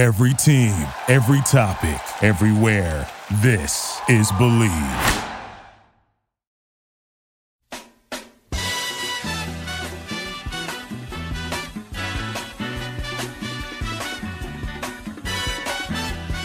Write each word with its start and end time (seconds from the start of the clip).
Every 0.00 0.32
team, 0.32 0.72
every 1.08 1.42
topic, 1.42 2.00
everywhere. 2.22 3.06
This 3.42 4.00
is 4.08 4.32
Believe. 4.38 4.70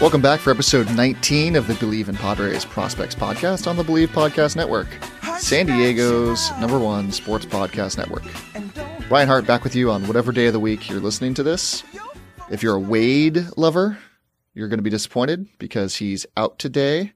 Welcome 0.02 0.22
back 0.22 0.42
for 0.42 0.52
episode 0.52 0.94
19 0.94 1.56
of 1.56 1.68
the 1.68 1.76
Believe 1.76 2.10
in 2.10 2.16
Padres 2.18 2.66
Prospects 2.66 3.16
podcast 3.16 3.68
on 3.68 3.78
the 3.78 3.86
Believe 3.86 4.10
Podcast 4.10 4.58
Network, 4.58 4.88
San 5.40 5.68
Diego's 5.68 6.52
number 6.60 6.78
one 6.78 7.10
sports 7.14 7.46
podcast 7.46 7.98
network. 7.98 8.26
Ryan 9.10 9.30
Hart 9.30 9.48
back 9.48 9.64
with 9.64 9.76
you 9.78 9.92
on 9.92 10.06
whatever 10.08 10.34
day 10.34 10.48
of 10.48 10.54
the 10.54 10.60
week 10.60 10.90
you're 10.90 11.00
listening 11.00 11.34
to 11.36 11.44
this. 11.44 11.86
If 12.52 12.62
you're 12.62 12.76
a 12.76 12.80
Wade 12.80 13.48
lover, 13.58 13.98
you're 14.54 14.68
going 14.68 14.78
to 14.78 14.84
be 14.84 14.92
disappointed 14.92 15.48
because 15.58 15.96
he's 15.96 16.28
out 16.38 16.60
today. 16.60 17.14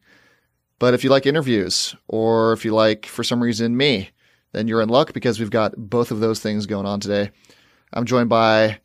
But 0.80 0.96
if 0.96 1.04
you 1.04 1.12
like 1.12 1.28
interviews, 1.28 1.96
or 2.08 2.54
if 2.54 2.66
you 2.66 2.74
like, 2.74 3.06
for 3.06 3.24
some 3.24 3.42
reason, 3.42 3.78
me, 3.78 4.10
then 4.54 4.68
you're 4.68 4.82
in 4.82 4.90
luck 4.90 5.14
because 5.14 5.40
we've 5.40 5.52
got 5.52 5.76
both 5.78 6.10
of 6.10 6.20
those 6.20 6.40
things 6.40 6.66
going 6.66 6.88
on 6.88 7.00
today. 7.00 7.30
I'm 7.94 8.06
joined 8.06 8.30
by 8.30 8.80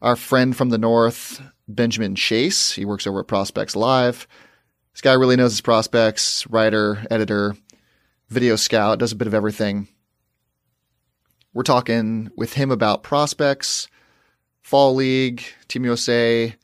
our 0.00 0.16
friend 0.16 0.56
from 0.56 0.70
the 0.70 0.78
north, 0.78 1.42
Benjamin 1.68 2.14
Chase. 2.14 2.72
He 2.72 2.86
works 2.86 3.06
over 3.06 3.20
at 3.20 3.28
Prospects 3.28 3.76
Live. 3.76 4.26
This 4.94 5.02
guy 5.02 5.12
really 5.12 5.36
knows 5.36 5.52
his 5.52 5.60
prospects, 5.60 6.46
writer, 6.46 7.06
editor, 7.10 7.56
video 8.30 8.56
scout, 8.56 8.98
does 8.98 9.12
a 9.12 9.16
bit 9.16 9.28
of 9.28 9.34
everything. 9.34 9.86
We're 11.52 11.62
talking 11.62 12.30
with 12.36 12.54
him 12.54 12.70
about 12.70 13.02
prospects, 13.02 13.88
fall 14.70 14.94
league, 14.94 15.42
Team 15.66 15.84
USA, 15.84 16.54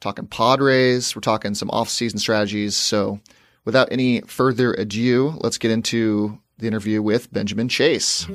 talking 0.00 0.26
Padres. 0.26 1.14
We're 1.14 1.20
talking 1.20 1.54
some 1.54 1.70
off-season 1.70 2.18
strategies. 2.18 2.74
So, 2.74 3.20
without 3.64 3.86
any 3.92 4.22
further 4.22 4.74
ado, 4.74 5.38
let's 5.40 5.56
get 5.56 5.70
into 5.70 6.36
the 6.58 6.66
interview 6.66 7.00
with 7.00 7.32
Benjamin 7.32 7.68
Chase. 7.68 8.26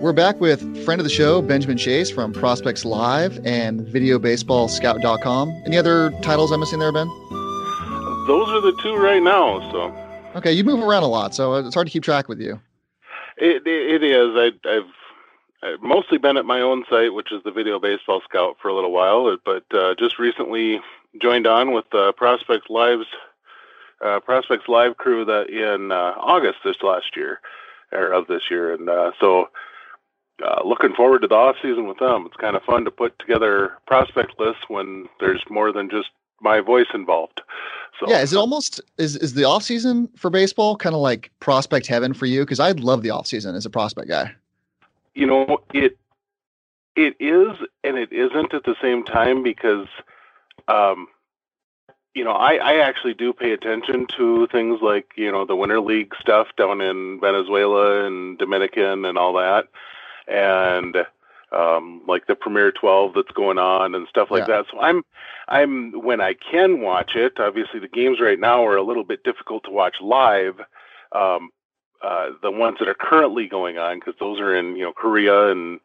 We're 0.00 0.12
back 0.12 0.40
with 0.40 0.60
friend 0.84 1.00
of 1.00 1.04
the 1.04 1.10
show, 1.10 1.42
Benjamin 1.42 1.76
Chase 1.76 2.08
from 2.08 2.32
Prospects 2.32 2.84
Live 2.84 3.44
and 3.44 3.80
VideoBaseballScout.com. 3.80 5.62
Any 5.66 5.76
other 5.76 6.10
titles 6.22 6.52
I'm 6.52 6.60
missing 6.60 6.78
there, 6.78 6.92
Ben? 6.92 7.08
Those 8.28 8.48
are 8.50 8.60
the 8.60 8.78
two 8.80 8.94
right 8.94 9.20
now. 9.20 9.58
So. 9.72 10.03
Okay, 10.34 10.52
you 10.52 10.64
move 10.64 10.80
around 10.80 11.04
a 11.04 11.08
lot, 11.08 11.34
so 11.34 11.54
it's 11.54 11.74
hard 11.74 11.86
to 11.86 11.92
keep 11.92 12.02
track 12.02 12.28
with 12.28 12.40
you. 12.40 12.60
It 13.36 13.66
it, 13.66 14.02
is. 14.02 14.34
I, 14.34 14.70
have 14.70 14.84
I've 15.62 15.82
mostly 15.82 16.18
been 16.18 16.36
at 16.36 16.44
my 16.44 16.60
own 16.60 16.84
site, 16.90 17.14
which 17.14 17.32
is 17.32 17.42
the 17.44 17.50
Video 17.50 17.78
Baseball 17.78 18.20
Scout, 18.28 18.56
for 18.60 18.68
a 18.68 18.74
little 18.74 18.92
while, 18.92 19.36
but 19.44 19.64
uh, 19.72 19.94
just 19.98 20.18
recently 20.18 20.80
joined 21.20 21.46
on 21.46 21.72
with 21.72 21.92
uh, 21.94 22.12
Prospects 22.12 22.68
Live's 22.68 23.06
uh, 24.04 24.20
Prospects 24.20 24.68
Live 24.68 24.96
crew 24.96 25.24
that 25.24 25.50
in 25.50 25.92
uh, 25.92 26.14
August 26.16 26.58
this 26.64 26.82
last 26.82 27.16
year 27.16 27.40
or 27.92 28.12
of 28.12 28.26
this 28.26 28.50
year, 28.50 28.74
and 28.74 28.88
uh, 28.88 29.12
so 29.20 29.48
uh, 30.44 30.62
looking 30.64 30.92
forward 30.94 31.22
to 31.22 31.28
the 31.28 31.34
off 31.34 31.56
season 31.62 31.86
with 31.86 31.98
them. 31.98 32.26
It's 32.26 32.36
kind 32.36 32.56
of 32.56 32.62
fun 32.64 32.84
to 32.84 32.90
put 32.90 33.18
together 33.18 33.74
prospect 33.86 34.38
lists 34.38 34.64
when 34.68 35.08
there's 35.20 35.42
more 35.48 35.72
than 35.72 35.88
just 35.88 36.10
my 36.40 36.60
voice 36.60 36.86
involved. 36.94 37.40
So 38.00 38.08
yeah, 38.08 38.20
is 38.20 38.32
it 38.32 38.36
almost 38.36 38.80
is 38.98 39.16
is 39.16 39.34
the 39.34 39.44
off 39.44 39.62
season 39.62 40.08
for 40.16 40.30
baseball 40.30 40.76
kind 40.76 40.94
of 40.94 41.00
like 41.00 41.30
prospect 41.40 41.86
heaven 41.86 42.12
for 42.12 42.26
you? 42.26 42.40
Because 42.40 42.60
I 42.60 42.72
love 42.72 43.02
the 43.02 43.10
off 43.10 43.26
season 43.26 43.54
as 43.54 43.64
a 43.64 43.70
prospect 43.70 44.08
guy. 44.08 44.32
You 45.14 45.26
know 45.26 45.58
it 45.72 45.96
it 46.96 47.16
is 47.20 47.56
and 47.84 47.96
it 47.96 48.12
isn't 48.12 48.52
at 48.52 48.64
the 48.64 48.74
same 48.82 49.04
time 49.04 49.42
because 49.42 49.86
um, 50.66 51.08
you 52.14 52.22
know, 52.22 52.32
I, 52.32 52.54
I 52.54 52.74
actually 52.76 53.14
do 53.14 53.32
pay 53.32 53.52
attention 53.52 54.06
to 54.16 54.46
things 54.46 54.80
like, 54.80 55.10
you 55.16 55.30
know, 55.32 55.44
the 55.44 55.56
Winter 55.56 55.80
League 55.80 56.14
stuff 56.20 56.46
down 56.56 56.80
in 56.80 57.18
Venezuela 57.20 58.06
and 58.06 58.38
Dominican 58.38 59.04
and 59.04 59.18
all 59.18 59.32
that 59.34 59.66
and 60.26 60.96
um, 61.54 62.02
like 62.06 62.26
the 62.26 62.34
Premier 62.34 62.72
12 62.72 63.12
that's 63.14 63.30
going 63.32 63.58
on 63.58 63.94
and 63.94 64.08
stuff 64.08 64.30
like 64.30 64.48
yeah. 64.48 64.58
that. 64.58 64.66
So 64.70 64.80
I'm, 64.80 65.02
I'm 65.48 65.92
when 66.02 66.20
I 66.20 66.34
can 66.34 66.80
watch 66.80 67.12
it. 67.14 67.34
Obviously, 67.38 67.80
the 67.80 67.88
games 67.88 68.20
right 68.20 68.38
now 68.40 68.66
are 68.66 68.76
a 68.76 68.82
little 68.82 69.04
bit 69.04 69.24
difficult 69.24 69.64
to 69.64 69.70
watch 69.70 69.96
live. 70.00 70.60
Um, 71.12 71.50
uh, 72.02 72.30
the 72.42 72.50
ones 72.50 72.76
that 72.78 72.88
are 72.88 72.94
currently 72.94 73.46
going 73.46 73.78
on 73.78 73.98
because 73.98 74.14
those 74.20 74.38
are 74.38 74.54
in 74.54 74.76
you 74.76 74.82
know 74.82 74.92
Korea 74.92 75.50
and 75.50 75.80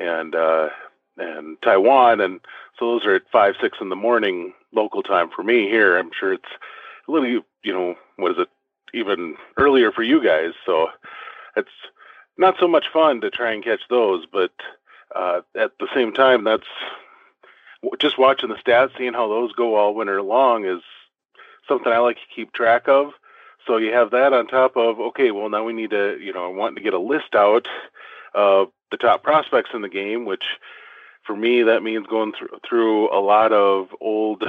and 0.00 0.34
uh, 0.34 0.68
and 1.16 1.56
Taiwan, 1.62 2.20
and 2.20 2.40
so 2.78 2.92
those 2.92 3.06
are 3.06 3.14
at 3.14 3.30
five 3.30 3.54
six 3.60 3.78
in 3.80 3.88
the 3.88 3.96
morning 3.96 4.52
local 4.72 5.02
time 5.02 5.30
for 5.34 5.42
me 5.42 5.68
here. 5.68 5.96
I'm 5.96 6.10
sure 6.18 6.32
it's 6.32 6.44
a 7.06 7.12
little 7.12 7.28
you 7.28 7.72
know 7.72 7.94
what 8.16 8.32
is 8.32 8.38
it 8.38 8.48
even 8.92 9.36
earlier 9.56 9.92
for 9.92 10.02
you 10.02 10.22
guys. 10.22 10.52
So 10.66 10.88
it's 11.56 11.68
not 12.36 12.56
so 12.58 12.66
much 12.66 12.86
fun 12.92 13.20
to 13.20 13.30
try 13.30 13.52
and 13.52 13.62
catch 13.62 13.80
those, 13.88 14.26
but 14.30 14.52
uh, 15.14 15.42
at 15.54 15.72
the 15.78 15.88
same 15.94 16.12
time, 16.12 16.44
that's 16.44 16.66
just 17.98 18.18
watching 18.18 18.48
the 18.48 18.56
stats, 18.56 18.96
seeing 18.96 19.12
how 19.12 19.28
those 19.28 19.52
go 19.52 19.76
all 19.76 19.94
winter 19.94 20.22
long 20.22 20.64
is 20.64 20.82
something 21.68 21.92
I 21.92 21.98
like 21.98 22.16
to 22.16 22.34
keep 22.34 22.52
track 22.52 22.88
of. 22.88 23.12
So 23.66 23.76
you 23.76 23.92
have 23.92 24.10
that 24.10 24.32
on 24.32 24.46
top 24.46 24.76
of 24.76 25.00
okay, 25.00 25.30
well 25.30 25.48
now 25.48 25.64
we 25.64 25.72
need 25.72 25.90
to, 25.90 26.18
you 26.20 26.32
know, 26.32 26.50
wanting 26.50 26.76
to 26.76 26.82
get 26.82 26.94
a 26.94 26.98
list 26.98 27.34
out 27.34 27.66
of 28.34 28.70
the 28.90 28.96
top 28.96 29.22
prospects 29.22 29.70
in 29.72 29.82
the 29.82 29.88
game, 29.88 30.26
which 30.26 30.44
for 31.22 31.34
me 31.34 31.62
that 31.62 31.82
means 31.82 32.06
going 32.06 32.32
through 32.32 32.58
through 32.68 33.16
a 33.16 33.20
lot 33.20 33.52
of 33.52 33.88
old 34.00 34.44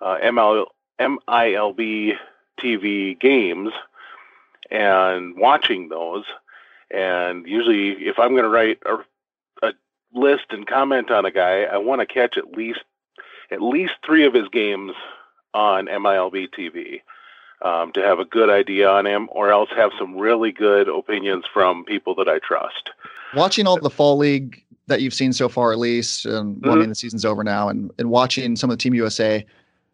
uh, 0.00 0.18
ML, 0.22 0.66
MILB 1.00 2.16
TV 2.60 3.18
games 3.18 3.72
and 4.70 5.36
watching 5.36 5.88
those 5.88 6.24
and 6.94 7.46
usually, 7.46 8.06
if 8.06 8.18
I'm 8.18 8.32
going 8.32 8.44
to 8.44 8.48
write 8.48 8.78
a, 8.86 8.94
a 8.94 9.04
list 10.14 10.46
and 10.50 10.66
comment 10.66 11.10
on 11.10 11.24
a 11.24 11.30
guy, 11.30 11.62
I 11.64 11.78
want 11.78 12.00
to 12.00 12.06
catch 12.06 12.38
at 12.38 12.52
least 12.52 12.80
at 13.50 13.60
least 13.60 13.94
three 14.04 14.24
of 14.24 14.32
his 14.32 14.48
games 14.48 14.92
on 15.52 15.86
MILB 15.86 16.48
TV 16.50 17.02
um, 17.62 17.92
to 17.92 18.00
have 18.00 18.18
a 18.18 18.24
good 18.24 18.50
idea 18.50 18.88
on 18.88 19.06
him, 19.06 19.28
or 19.32 19.50
else 19.50 19.70
have 19.76 19.90
some 19.98 20.16
really 20.16 20.52
good 20.52 20.88
opinions 20.88 21.44
from 21.52 21.84
people 21.84 22.14
that 22.16 22.28
I 22.28 22.38
trust. 22.38 22.90
Watching 23.34 23.66
all 23.66 23.78
the 23.78 23.90
fall 23.90 24.16
league 24.16 24.62
that 24.86 25.00
you've 25.00 25.14
seen 25.14 25.32
so 25.32 25.48
far, 25.48 25.72
at 25.72 25.78
least, 25.78 26.26
and 26.26 26.56
mm-hmm. 26.56 26.66
well, 26.66 26.76
I 26.76 26.80
mean 26.80 26.88
the 26.88 26.94
season's 26.94 27.24
over 27.24 27.42
now, 27.42 27.68
and 27.68 27.90
and 27.98 28.10
watching 28.10 28.56
some 28.56 28.70
of 28.70 28.76
the 28.76 28.82
Team 28.82 28.94
USA. 28.94 29.44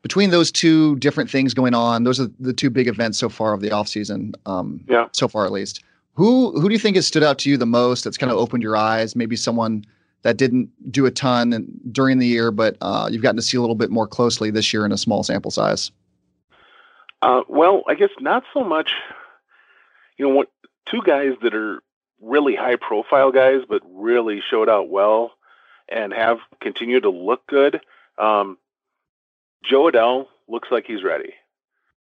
Between 0.03 0.31
those 0.31 0.51
two 0.51 0.97
different 0.97 1.29
things 1.29 1.53
going 1.53 1.75
on, 1.75 2.05
those 2.05 2.19
are 2.19 2.29
the 2.41 2.55
two 2.55 2.71
big 2.71 2.89
events 2.89 3.19
so 3.19 3.29
far 3.29 3.53
of 3.53 3.61
the 3.61 3.71
off 3.71 3.87
season. 3.87 4.33
Um, 4.47 4.83
yeah. 4.89 5.09
So 5.13 5.29
far, 5.29 5.45
at 5.45 5.53
least. 5.53 5.85
Who 6.15 6.59
who 6.59 6.71
do 6.71 6.73
you 6.73 6.79
think 6.79 6.97
has 6.97 7.07
stood 7.07 7.23
out 7.23 7.39
to 7.41 7.51
you 7.51 7.59
the 7.59 7.67
most? 7.67 8.05
That's 8.05 8.17
kind 8.17 8.33
of 8.33 8.39
opened 8.39 8.63
your 8.63 8.79
eyes. 8.79 9.15
Maybe 9.15 9.37
someone 9.37 9.85
that 10.23 10.37
didn't 10.37 10.71
do 10.93 11.07
a 11.07 11.11
ton 11.11 11.67
during 11.91 12.19
the 12.19 12.27
year, 12.27 12.51
but 12.51 12.77
uh, 12.81 13.09
you've 13.11 13.23
gotten 13.23 13.37
to 13.37 13.43
see 13.43 13.57
a 13.57 13.61
little 13.61 13.77
bit 13.77 13.91
more 13.91 14.07
closely 14.07 14.51
this 14.51 14.73
year 14.73 14.85
in 14.85 14.93
a 14.93 14.99
small 14.99 15.23
sample 15.23 15.51
size. 15.51 15.91
Uh, 17.23 17.43
well, 17.49 17.83
I 17.89 17.95
guess 17.95 18.11
not 18.21 18.45
so 18.55 18.65
much. 18.65 18.93
You 20.17 20.29
know, 20.29 20.35
what 20.35 20.51
two 20.87 21.01
guys 21.05 21.33
that 21.43 21.55
are 21.55 21.83
really 22.21 22.55
high 22.55 22.77
profile 22.77 23.33
guys, 23.33 23.63
but 23.69 23.83
really 23.87 24.43
showed 24.49 24.69
out 24.69 24.91
well 24.91 25.33
and 25.89 26.13
have 26.13 26.39
continued 26.61 27.03
to 27.05 27.11
look 27.11 27.47
good. 27.47 27.81
Um, 28.19 28.59
Jo 29.65 29.91
Adell 29.91 30.27
looks 30.49 30.69
like 30.71 30.87
he's 30.87 31.03
ready. 31.03 31.35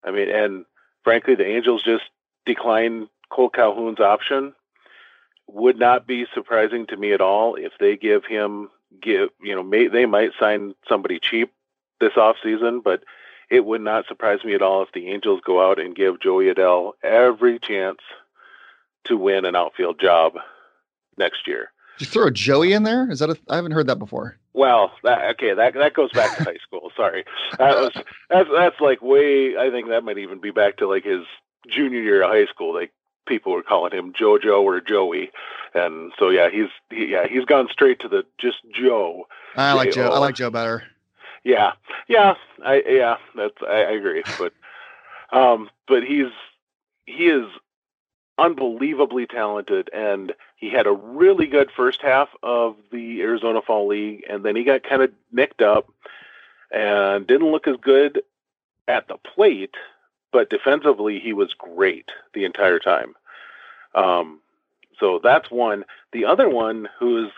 I 0.03 0.11
mean, 0.11 0.29
and 0.29 0.65
frankly, 1.03 1.35
the 1.35 1.45
Angels 1.45 1.83
just 1.83 2.03
declined 2.45 3.07
Cole 3.29 3.49
Calhoun's 3.49 3.99
option 3.99 4.53
would 5.47 5.79
not 5.79 6.05
be 6.05 6.25
surprising 6.33 6.85
to 6.87 6.97
me 6.97 7.13
at 7.13 7.21
all 7.21 7.55
if 7.55 7.73
they 7.79 7.95
give 7.95 8.25
him 8.25 8.69
give 9.01 9.29
you 9.41 9.55
know 9.55 9.63
may, 9.63 9.87
they 9.87 10.05
might 10.05 10.31
sign 10.39 10.73
somebody 10.87 11.19
cheap 11.19 11.51
this 11.99 12.17
off 12.17 12.35
season, 12.43 12.81
but 12.83 13.03
it 13.49 13.65
would 13.65 13.81
not 13.81 14.07
surprise 14.07 14.43
me 14.43 14.53
at 14.53 14.61
all 14.61 14.83
if 14.83 14.91
the 14.93 15.09
Angels 15.09 15.41
go 15.45 15.67
out 15.67 15.79
and 15.79 15.95
give 15.95 16.19
Joey 16.19 16.53
Adell 16.53 16.93
every 17.03 17.59
chance 17.59 17.99
to 19.05 19.17
win 19.17 19.45
an 19.45 19.55
outfield 19.55 19.99
job 19.99 20.33
next 21.17 21.47
year. 21.47 21.71
Did 21.97 22.05
you 22.05 22.11
throw 22.11 22.29
Joey 22.29 22.73
in 22.73 22.83
there? 22.83 23.09
Is 23.09 23.19
that 23.19 23.29
a, 23.29 23.37
I 23.49 23.55
haven't 23.55 23.71
heard 23.71 23.87
that 23.87 23.99
before. 23.99 24.37
Well, 24.53 24.91
that, 25.03 25.31
okay, 25.31 25.53
that 25.53 25.73
that 25.75 25.93
goes 25.93 26.11
back 26.11 26.37
to 26.37 26.43
high 26.43 26.57
school. 26.61 26.91
Sorry, 26.95 27.25
that 27.57 27.75
was 27.75 27.91
that's 28.29 28.49
that's 28.51 28.79
like 28.81 29.01
way. 29.01 29.57
I 29.57 29.69
think 29.71 29.89
that 29.89 30.03
might 30.03 30.17
even 30.17 30.39
be 30.39 30.51
back 30.51 30.77
to 30.77 30.87
like 30.87 31.05
his 31.05 31.23
junior 31.67 32.01
year 32.01 32.23
of 32.23 32.29
high 32.29 32.45
school. 32.45 32.73
They 32.73 32.89
people 33.27 33.51
were 33.51 33.63
calling 33.63 33.91
him 33.91 34.13
JoJo 34.13 34.61
or 34.61 34.81
Joey, 34.81 35.31
and 35.73 36.11
so 36.17 36.29
yeah, 36.29 36.49
he's 36.49 36.69
he, 36.89 37.07
yeah 37.07 37.27
he's 37.27 37.45
gone 37.45 37.67
straight 37.71 37.99
to 38.01 38.07
the 38.07 38.25
just 38.37 38.57
Joe. 38.73 39.27
I 39.55 39.73
like 39.73 39.91
Joe. 39.91 40.09
I 40.09 40.19
like 40.19 40.35
Joe 40.35 40.49
better. 40.49 40.83
Yeah, 41.43 41.73
yeah, 42.07 42.35
I 42.65 42.83
yeah 42.87 43.17
that's 43.35 43.57
I, 43.61 43.83
I 43.83 43.91
agree, 43.91 44.23
but 44.39 44.53
um, 45.31 45.69
but 45.87 46.03
he's 46.03 46.31
he 47.05 47.27
is 47.27 47.47
unbelievably 48.37 49.27
talented, 49.27 49.89
and 49.93 50.33
he 50.55 50.69
had 50.69 50.87
a 50.87 50.91
really 50.91 51.47
good 51.47 51.71
first 51.71 52.01
half 52.01 52.29
of 52.43 52.75
the 52.91 53.21
Arizona 53.21 53.61
Fall 53.61 53.87
League, 53.87 54.23
and 54.29 54.43
then 54.43 54.55
he 54.55 54.63
got 54.63 54.83
kind 54.83 55.01
of 55.01 55.11
nicked 55.31 55.61
up 55.61 55.91
and 56.71 57.25
didn't 57.25 57.51
look 57.51 57.67
as 57.67 57.77
good 57.77 58.21
at 58.87 59.07
the 59.07 59.17
plate, 59.17 59.75
but 60.31 60.49
defensively 60.49 61.19
he 61.19 61.33
was 61.33 61.53
great 61.53 62.09
the 62.33 62.45
entire 62.45 62.79
time. 62.79 63.15
Um, 63.95 64.39
so 64.99 65.19
that's 65.23 65.51
one. 65.51 65.85
The 66.11 66.25
other 66.25 66.49
one, 66.49 66.89
who's 66.99 67.31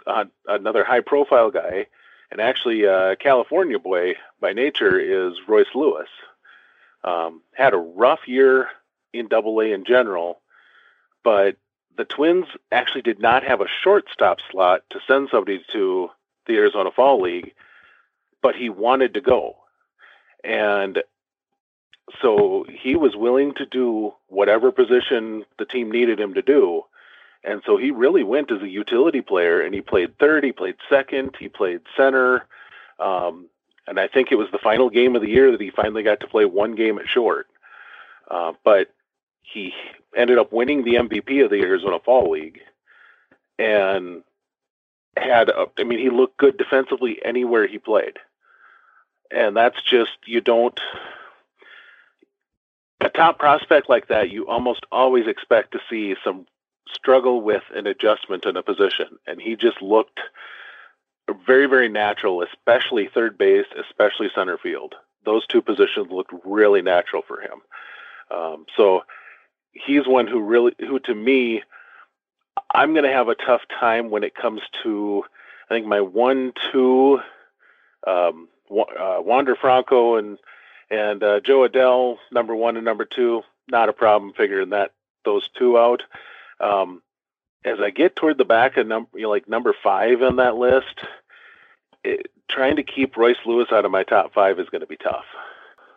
another 0.48 0.84
high-profile 0.84 1.52
guy, 1.52 1.88
and 2.32 2.40
actually 2.40 2.84
a 2.84 3.16
California 3.16 3.80
boy 3.80 4.16
by 4.40 4.54
nature, 4.54 5.00
is 5.00 5.34
Royce 5.48 5.74
Lewis. 5.76 6.10
Um, 7.04 7.42
had 7.54 7.74
a 7.74 7.78
rough 7.78 8.28
year 8.28 8.68
in 9.14 9.28
Double 9.28 9.60
A 9.60 9.72
in 9.72 9.84
general, 9.86 10.40
but 11.24 11.58
the 11.98 12.06
Twins 12.06 12.46
actually 12.72 13.02
did 13.02 13.20
not 13.20 13.44
have 13.44 13.62
a 13.62 13.68
shortstop 13.84 14.40
slot 14.50 14.84
to 14.92 15.00
send 15.08 15.30
somebody 15.30 15.64
to 15.74 16.10
the 16.46 16.56
Arizona 16.56 16.92
Fall 16.92 17.22
League, 17.22 17.54
but 18.42 18.56
he 18.56 18.70
wanted 18.70 19.14
to 19.16 19.22
go. 19.22 19.58
And 20.44 21.04
so 22.22 22.66
he 22.70 22.96
was 22.96 23.16
willing 23.16 23.54
to 23.56 23.66
do 23.66 24.14
whatever 24.28 24.72
position 24.72 25.46
the 25.58 25.66
team 25.66 25.92
needed 25.92 26.20
him 26.20 26.34
to 26.34 26.42
do. 26.42 26.84
And 27.44 27.62
so 27.66 27.78
he 27.78 27.92
really 27.92 28.24
went 28.24 28.52
as 28.52 28.62
a 28.62 28.68
utility 28.68 29.22
player 29.22 29.62
and 29.62 29.74
he 29.74 29.82
played 29.82 30.18
third, 30.18 30.44
he 30.44 30.52
played 30.52 30.76
second, 30.90 31.36
he 31.40 31.48
played 31.48 31.82
center. 31.96 32.46
Um, 33.00 33.48
and 33.88 34.00
I 34.00 34.08
think 34.08 34.32
it 34.32 34.36
was 34.36 34.52
the 34.52 34.58
final 34.58 34.90
game 34.90 35.16
of 35.16 35.22
the 35.22 35.30
year 35.30 35.52
that 35.52 35.62
he 35.62 35.70
finally 35.70 36.04
got 36.04 36.20
to 36.20 36.28
play 36.28 36.46
one 36.46 36.76
game 36.76 37.00
at 37.00 37.08
short. 37.08 37.48
Uh, 38.30 38.54
but 38.64 38.92
he 39.42 39.74
ended 40.16 40.38
up 40.38 40.52
winning 40.52 40.84
the 40.84 40.96
MVP 40.96 41.44
of 41.44 41.50
the 41.50 41.62
Arizona 41.62 42.00
Fall 42.00 42.32
League 42.32 42.60
and 43.58 44.24
had, 45.18 45.50
a, 45.50 45.68
I 45.78 45.84
mean, 45.84 46.00
he 46.00 46.10
looked 46.10 46.38
good 46.38 46.58
defensively 46.58 47.20
anywhere 47.24 47.68
he 47.68 47.78
played. 47.78 48.18
And 49.32 49.56
that's 49.56 49.82
just, 49.82 50.18
you 50.26 50.42
don't, 50.42 50.80
a 53.02 53.10
top 53.10 53.40
prospect 53.40 53.90
like 53.90 54.08
that, 54.08 54.30
you 54.30 54.48
almost 54.48 54.86
always 54.92 55.28
expect 55.28 55.72
to 55.72 55.80
see 55.90 56.16
some 56.24 56.46
struggle 56.94 57.42
with 57.42 57.64
an 57.76 57.88
adjustment 57.88 58.46
in 58.46 58.58
a 58.58 58.64
position. 58.64 59.18
And 59.28 59.42
he 59.42 59.56
just 59.56 59.82
looked 59.82 60.20
very, 61.46 61.68
very 61.68 61.90
natural, 61.90 62.42
especially 62.42 63.10
third 63.14 63.38
base, 63.38 63.68
especially 63.80 64.30
center 64.34 64.58
field. 64.58 64.96
Those 65.26 65.46
two 65.48 65.62
positions 65.62 66.08
looked 66.12 66.34
really 66.44 66.82
natural 66.82 67.24
for 67.28 67.40
him. 67.42 67.62
Um, 68.32 68.66
so 68.76 69.02
he's 69.72 70.08
one 70.08 70.28
who 70.28 70.42
really, 70.42 70.74
who 70.80 71.00
to 71.00 71.16
me, 71.16 71.62
I'm 72.74 72.94
going 72.94 73.06
to 73.06 73.12
have 73.12 73.30
a 73.30 73.36
tough 73.36 73.62
time 73.80 74.10
when 74.10 74.24
it 74.24 74.36
comes 74.36 74.62
to, 74.84 75.24
I 75.70 75.74
think 75.74 75.86
my 75.86 76.02
one, 76.02 76.54
two, 76.72 77.20
um, 78.08 78.50
uh, 78.72 79.18
Wander 79.20 79.56
Franco 79.56 80.16
and 80.16 80.38
and 80.90 81.24
uh, 81.24 81.40
Jo 81.42 81.68
Adell, 81.68 82.18
number 82.32 82.56
one 82.56 82.76
and 82.76 82.86
number 82.86 83.06
two, 83.06 83.44
not 83.70 83.90
a 83.90 83.94
problem 83.94 84.34
figuring 84.34 84.70
that 84.70 84.92
those 85.26 85.50
two 85.58 85.78
out. 85.78 86.04
Um, 86.60 87.02
as 87.66 87.80
I 87.80 87.90
get 87.90 88.16
toward 88.16 88.38
the 88.38 88.46
back 88.46 88.78
of 88.78 88.88
number, 88.88 89.10
you 89.16 89.24
know, 89.24 89.30
like 89.30 89.48
number 89.48 89.76
five 89.84 90.22
on 90.22 90.38
that 90.38 90.56
list, 90.56 91.02
it, 92.04 92.32
trying 92.48 92.78
to 92.78 92.84
keep 92.84 93.18
Royce 93.18 93.38
Lewis 93.46 93.68
out 93.72 93.86
of 93.86 93.92
my 93.92 94.04
top 94.04 94.34
five 94.34 94.60
is 94.60 94.70
going 94.70 94.82
to 94.82 94.88
be 94.88 94.98
tough. 94.98 95.26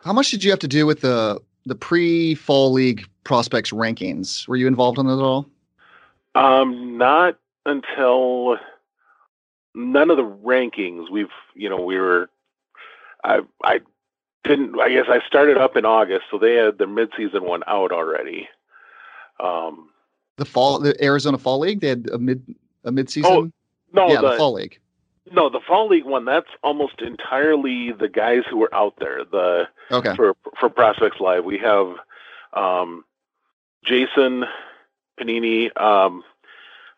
How 0.03 0.13
much 0.13 0.31
did 0.31 0.43
you 0.43 0.51
have 0.51 0.59
to 0.59 0.67
do 0.67 0.85
with 0.85 1.01
the 1.01 1.41
the 1.65 1.75
pre 1.75 2.35
fall 2.35 2.71
league 2.71 3.07
prospects 3.23 3.71
rankings? 3.71 4.47
Were 4.47 4.57
you 4.57 4.67
involved 4.67 4.99
in 4.99 5.07
that 5.07 5.13
at 5.13 5.19
all? 5.19 5.49
Um, 6.35 6.97
not 6.97 7.37
until 7.65 8.57
none 9.73 10.09
of 10.09 10.17
the 10.17 10.23
rankings. 10.23 11.09
We've, 11.09 11.27
you 11.55 11.69
know, 11.69 11.81
we 11.81 11.97
were. 11.97 12.29
I 13.23 13.39
I 13.63 13.79
didn't. 14.43 14.79
I 14.79 14.89
guess 14.89 15.05
I 15.09 15.25
started 15.25 15.57
up 15.57 15.75
in 15.77 15.85
August, 15.85 16.25
so 16.29 16.37
they 16.37 16.55
had 16.55 16.77
their 16.77 16.87
midseason 16.87 17.41
one 17.41 17.63
out 17.67 17.91
already. 17.91 18.49
Um, 19.39 19.89
the 20.37 20.45
fall, 20.45 20.79
the 20.79 21.01
Arizona 21.03 21.37
Fall 21.37 21.59
League, 21.59 21.81
they 21.81 21.89
had 21.89 22.09
a 22.11 22.17
mid 22.17 22.43
a 22.83 22.91
midseason. 22.91 23.25
Oh 23.25 23.51
no, 23.93 24.07
yeah, 24.09 24.21
the, 24.21 24.31
the 24.31 24.37
Fall 24.37 24.53
League. 24.53 24.79
No, 25.31 25.49
the 25.49 25.61
Fall 25.61 25.87
League 25.87 26.05
one. 26.05 26.25
That's 26.25 26.49
almost 26.63 27.01
entirely 27.01 27.91
the 27.91 28.09
guys 28.09 28.43
who 28.49 28.57
were 28.57 28.73
out 28.73 28.95
there. 28.99 29.23
The 29.23 29.67
okay 29.91 30.15
for 30.15 30.35
for 30.59 30.69
Prospects 30.69 31.19
Live, 31.19 31.45
we 31.45 31.57
have 31.59 31.95
um, 32.53 33.05
Jason 33.85 34.45
Pennini. 35.19 35.75
Um, 35.79 36.23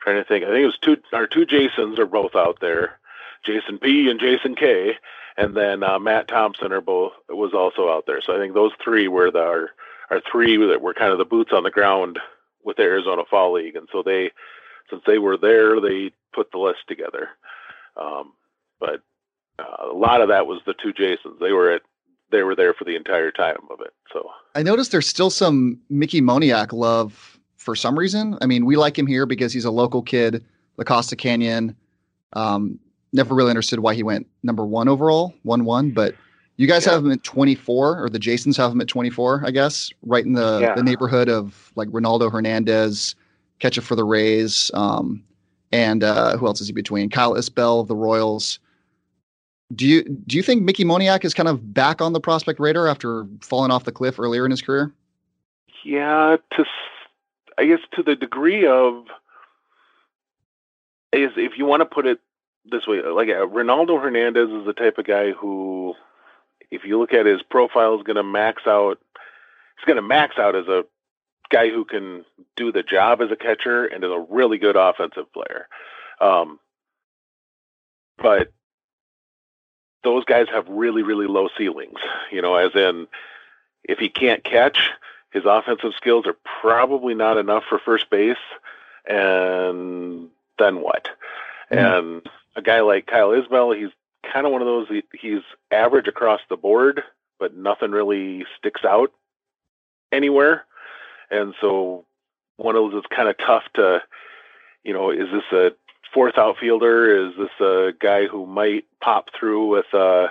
trying 0.05 0.17
to 0.17 0.23
think. 0.23 0.45
I 0.45 0.47
think 0.47 0.63
it 0.63 0.65
was 0.65 0.77
two. 0.77 0.97
Our 1.13 1.27
two 1.27 1.45
Jasons 1.45 1.99
are 1.99 2.05
both 2.05 2.35
out 2.35 2.59
there. 2.61 2.99
Jason 3.45 3.77
P 3.77 4.09
and 4.09 4.19
Jason 4.19 4.55
K 4.55 4.95
and 5.37 5.55
then 5.55 5.83
uh, 5.83 5.99
Matt 5.99 6.27
Thompson 6.27 6.71
are 6.71 6.81
both 6.81 7.13
was 7.29 7.53
also 7.53 7.89
out 7.89 8.05
there. 8.07 8.21
So 8.21 8.35
I 8.35 8.39
think 8.39 8.53
those 8.53 8.71
three 8.83 9.07
were 9.07 9.31
the 9.31 9.39
our, 9.39 9.69
our 10.09 10.21
three 10.31 10.57
that 10.67 10.81
were 10.81 10.93
kind 10.93 11.11
of 11.11 11.17
the 11.17 11.25
boots 11.25 11.51
on 11.53 11.63
the 11.63 11.71
ground 11.71 12.19
with 12.63 12.77
the 12.77 12.83
Arizona 12.83 13.23
Fall 13.29 13.53
League, 13.53 13.75
and 13.75 13.87
so 13.91 14.01
they 14.03 14.31
since 14.89 15.01
they 15.05 15.17
were 15.17 15.37
there, 15.37 15.81
they 15.81 16.11
put 16.33 16.51
the 16.51 16.57
list 16.57 16.79
together. 16.87 17.29
Um, 17.97 18.33
but 18.79 19.01
uh, 19.59 19.91
a 19.91 19.95
lot 19.95 20.21
of 20.21 20.29
that 20.29 20.47
was 20.47 20.61
the 20.65 20.75
two 20.81 20.93
Jasons. 20.93 21.39
They 21.39 21.51
were 21.51 21.71
at 21.71 21.81
they 22.31 22.43
were 22.43 22.55
there 22.55 22.73
for 22.73 22.85
the 22.85 22.95
entire 22.95 23.31
time 23.31 23.57
of 23.69 23.81
it. 23.81 23.93
So 24.11 24.29
I 24.55 24.63
noticed 24.63 24.91
there's 24.91 25.07
still 25.07 25.29
some 25.29 25.79
Mickey 25.89 26.21
Moniak 26.21 26.71
love 26.71 27.39
for 27.57 27.75
some 27.75 27.97
reason. 27.97 28.37
I 28.41 28.45
mean, 28.45 28.65
we 28.65 28.77
like 28.77 28.97
him 28.97 29.07
here 29.07 29.25
because 29.25 29.51
he's 29.51 29.65
a 29.65 29.71
local 29.71 30.01
kid, 30.01 30.43
La 30.77 30.83
Costa 30.85 31.15
Canyon. 31.15 31.75
Um, 32.33 32.79
never 33.15 33.33
really 33.33 33.49
understood 33.49 33.79
why 33.79 33.95
he 33.95 34.03
went 34.03 34.27
number 34.43 34.65
one 34.65 34.87
overall, 34.87 35.33
one 35.43 35.65
one. 35.65 35.91
But 35.91 36.15
you 36.57 36.67
guys 36.67 36.85
yeah. 36.85 36.93
have 36.93 37.05
him 37.05 37.11
at 37.11 37.23
24, 37.23 38.03
or 38.03 38.09
the 38.09 38.19
Jasons 38.19 38.57
have 38.57 38.71
him 38.71 38.81
at 38.81 38.87
24, 38.87 39.43
I 39.45 39.51
guess, 39.51 39.89
right 40.03 40.25
in 40.25 40.33
the, 40.33 40.59
yeah. 40.61 40.75
the 40.75 40.83
neighborhood 40.83 41.29
of 41.29 41.71
like 41.75 41.87
Ronaldo 41.89 42.31
Hernandez, 42.31 43.15
catcher 43.59 43.81
for 43.81 43.95
the 43.95 44.03
Rays, 44.03 44.69
um, 44.73 45.23
and 45.71 46.03
uh, 46.03 46.37
who 46.37 46.45
else 46.45 46.61
is 46.61 46.67
he 46.67 46.73
between? 46.73 47.09
Kyle 47.09 47.33
Isbel 47.33 47.81
of 47.81 47.87
the 47.87 47.95
Royals. 47.95 48.59
Do 49.73 49.87
you 49.87 50.03
do 50.03 50.37
you 50.37 50.43
think 50.43 50.61
Mickey 50.61 50.85
Moniak 50.85 51.25
is 51.25 51.33
kind 51.33 51.49
of 51.49 51.73
back 51.73 51.99
on 51.99 52.13
the 52.13 52.19
prospect 52.19 52.59
radar 52.59 52.87
after 52.87 53.25
falling 53.41 53.71
off 53.71 53.83
the 53.83 53.91
cliff 53.91 54.19
earlier 54.19 54.45
in 54.45 54.51
his 54.51 54.61
career? 54.61 54.93
Yeah, 55.83 56.37
to 56.55 56.65
I 57.57 57.65
guess 57.65 57.79
to 57.95 58.03
the 58.03 58.15
degree 58.15 58.67
of 58.67 59.05
is 61.11 61.31
if 61.35 61.57
you 61.57 61.65
want 61.65 61.81
to 61.81 61.85
put 61.85 62.05
it 62.05 62.19
this 62.69 62.87
way, 62.87 63.01
like 63.01 63.29
uh, 63.29 63.45
Ronaldo 63.47 64.01
Hernandez 64.01 64.49
is 64.49 64.65
the 64.65 64.73
type 64.73 64.97
of 64.97 65.05
guy 65.05 65.31
who, 65.31 65.93
if 66.71 66.83
you 66.83 66.99
look 66.99 67.13
at 67.13 67.25
his 67.25 67.41
profile, 67.43 67.95
is 67.95 68.03
going 68.03 68.15
to 68.15 68.23
max 68.23 68.63
out. 68.65 68.99
He's 69.77 69.85
going 69.85 69.97
to 69.97 70.01
max 70.01 70.37
out 70.37 70.55
as 70.55 70.67
a 70.67 70.85
guy 71.51 71.69
who 71.69 71.85
can 71.85 72.25
do 72.55 72.71
the 72.71 72.83
job 72.83 73.21
as 73.21 73.31
a 73.31 73.35
catcher 73.35 73.85
and 73.85 74.03
is 74.03 74.11
a 74.11 74.25
really 74.29 74.57
good 74.57 74.75
offensive 74.75 75.31
player. 75.33 75.67
Um, 76.19 76.59
but 78.17 78.51
those 80.03 80.23
guys 80.25 80.47
have 80.51 80.67
really, 80.69 81.03
really 81.03 81.27
low 81.27 81.49
ceilings. 81.57 81.99
You 82.31 82.41
know, 82.41 82.55
as 82.55 82.71
in, 82.75 83.07
if 83.83 83.99
he 83.99 84.09
can't 84.09 84.43
catch, 84.43 84.89
his 85.31 85.43
offensive 85.45 85.93
skills 85.97 86.25
are 86.25 86.37
probably 86.61 87.13
not 87.13 87.37
enough 87.37 87.63
for 87.67 87.77
first 87.77 88.09
base. 88.09 88.37
And 89.05 90.29
then 90.57 90.81
what? 90.81 91.09
Mm-hmm. 91.71 91.77
And 91.77 92.29
a 92.55 92.61
guy 92.61 92.81
like 92.81 93.07
Kyle 93.07 93.31
Isbel, 93.31 93.77
he's 93.77 93.91
kind 94.31 94.45
of 94.45 94.51
one 94.51 94.61
of 94.61 94.67
those. 94.67 94.87
He, 94.87 95.03
he's 95.13 95.43
average 95.71 96.07
across 96.07 96.41
the 96.49 96.57
board, 96.57 97.03
but 97.39 97.55
nothing 97.55 97.91
really 97.91 98.45
sticks 98.57 98.81
out 98.85 99.11
anywhere. 100.11 100.65
And 101.29 101.53
so 101.61 102.05
one 102.57 102.75
of 102.75 102.91
those 102.91 102.99
is 103.01 103.15
kind 103.15 103.29
of 103.29 103.37
tough 103.37 103.63
to, 103.75 104.01
you 104.83 104.93
know, 104.93 105.11
is 105.11 105.27
this 105.31 105.51
a 105.51 105.71
fourth 106.13 106.37
outfielder? 106.37 107.27
Is 107.27 107.33
this 107.37 107.65
a 107.65 107.93
guy 107.99 108.25
who 108.25 108.45
might 108.45 108.85
pop 109.01 109.29
through 109.37 109.67
with, 109.67 109.93
uh, 109.93 110.27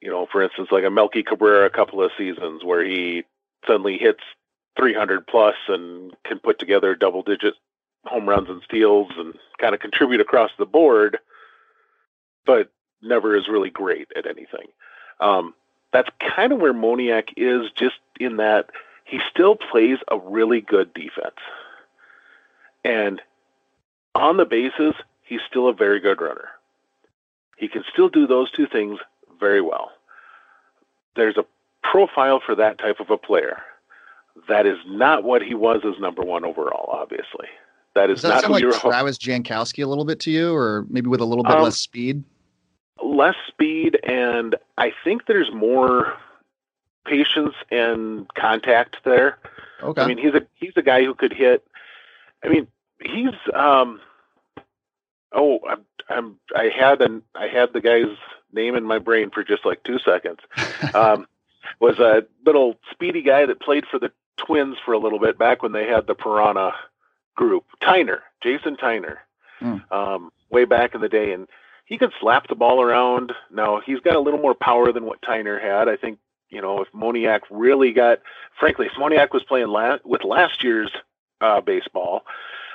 you 0.00 0.10
know, 0.10 0.26
for 0.30 0.42
instance, 0.42 0.68
like 0.72 0.84
a 0.84 0.90
Melky 0.90 1.22
Cabrera 1.22 1.66
a 1.66 1.70
couple 1.70 2.02
of 2.02 2.10
seasons 2.18 2.64
where 2.64 2.84
he 2.84 3.24
suddenly 3.66 3.98
hits 3.98 4.22
300 4.76 5.26
plus 5.26 5.54
and 5.68 6.12
can 6.24 6.38
put 6.38 6.58
together 6.58 6.94
double 6.94 7.22
digit 7.22 7.54
home 8.04 8.28
runs 8.28 8.48
and 8.48 8.62
steals 8.62 9.10
and 9.16 9.34
kind 9.58 9.74
of 9.74 9.80
contribute 9.80 10.20
across 10.20 10.50
the 10.58 10.66
board, 10.66 11.18
but 12.44 12.70
never 13.00 13.36
is 13.36 13.48
really 13.48 13.70
great 13.70 14.08
at 14.16 14.26
anything. 14.26 14.68
Um, 15.20 15.54
that's 15.92 16.10
kind 16.20 16.52
of 16.52 16.60
where 16.60 16.74
Moniak 16.74 17.32
is, 17.36 17.70
just 17.76 17.96
in 18.18 18.36
that 18.38 18.70
he 19.04 19.20
still 19.30 19.56
plays 19.56 19.98
a 20.10 20.18
really 20.18 20.60
good 20.60 20.92
defense. 20.94 21.36
And 22.84 23.20
on 24.14 24.36
the 24.36 24.44
bases, 24.44 24.94
he's 25.22 25.40
still 25.48 25.68
a 25.68 25.74
very 25.74 26.00
good 26.00 26.20
runner. 26.20 26.48
He 27.56 27.68
can 27.68 27.84
still 27.92 28.08
do 28.08 28.26
those 28.26 28.50
two 28.50 28.66
things 28.66 28.98
very 29.38 29.60
well. 29.60 29.92
There's 31.14 31.36
a 31.36 31.44
profile 31.82 32.40
for 32.44 32.54
that 32.54 32.78
type 32.78 33.00
of 33.00 33.10
a 33.10 33.18
player. 33.18 33.58
That 34.48 34.66
is 34.66 34.78
not 34.86 35.24
what 35.24 35.42
he 35.42 35.54
was 35.54 35.82
as 35.84 36.00
number 36.00 36.22
one 36.22 36.44
overall. 36.44 36.88
Obviously, 36.90 37.48
that 37.94 38.10
is 38.10 38.20
Does 38.20 38.22
that 38.22 38.28
not 38.28 38.42
sound 38.42 38.62
who 38.62 38.70
like. 38.70 38.80
Travis 38.80 39.18
Jankowski 39.18 39.84
a 39.84 39.86
little 39.86 40.04
bit 40.04 40.20
to 40.20 40.30
you, 40.30 40.54
or 40.54 40.86
maybe 40.88 41.08
with 41.08 41.20
a 41.20 41.24
little 41.24 41.44
bit 41.44 41.52
Um, 41.56 41.62
less 41.62 41.76
speed? 41.78 42.24
less 43.02 43.34
speed, 43.48 43.98
and 44.04 44.54
I 44.78 44.92
think 45.04 45.26
there's 45.26 45.52
more 45.52 46.14
patience 47.04 47.54
and 47.70 48.32
contact 48.34 48.98
there. 49.04 49.38
Okay. 49.82 50.00
I 50.02 50.06
mean, 50.06 50.18
he's 50.18 50.34
a 50.34 50.46
he's 50.54 50.72
a 50.76 50.82
guy 50.82 51.02
who 51.04 51.14
could 51.14 51.32
hit. 51.32 51.66
I 52.44 52.48
mean, 52.48 52.66
he's 53.04 53.34
um. 53.54 54.00
Oh, 55.32 55.60
I'm 55.68 55.84
I'm 56.08 56.36
I 56.54 56.64
had 56.74 57.00
an 57.00 57.22
I 57.34 57.48
had 57.48 57.72
the 57.72 57.80
guy's 57.80 58.16
name 58.52 58.74
in 58.74 58.84
my 58.84 58.98
brain 58.98 59.30
for 59.30 59.42
just 59.42 59.64
like 59.64 59.82
two 59.84 59.98
seconds. 59.98 60.38
Um, 60.94 61.26
was 61.80 61.98
a 62.00 62.24
little 62.44 62.76
speedy 62.90 63.22
guy 63.22 63.46
that 63.46 63.60
played 63.60 63.86
for 63.86 63.98
the 63.98 64.12
Twins 64.36 64.76
for 64.84 64.92
a 64.92 64.98
little 64.98 65.18
bit 65.18 65.38
back 65.38 65.62
when 65.62 65.72
they 65.72 65.86
had 65.86 66.06
the 66.06 66.14
Piranha 66.14 66.72
group. 67.36 67.64
Tyner, 67.82 68.20
Jason 68.42 68.76
Tyner, 68.76 69.16
Hmm. 69.60 69.76
um, 69.90 70.32
way 70.50 70.64
back 70.64 70.94
in 70.94 71.00
the 71.00 71.08
day, 71.08 71.32
and 71.32 71.48
he 71.86 71.98
could 71.98 72.12
slap 72.20 72.48
the 72.48 72.54
ball 72.54 72.80
around. 72.82 73.32
Now 73.50 73.80
he's 73.84 74.00
got 74.00 74.16
a 74.16 74.20
little 74.20 74.40
more 74.40 74.54
power 74.54 74.92
than 74.92 75.04
what 75.04 75.20
Tyner 75.22 75.60
had. 75.60 75.88
I 75.88 75.96
think 75.96 76.18
you 76.50 76.60
know 76.60 76.80
if 76.82 76.90
Moniak 76.92 77.40
really 77.50 77.92
got, 77.92 78.20
frankly, 78.58 78.86
if 78.86 78.92
Moniak 78.92 79.32
was 79.32 79.44
playing 79.44 79.68
la- 79.68 79.98
with 80.04 80.24
last 80.24 80.62
year's 80.64 80.90
uh, 81.40 81.60
baseball, 81.60 82.24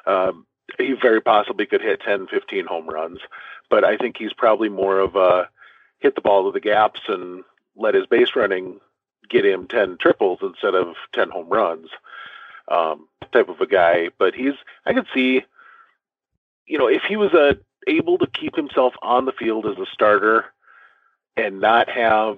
um, 0.05 0.45
he 0.77 0.93
very 0.93 1.21
possibly 1.21 1.65
could 1.65 1.81
hit 1.81 2.01
10, 2.01 2.27
15 2.27 2.65
home 2.65 2.87
runs. 2.87 3.19
But 3.69 3.83
I 3.83 3.97
think 3.97 4.17
he's 4.17 4.33
probably 4.33 4.69
more 4.69 4.99
of 4.99 5.15
a 5.15 5.49
hit 5.99 6.15
the 6.15 6.21
ball 6.21 6.45
to 6.45 6.51
the 6.51 6.59
gaps 6.59 7.01
and 7.07 7.43
let 7.75 7.95
his 7.95 8.05
base 8.05 8.35
running 8.35 8.79
get 9.29 9.45
him 9.45 9.67
10 9.67 9.97
triples 9.97 10.39
instead 10.41 10.73
of 10.75 10.95
10 11.13 11.29
home 11.29 11.49
runs 11.49 11.89
um, 12.67 13.07
type 13.31 13.49
of 13.49 13.61
a 13.61 13.67
guy. 13.67 14.09
But 14.17 14.33
he's, 14.35 14.53
I 14.85 14.93
could 14.93 15.07
see, 15.13 15.43
you 16.65 16.77
know, 16.77 16.87
if 16.87 17.03
he 17.03 17.15
was 17.15 17.33
uh, 17.33 17.53
able 17.87 18.17
to 18.19 18.27
keep 18.27 18.55
himself 18.55 18.93
on 19.01 19.25
the 19.25 19.31
field 19.31 19.65
as 19.65 19.77
a 19.77 19.85
starter 19.91 20.45
and 21.35 21.59
not 21.59 21.89
have, 21.89 22.37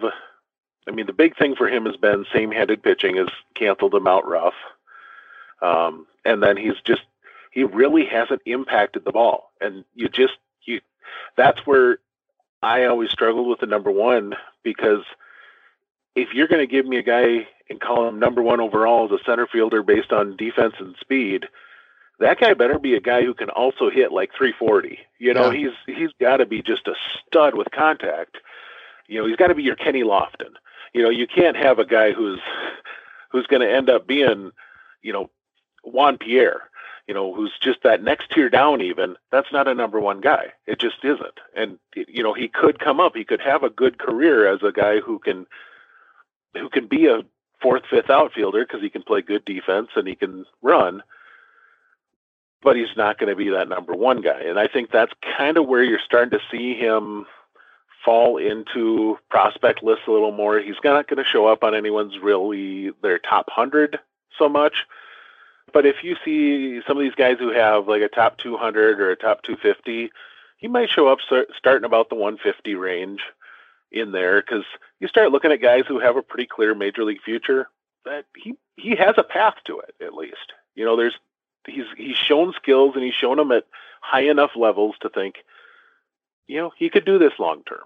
I 0.87 0.91
mean, 0.91 1.05
the 1.05 1.13
big 1.13 1.37
thing 1.37 1.55
for 1.55 1.67
him 1.67 1.85
has 1.85 1.95
been 1.97 2.25
same 2.33 2.51
handed 2.51 2.83
pitching 2.83 3.17
has 3.17 3.29
canceled 3.55 3.95
him 3.95 4.07
out 4.07 4.27
rough. 4.27 4.55
Um, 5.61 6.05
and 6.25 6.41
then 6.41 6.57
he's 6.57 6.79
just, 6.83 7.01
he 7.51 7.63
really 7.63 8.05
hasn't 8.05 8.41
impacted 8.45 9.03
the 9.03 9.11
ball. 9.11 9.51
And 9.59 9.83
you 9.95 10.09
just, 10.09 10.37
you, 10.63 10.81
that's 11.35 11.65
where 11.65 11.99
I 12.61 12.85
always 12.85 13.11
struggled 13.11 13.47
with 13.47 13.59
the 13.59 13.65
number 13.65 13.91
one 13.91 14.35
because 14.63 15.03
if 16.15 16.33
you're 16.33 16.47
going 16.47 16.65
to 16.65 16.71
give 16.71 16.85
me 16.85 16.97
a 16.97 17.03
guy 17.03 17.47
and 17.69 17.79
call 17.79 18.07
him 18.07 18.19
number 18.19 18.41
one 18.41 18.59
overall 18.59 19.05
as 19.05 19.11
a 19.19 19.23
center 19.23 19.47
fielder 19.47 19.83
based 19.83 20.11
on 20.11 20.35
defense 20.37 20.75
and 20.79 20.95
speed, 20.99 21.45
that 22.19 22.39
guy 22.39 22.53
better 22.53 22.79
be 22.79 22.95
a 22.95 22.99
guy 22.99 23.23
who 23.23 23.33
can 23.33 23.49
also 23.49 23.89
hit 23.89 24.11
like 24.11 24.31
340. 24.37 24.99
You 25.19 25.33
know, 25.33 25.51
Yeah. 25.51 25.69
he's 25.85 25.95
he's 25.97 26.11
got 26.19 26.37
to 26.37 26.45
be 26.45 26.61
just 26.61 26.87
a 26.87 26.95
stud 27.27 27.55
with 27.55 27.71
contact. 27.71 28.37
You 29.07 29.19
know, 29.21 29.27
he's 29.27 29.37
got 29.37 29.47
to 29.47 29.55
be 29.55 29.63
your 29.63 29.75
Kenny 29.75 30.03
Lofton. 30.03 30.53
You 30.93 31.03
know, 31.03 31.09
you 31.09 31.27
can't 31.27 31.55
have 31.57 31.79
a 31.79 31.85
guy 31.85 32.11
who's 32.11 32.39
who's 33.31 33.47
going 33.47 33.61
to 33.61 33.71
end 33.71 33.89
up 33.89 34.07
being, 34.07 34.51
you 35.01 35.13
know, 35.13 35.29
Juan 35.83 36.17
Pierre. 36.17 36.63
You 37.07 37.15
know, 37.15 37.33
who's 37.33 37.57
just 37.59 37.81
that 37.83 38.03
next 38.03 38.29
tier 38.31 38.49
down. 38.49 38.81
Even 38.81 39.15
that's 39.31 39.51
not 39.51 39.67
a 39.67 39.73
number 39.73 39.99
one 39.99 40.21
guy. 40.21 40.53
It 40.67 40.79
just 40.79 41.03
isn't. 41.03 41.39
And 41.55 41.79
you 41.95 42.21
know, 42.21 42.33
he 42.33 42.47
could 42.47 42.79
come 42.79 42.99
up. 42.99 43.15
He 43.15 43.23
could 43.23 43.41
have 43.41 43.63
a 43.63 43.69
good 43.71 43.97
career 43.97 44.47
as 44.47 44.61
a 44.61 44.71
guy 44.71 44.99
who 44.99 45.17
can 45.17 45.47
who 46.53 46.69
can 46.69 46.85
be 46.87 47.07
a 47.07 47.21
fourth, 47.61 47.83
fifth 47.89 48.09
outfielder 48.09 48.65
because 48.65 48.81
he 48.81 48.89
can 48.89 49.03
play 49.03 49.21
good 49.21 49.45
defense 49.45 49.89
and 49.95 50.07
he 50.07 50.15
can 50.15 50.45
run. 50.61 51.03
But 52.61 52.75
he's 52.75 52.95
not 52.97 53.17
going 53.17 53.29
to 53.29 53.35
be 53.35 53.49
that 53.49 53.69
number 53.69 53.93
one 53.93 54.21
guy. 54.21 54.41
And 54.41 54.59
I 54.59 54.67
think 54.67 54.91
that's 54.91 55.13
kind 55.37 55.57
of 55.57 55.67
where 55.67 55.83
you're 55.83 55.99
starting 56.03 56.37
to 56.37 56.45
see 56.51 56.75
him 56.75 57.25
fall 58.03 58.37
into 58.37 59.17
prospect 59.29 59.83
lists 59.83 60.07
a 60.07 60.11
little 60.11 60.31
more. 60.31 60.59
He's 60.59 60.75
not 60.83 61.07
going 61.07 61.23
to 61.23 61.29
show 61.29 61.47
up 61.47 61.63
on 61.63 61.75
anyone's 61.75 62.19
really 62.19 62.91
their 63.01 63.19
top 63.19 63.47
100 63.47 63.99
so 64.37 64.49
much. 64.49 64.85
But 65.71 65.85
if 65.85 66.03
you 66.03 66.15
see 66.25 66.81
some 66.87 66.97
of 66.97 67.03
these 67.03 67.15
guys 67.15 67.37
who 67.39 67.51
have 67.51 67.87
like 67.87 68.01
a 68.01 68.07
top 68.07 68.37
200 68.37 68.99
or 68.99 69.11
a 69.11 69.15
top 69.15 69.43
250, 69.43 70.11
he 70.57 70.67
might 70.67 70.89
show 70.89 71.07
up 71.07 71.21
start, 71.21 71.49
starting 71.57 71.85
about 71.85 72.09
the 72.09 72.15
150 72.15 72.75
range 72.75 73.21
in 73.91 74.11
there 74.11 74.41
because 74.41 74.63
you 74.99 75.07
start 75.07 75.31
looking 75.31 75.51
at 75.51 75.61
guys 75.61 75.83
who 75.87 75.99
have 75.99 76.15
a 76.17 76.21
pretty 76.21 76.45
clear 76.45 76.75
major 76.75 77.03
league 77.03 77.21
future. 77.21 77.69
That 78.05 78.25
he 78.35 78.55
he 78.77 78.95
has 78.95 79.15
a 79.17 79.23
path 79.23 79.55
to 79.65 79.79
it 79.79 79.95
at 80.01 80.13
least. 80.13 80.53
You 80.75 80.85
know, 80.85 80.95
there's 80.95 81.17
he's 81.67 81.85
he's 81.97 82.15
shown 82.15 82.53
skills 82.53 82.93
and 82.95 83.03
he's 83.03 83.13
shown 83.13 83.37
them 83.37 83.51
at 83.51 83.65
high 84.01 84.21
enough 84.29 84.51
levels 84.55 84.95
to 85.01 85.09
think, 85.09 85.43
you 86.47 86.57
know, 86.57 86.71
he 86.77 86.89
could 86.89 87.03
do 87.05 87.19
this 87.19 87.33
long 87.39 87.63
term. 87.67 87.83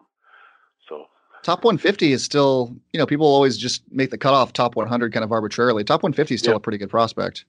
So 0.88 1.08
Top 1.42 1.64
150 1.66 2.12
is 2.14 2.24
still, 2.24 2.74
you 2.94 3.00
know, 3.00 3.06
people 3.06 3.26
always 3.26 3.58
just 3.58 3.82
make 3.92 4.12
the 4.12 4.18
cutoff 4.18 4.54
top 4.54 4.76
100 4.76 5.12
kind 5.12 5.24
of 5.26 5.32
arbitrarily. 5.32 5.84
Top 5.84 6.04
150 6.04 6.36
is 6.36 6.40
still 6.42 6.54
Yeah. 6.54 6.58
a 6.58 6.60
pretty 6.60 6.78
good 6.78 6.90
prospect. 6.90 7.46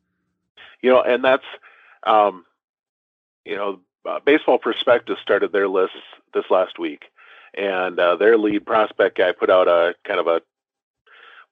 you 0.80 0.90
know, 0.90 1.00
and 1.02 1.22
that's, 1.24 1.44
um, 2.04 2.44
you 3.44 3.54
know, 3.56 3.80
uh, 4.06 4.18
Baseball 4.24 4.58
Prospectus 4.58 5.18
started 5.22 5.52
their 5.52 5.68
lists 5.68 5.96
this 6.34 6.44
last 6.50 6.78
week, 6.78 7.04
and 7.56 7.98
uh, 7.98 8.16
their 8.16 8.36
lead 8.38 8.66
prospect 8.66 9.18
guy 9.18 9.32
put 9.32 9.50
out 9.50 9.68
a 9.68 9.94
kind 10.06 10.20
of 10.20 10.26
a 10.26 10.42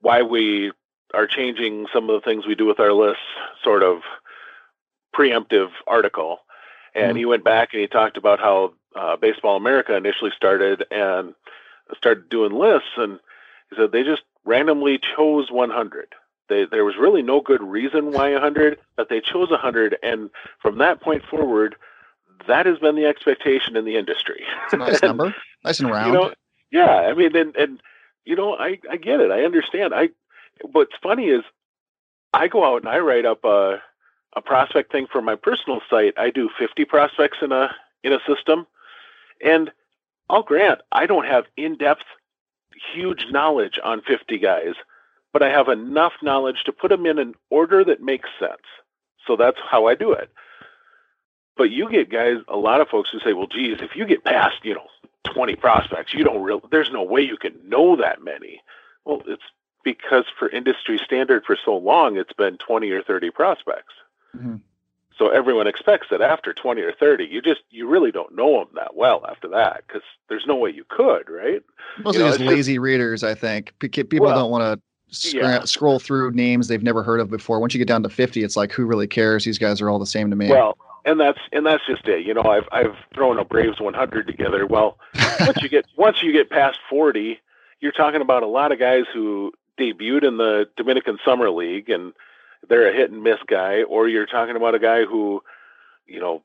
why 0.00 0.22
we 0.22 0.72
are 1.14 1.26
changing 1.26 1.86
some 1.92 2.08
of 2.10 2.20
the 2.20 2.24
things 2.24 2.46
we 2.46 2.54
do 2.54 2.66
with 2.66 2.80
our 2.80 2.92
lists 2.92 3.22
sort 3.62 3.82
of 3.82 3.98
preemptive 5.14 5.70
article. 5.86 6.38
And 6.94 7.14
Mhm. 7.14 7.18
he 7.18 7.24
went 7.26 7.44
back 7.44 7.72
and 7.72 7.80
he 7.80 7.86
talked 7.86 8.16
about 8.16 8.40
how 8.40 8.74
uh, 8.94 9.16
Baseball 9.16 9.56
America 9.56 9.94
initially 9.94 10.30
started 10.36 10.84
and 10.90 11.34
started 11.96 12.28
doing 12.28 12.52
lists, 12.52 12.90
and 12.96 13.18
he 13.70 13.76
said 13.76 13.92
they 13.92 14.02
just 14.02 14.22
randomly 14.44 14.98
chose 14.98 15.50
100. 15.50 16.14
They, 16.48 16.64
there 16.64 16.84
was 16.84 16.96
really 16.96 17.22
no 17.22 17.40
good 17.40 17.62
reason 17.62 18.12
why 18.12 18.32
100, 18.32 18.78
but 18.96 19.08
they 19.08 19.20
chose 19.20 19.50
100, 19.50 19.96
and 20.02 20.30
from 20.60 20.78
that 20.78 21.00
point 21.00 21.24
forward, 21.24 21.76
that 22.48 22.66
has 22.66 22.78
been 22.78 22.96
the 22.96 23.06
expectation 23.06 23.76
in 23.76 23.84
the 23.84 23.96
industry. 23.96 24.44
It's 24.64 24.74
a 24.74 24.76
nice 24.78 25.02
number. 25.02 25.34
Nice 25.64 25.80
and 25.80 25.90
round. 25.90 26.12
You 26.12 26.12
know, 26.12 26.34
yeah. 26.70 27.08
I 27.08 27.14
mean, 27.14 27.34
and 27.36 27.54
and 27.56 27.82
you 28.24 28.36
know, 28.36 28.54
I 28.56 28.78
I 28.90 28.96
get 28.96 29.20
it. 29.20 29.30
I 29.30 29.44
understand. 29.44 29.94
I 29.94 30.10
what's 30.72 30.94
funny 31.02 31.26
is 31.26 31.42
I 32.32 32.48
go 32.48 32.64
out 32.64 32.82
and 32.82 32.88
I 32.88 32.98
write 32.98 33.26
up 33.26 33.44
a 33.44 33.82
a 34.34 34.40
prospect 34.40 34.90
thing 34.92 35.06
for 35.10 35.20
my 35.20 35.34
personal 35.34 35.80
site. 35.90 36.14
I 36.16 36.30
do 36.30 36.48
50 36.58 36.84
prospects 36.86 37.38
in 37.42 37.52
a 37.52 37.74
in 38.02 38.12
a 38.12 38.18
system, 38.26 38.66
and 39.44 39.70
I'll 40.30 40.42
grant 40.42 40.80
I 40.92 41.06
don't 41.06 41.26
have 41.26 41.44
in-depth, 41.56 42.04
huge 42.94 43.26
knowledge 43.30 43.78
on 43.84 44.02
50 44.02 44.38
guys, 44.38 44.74
but 45.32 45.42
I 45.42 45.50
have 45.50 45.68
enough 45.68 46.14
knowledge 46.22 46.64
to 46.64 46.72
put 46.72 46.88
them 46.88 47.06
in 47.06 47.18
an 47.18 47.34
order 47.50 47.84
that 47.84 48.02
makes 48.02 48.28
sense. 48.40 48.62
So 49.26 49.36
that's 49.36 49.58
how 49.70 49.86
I 49.86 49.94
do 49.94 50.12
it. 50.12 50.30
But 51.56 51.70
you 51.70 51.88
get 51.90 52.10
guys, 52.10 52.38
a 52.48 52.56
lot 52.56 52.80
of 52.80 52.88
folks 52.88 53.10
who 53.10 53.20
say, 53.20 53.34
"Well, 53.34 53.46
geez, 53.46 53.82
if 53.82 53.94
you 53.94 54.06
get 54.06 54.24
past, 54.24 54.64
you 54.64 54.74
know, 54.74 54.86
20 55.24 55.56
prospects, 55.56 56.12
you 56.14 56.24
don't 56.24 56.42
really, 56.42 56.60
There's 56.70 56.90
no 56.90 57.02
way 57.02 57.22
you 57.22 57.36
can 57.36 57.54
know 57.64 57.96
that 57.96 58.22
many." 58.22 58.60
Well, 59.04 59.22
it's 59.26 59.42
because 59.84 60.24
for 60.38 60.48
industry 60.48 60.98
standard 60.98 61.44
for 61.44 61.56
so 61.64 61.76
long, 61.76 62.16
it's 62.16 62.32
been 62.32 62.56
20 62.58 62.90
or 62.90 63.02
30 63.02 63.30
prospects. 63.30 63.94
Mhm. 64.36 64.60
So 65.18 65.28
everyone 65.28 65.66
expects 65.66 66.08
that 66.10 66.20
after 66.22 66.52
20 66.52 66.80
or 66.82 66.92
30, 66.92 67.24
you 67.26 67.42
just 67.42 67.60
you 67.70 67.86
really 67.86 68.10
don't 68.10 68.34
know 68.34 68.60
them 68.60 68.68
that 68.74 68.96
well 68.96 69.24
after 69.28 69.48
that 69.48 69.84
because 69.86 70.02
there's 70.28 70.46
no 70.46 70.56
way 70.56 70.70
you 70.70 70.84
could, 70.88 71.28
right? 71.28 71.62
Mostly 72.02 72.18
you 72.20 72.24
know, 72.24 72.30
just 72.30 72.40
it's 72.40 72.44
just- 72.44 72.56
lazy 72.56 72.78
readers, 72.78 73.22
I 73.22 73.34
think. 73.34 73.74
People 73.78 74.20
Well, 74.26 74.34
don't 74.36 74.50
want 74.50 74.80
to 75.12 75.36
yeah. 75.36 75.64
scroll 75.64 75.98
through 75.98 76.30
names 76.32 76.68
they've 76.68 76.82
never 76.82 77.02
heard 77.02 77.20
of 77.20 77.30
before. 77.30 77.60
Once 77.60 77.74
you 77.74 77.78
get 77.78 77.88
down 77.88 78.02
to 78.04 78.08
50, 78.08 78.42
it's 78.42 78.56
like, 78.56 78.72
who 78.72 78.86
really 78.86 79.06
cares? 79.06 79.44
These 79.44 79.58
guys 79.58 79.80
are 79.82 79.90
all 79.90 79.98
the 79.98 80.06
same 80.06 80.30
to 80.30 80.36
me. 80.36 80.48
Well, 80.48 80.76
and 81.04 81.20
that's 81.20 81.38
and 81.52 81.66
that's 81.66 81.84
just 81.86 82.06
it. 82.06 82.26
You 82.26 82.34
know, 82.34 82.42
I've 82.42 82.68
I've 82.72 82.96
thrown 83.14 83.38
a 83.38 83.44
Braves 83.44 83.80
100 83.80 84.26
together. 84.26 84.66
Well, 84.66 84.98
once 85.40 85.62
you 85.62 85.68
get 85.68 85.86
once 85.96 86.22
you 86.22 86.32
get 86.32 86.50
past 86.50 86.78
40, 86.88 87.40
you're 87.80 87.92
talking 87.92 88.20
about 88.20 88.42
a 88.42 88.46
lot 88.46 88.72
of 88.72 88.78
guys 88.78 89.04
who 89.12 89.52
debuted 89.78 90.26
in 90.26 90.36
the 90.36 90.68
Dominican 90.76 91.18
Summer 91.24 91.50
League 91.50 91.88
and 91.88 92.12
they're 92.68 92.88
a 92.88 92.92
hit 92.92 93.10
and 93.10 93.22
miss 93.22 93.38
guy, 93.46 93.82
or 93.82 94.08
you're 94.08 94.26
talking 94.26 94.56
about 94.56 94.74
a 94.74 94.78
guy 94.78 95.04
who, 95.04 95.42
you 96.06 96.20
know, 96.20 96.42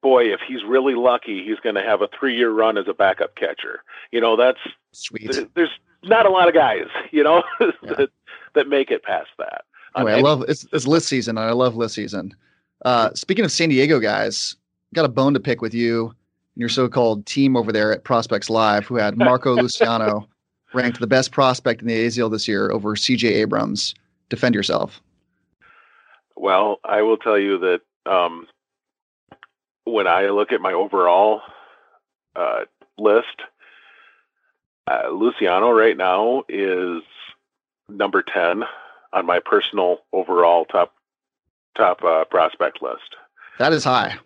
boy, 0.00 0.24
if 0.32 0.40
he's 0.46 0.64
really 0.64 0.94
lucky, 0.94 1.44
he's 1.44 1.60
going 1.60 1.74
to 1.74 1.82
have 1.82 2.02
a 2.02 2.08
three 2.18 2.36
year 2.36 2.50
run 2.50 2.76
as 2.78 2.88
a 2.88 2.94
backup 2.94 3.36
catcher. 3.36 3.82
You 4.10 4.20
know, 4.20 4.36
that's 4.36 4.58
Sweet. 4.92 5.30
th- 5.30 5.48
there's 5.54 5.70
not 6.02 6.26
a 6.26 6.30
lot 6.30 6.48
of 6.48 6.54
guys, 6.54 6.86
you 7.10 7.22
know, 7.22 7.42
that 7.60 8.10
that 8.54 8.68
make 8.68 8.90
it 8.90 9.02
past 9.02 9.30
that. 9.38 9.64
Anyway, 9.96 10.14
I 10.14 10.18
uh, 10.18 10.22
love 10.22 10.44
it's, 10.48 10.66
it's 10.72 10.86
list 10.86 11.08
season, 11.08 11.38
I 11.38 11.52
love 11.52 11.76
list 11.76 11.94
season. 11.94 12.34
Uh, 12.84 13.10
speaking 13.14 13.44
of 13.44 13.52
San 13.52 13.68
Diego 13.68 14.00
guys, 14.00 14.56
got 14.94 15.04
a 15.04 15.08
bone 15.08 15.34
to 15.34 15.40
pick 15.40 15.60
with 15.62 15.74
you 15.74 16.06
and 16.06 16.60
your 16.60 16.68
so-called 16.68 17.24
team 17.26 17.56
over 17.56 17.72
there 17.72 17.92
at 17.92 18.04
Prospects 18.04 18.50
Live, 18.50 18.86
who 18.86 18.96
had 18.96 19.16
Marco 19.16 19.54
Luciano 19.60 20.28
ranked 20.74 21.00
the 21.00 21.06
best 21.06 21.32
prospect 21.32 21.82
in 21.82 21.88
the 21.88 22.06
AZL 22.06 22.30
this 22.30 22.48
year 22.48 22.70
over 22.70 22.94
CJ 22.94 23.30
Abrams. 23.30 23.94
Defend 24.28 24.54
yourself. 24.54 25.00
Well, 26.36 26.80
I 26.84 27.02
will 27.02 27.18
tell 27.18 27.38
you 27.38 27.58
that 27.58 27.80
um, 28.10 28.48
when 29.84 30.06
I 30.06 30.28
look 30.28 30.52
at 30.52 30.60
my 30.60 30.72
overall 30.72 31.42
uh, 32.34 32.64
list, 32.98 33.42
uh, 34.90 35.08
Luciano 35.10 35.70
right 35.70 35.96
now 35.96 36.42
is 36.48 37.02
number 37.88 38.22
ten 38.22 38.64
on 39.12 39.26
my 39.26 39.38
personal 39.38 39.98
overall 40.12 40.64
top 40.64 40.94
top 41.76 42.02
uh, 42.04 42.24
prospect 42.24 42.82
list. 42.82 43.16
That 43.58 43.72
is 43.72 43.84
high. 43.84 44.16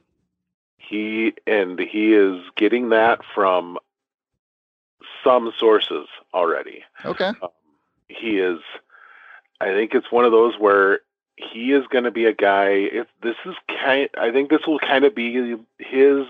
He 0.79 1.35
and 1.47 1.79
he 1.79 2.15
is 2.15 2.43
getting 2.57 2.91
that 2.91 3.21
from 3.35 3.79
some 5.25 5.53
sources 5.59 6.07
already. 6.33 6.85
Okay. 7.05 7.33
Um, 7.43 7.49
he 8.09 8.39
is. 8.39 8.61
I 9.61 9.67
think 9.67 9.95
it's 9.95 10.13
one 10.13 10.25
of 10.25 10.33
those 10.33 10.55
where 10.59 11.01
he 11.37 11.73
is 11.73 11.87
going 11.89 12.05
to 12.05 12.11
be 12.11 12.27
a 12.27 12.33
guy. 12.33 12.69
If 12.69 13.07
this 13.23 13.37
is 13.45 13.55
kind, 13.69 14.09
I 14.19 14.31
think 14.31 14.51
this 14.51 14.67
will 14.67 14.79
kind 14.79 15.05
of 15.05 15.15
be 15.15 15.57
his. 15.79 16.27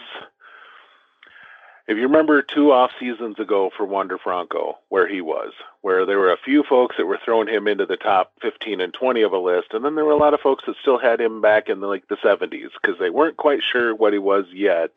If 1.88 1.96
you 1.96 2.02
remember 2.02 2.42
two 2.42 2.72
off 2.72 2.90
seasons 2.98 3.38
ago 3.38 3.70
for 3.76 3.84
Wander 3.86 4.18
Franco, 4.18 4.78
where 4.88 5.06
he 5.06 5.20
was, 5.20 5.52
where 5.82 6.04
there 6.04 6.18
were 6.18 6.32
a 6.32 6.36
few 6.36 6.64
folks 6.64 6.96
that 6.96 7.06
were 7.06 7.20
throwing 7.24 7.46
him 7.46 7.68
into 7.68 7.86
the 7.86 7.96
top 7.96 8.32
15 8.42 8.80
and 8.80 8.92
20 8.92 9.22
of 9.22 9.32
a 9.32 9.38
list, 9.38 9.68
and 9.72 9.84
then 9.84 9.94
there 9.94 10.04
were 10.04 10.12
a 10.12 10.16
lot 10.16 10.34
of 10.34 10.40
folks 10.40 10.64
that 10.66 10.74
still 10.80 10.98
had 10.98 11.20
him 11.20 11.40
back 11.40 11.68
in 11.68 11.78
the, 11.78 11.86
like 11.86 12.08
the 12.08 12.16
70s 12.16 12.70
because 12.80 12.98
they 12.98 13.10
weren't 13.10 13.36
quite 13.36 13.60
sure 13.62 13.94
what 13.94 14.12
he 14.12 14.18
was 14.18 14.46
yet. 14.52 14.90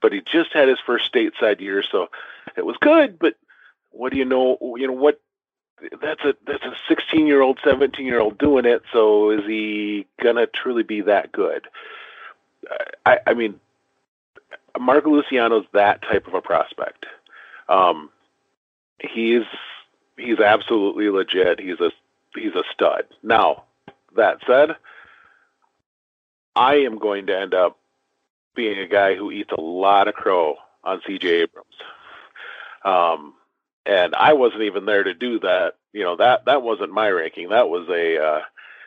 But 0.00 0.12
he 0.12 0.22
just 0.22 0.54
had 0.54 0.68
his 0.68 0.80
first 0.86 1.12
stateside 1.12 1.60
year, 1.60 1.82
so 1.82 2.08
it 2.56 2.64
was 2.64 2.76
good. 2.78 3.18
But 3.18 3.34
what 3.90 4.12
do 4.12 4.18
you 4.18 4.24
know? 4.24 4.58
You 4.78 4.86
know 4.86 4.92
what 4.94 5.20
that's 6.00 6.24
a 6.24 6.34
that's 6.46 6.64
a 6.64 6.74
16 6.88 7.26
year 7.26 7.42
old 7.42 7.58
17 7.64 8.06
year 8.06 8.20
old 8.20 8.38
doing 8.38 8.64
it 8.64 8.82
so 8.92 9.30
is 9.30 9.44
he 9.44 10.06
gonna 10.22 10.46
truly 10.46 10.82
be 10.82 11.02
that 11.02 11.32
good 11.32 11.66
i 13.04 13.18
i 13.26 13.34
mean 13.34 13.58
marco 14.78 15.10
luciano's 15.10 15.66
that 15.72 16.02
type 16.02 16.26
of 16.26 16.34
a 16.34 16.40
prospect 16.40 17.06
um 17.68 18.10
he's 19.00 19.42
he's 20.16 20.40
absolutely 20.40 21.08
legit 21.08 21.60
he's 21.60 21.80
a 21.80 21.90
he's 22.34 22.54
a 22.54 22.64
stud 22.72 23.04
now 23.22 23.64
that 24.16 24.38
said 24.46 24.76
i 26.56 26.74
am 26.74 26.98
going 26.98 27.26
to 27.26 27.38
end 27.38 27.54
up 27.54 27.78
being 28.54 28.78
a 28.78 28.86
guy 28.86 29.14
who 29.14 29.30
eats 29.30 29.50
a 29.56 29.60
lot 29.60 30.08
of 30.08 30.14
crow 30.14 30.56
on 30.82 31.00
cj 31.00 31.24
abrams 31.24 31.76
um 32.84 33.34
and 33.86 34.14
I 34.14 34.32
wasn't 34.32 34.62
even 34.62 34.86
there 34.86 35.02
to 35.02 35.14
do 35.14 35.38
that. 35.40 35.74
You 35.92 36.02
know 36.02 36.16
that 36.16 36.46
that 36.46 36.62
wasn't 36.62 36.92
my 36.92 37.08
ranking. 37.10 37.50
That 37.50 37.68
was 37.68 37.88
a 37.88 38.22
uh, 38.22 38.40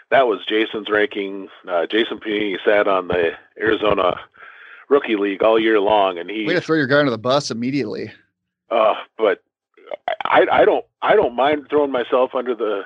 that 0.10 0.28
was 0.28 0.46
Jason's 0.46 0.90
ranking. 0.90 1.50
Uh, 1.68 1.86
Jason 1.86 2.20
Pennini 2.20 2.58
sat 2.66 2.88
on 2.88 3.08
the 3.08 3.32
Arizona 3.60 4.20
Rookie 4.90 5.16
League 5.16 5.44
all 5.44 5.60
year 5.60 5.80
long, 5.80 6.18
and 6.18 6.30
he 6.30 6.46
way 6.46 6.54
to 6.54 6.62
throw 6.62 6.78
your 6.78 6.88
guy 6.88 7.00
under 7.00 7.12
the 7.12 7.18
bus 7.18 7.52
immediately. 7.52 8.12
Uh, 8.70 8.96
but 9.18 9.42
I 10.26 10.46
I 10.52 10.66
don't 10.66 10.86
I 11.02 11.16
don't 11.16 11.36
mind 11.36 11.68
throwing 11.70 11.92
myself 11.92 12.32
under 12.34 12.56
the. 12.56 12.84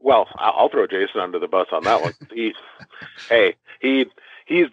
Well, 0.00 0.28
I'll 0.36 0.68
throw 0.68 0.86
Jason 0.86 1.20
under 1.20 1.38
the 1.38 1.48
bus 1.48 1.68
on 1.72 1.84
that 1.84 2.02
one. 2.02 2.12
he, 2.34 2.54
hey, 3.28 3.54
he 3.80 4.06
he's 4.46 4.66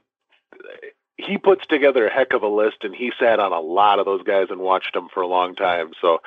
he 1.17 1.37
puts 1.37 1.65
together 1.67 2.07
a 2.07 2.13
heck 2.13 2.33
of 2.33 2.43
a 2.43 2.47
list, 2.47 2.77
and 2.83 2.95
he 2.95 3.11
sat 3.19 3.39
on 3.39 3.53
a 3.53 3.59
lot 3.59 3.99
of 3.99 4.05
those 4.05 4.23
guys 4.23 4.47
and 4.49 4.59
watched 4.59 4.93
them 4.93 5.07
for 5.13 5.21
a 5.21 5.27
long 5.27 5.55
time. 5.55 5.91
So 6.01 6.21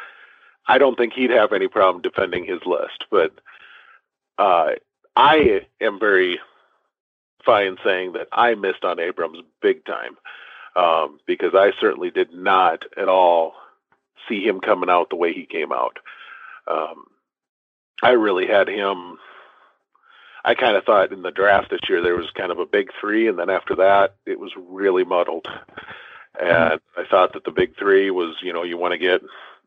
I 0.67 0.79
don't 0.79 0.97
think 0.97 1.13
he'd 1.13 1.31
have 1.31 1.53
any 1.53 1.69
problem 1.69 2.03
defending 2.03 2.45
his 2.45 2.61
list. 2.65 3.05
But 3.11 3.33
uh, 4.39 4.73
I 5.17 5.67
am 5.81 5.99
very 5.99 6.41
fine 7.45 7.77
saying 7.85 8.13
that 8.13 8.29
I 8.33 8.55
missed 8.55 8.85
on 8.85 8.99
Abrams 8.99 9.39
big 9.61 9.85
time 9.85 10.17
um, 10.77 11.19
because 11.27 11.55
I 11.55 11.73
certainly 11.81 12.11
did 12.11 12.33
not 12.33 12.85
at 12.97 13.09
all 13.09 13.55
see 14.29 14.45
him 14.45 14.61
coming 14.61 14.91
out 14.91 15.11
the 15.11 15.17
way 15.17 15.33
he 15.33 15.47
came 15.47 15.73
out. 15.73 15.99
Um, 16.67 17.05
I 18.03 18.13
really 18.13 18.47
had 18.47 18.69
him. 18.69 19.19
I 20.45 20.55
kind 20.55 20.77
of 20.77 20.85
thought 20.85 21.13
in 21.13 21.23
the 21.23 21.31
draft 21.31 21.71
this 21.71 21.89
year 21.89 22.03
there 22.03 22.17
was 22.17 22.31
kind 22.35 22.53
of 22.53 22.59
a 22.59 22.67
big 22.67 22.91
three, 23.01 23.29
and 23.29 23.39
then 23.39 23.51
after 23.51 23.77
that 23.77 24.17
it 24.27 24.39
was 24.39 24.53
really 24.57 25.05
muddled. 25.05 25.47
And 26.39 26.81
I 26.97 27.05
thought 27.09 27.35
that 27.35 27.45
the 27.45 27.53
big 27.53 27.77
three 27.79 28.11
was, 28.11 28.37
you 28.43 28.53
know, 28.53 28.65
you 28.65 28.77
want 28.77 28.93
to 28.93 28.99
get 28.99 29.23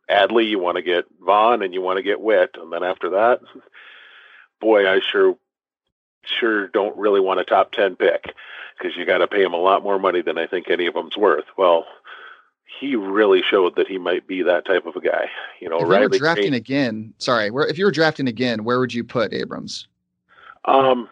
Adley, 0.09 0.49
you 0.49 0.59
want 0.59 0.75
to 0.75 0.81
get 0.81 1.05
Vaughn, 1.19 1.61
and 1.61 1.73
you 1.73 1.81
want 1.81 1.97
to 1.97 2.03
get 2.03 2.21
Witt, 2.21 2.57
and 2.61 2.71
then 2.71 2.83
after 2.83 3.11
that, 3.11 3.41
boy, 4.59 4.89
I 4.89 4.99
sure 4.99 5.37
sure 6.23 6.67
don't 6.67 6.97
really 6.97 7.19
want 7.19 7.39
a 7.39 7.45
top 7.45 7.71
ten 7.71 7.95
pick 7.95 8.33
because 8.77 8.95
you 8.95 9.05
got 9.05 9.19
to 9.19 9.27
pay 9.27 9.43
him 9.43 9.53
a 9.53 9.57
lot 9.57 9.83
more 9.83 9.99
money 9.99 10.21
than 10.21 10.37
I 10.37 10.47
think 10.47 10.69
any 10.69 10.85
of 10.85 10.93
them's 10.93 11.17
worth. 11.17 11.45
Well, 11.57 11.85
he 12.79 12.95
really 12.95 13.41
showed 13.41 13.75
that 13.75 13.87
he 13.87 13.97
might 13.97 14.27
be 14.27 14.43
that 14.43 14.65
type 14.65 14.85
of 14.85 14.95
a 14.95 15.01
guy. 15.01 15.29
You 15.59 15.69
know, 15.69 15.77
if 15.77 15.87
Riley 15.87 16.03
you 16.03 16.09
were 16.09 16.17
drafting 16.17 16.53
again, 16.53 17.13
sorry, 17.17 17.49
where 17.49 17.67
if 17.67 17.77
you 17.77 17.85
were 17.85 17.91
drafting 17.91 18.27
again, 18.27 18.63
where 18.63 18.79
would 18.79 18.93
you 18.93 19.03
put 19.03 19.33
Abrams? 19.33 19.87
Um, 20.65 21.09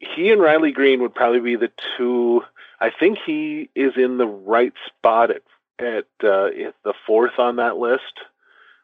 he 0.00 0.30
and 0.30 0.40
Riley 0.40 0.72
Greene 0.72 1.00
would 1.00 1.14
probably 1.14 1.40
be 1.40 1.56
the 1.56 1.72
two. 1.96 2.42
I 2.80 2.90
think 2.90 3.18
he 3.24 3.70
is 3.74 3.94
in 3.96 4.18
the 4.18 4.26
right 4.26 4.72
spot 4.86 5.30
at 5.30 5.42
at 5.78 6.06
uh, 6.22 6.50
the 6.84 6.94
fourth 7.06 7.38
on 7.38 7.56
that 7.56 7.76
list. 7.76 8.20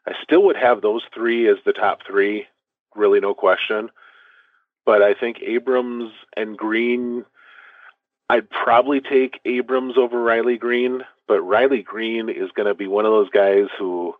I 0.07 0.13
still 0.23 0.43
would 0.43 0.55
have 0.55 0.81
those 0.81 1.03
three 1.13 1.49
as 1.49 1.57
the 1.65 1.73
top 1.73 2.01
three, 2.05 2.47
really 2.95 3.19
no 3.19 3.33
question. 3.33 3.89
But 4.85 5.01
I 5.01 5.13
think 5.13 5.39
Abrams 5.41 6.11
and 6.35 6.57
Green. 6.57 7.25
I'd 8.29 8.49
probably 8.49 9.01
take 9.01 9.39
Abrams 9.45 9.97
over 9.97 10.19
Riley 10.19 10.57
Greene, 10.57 11.03
But 11.27 11.41
Riley 11.41 11.83
Greene 11.83 12.29
is 12.29 12.49
going 12.55 12.67
to 12.67 12.73
be 12.73 12.87
one 12.87 13.05
of 13.05 13.11
those 13.11 13.29
guys 13.29 13.67
who 13.77 14.15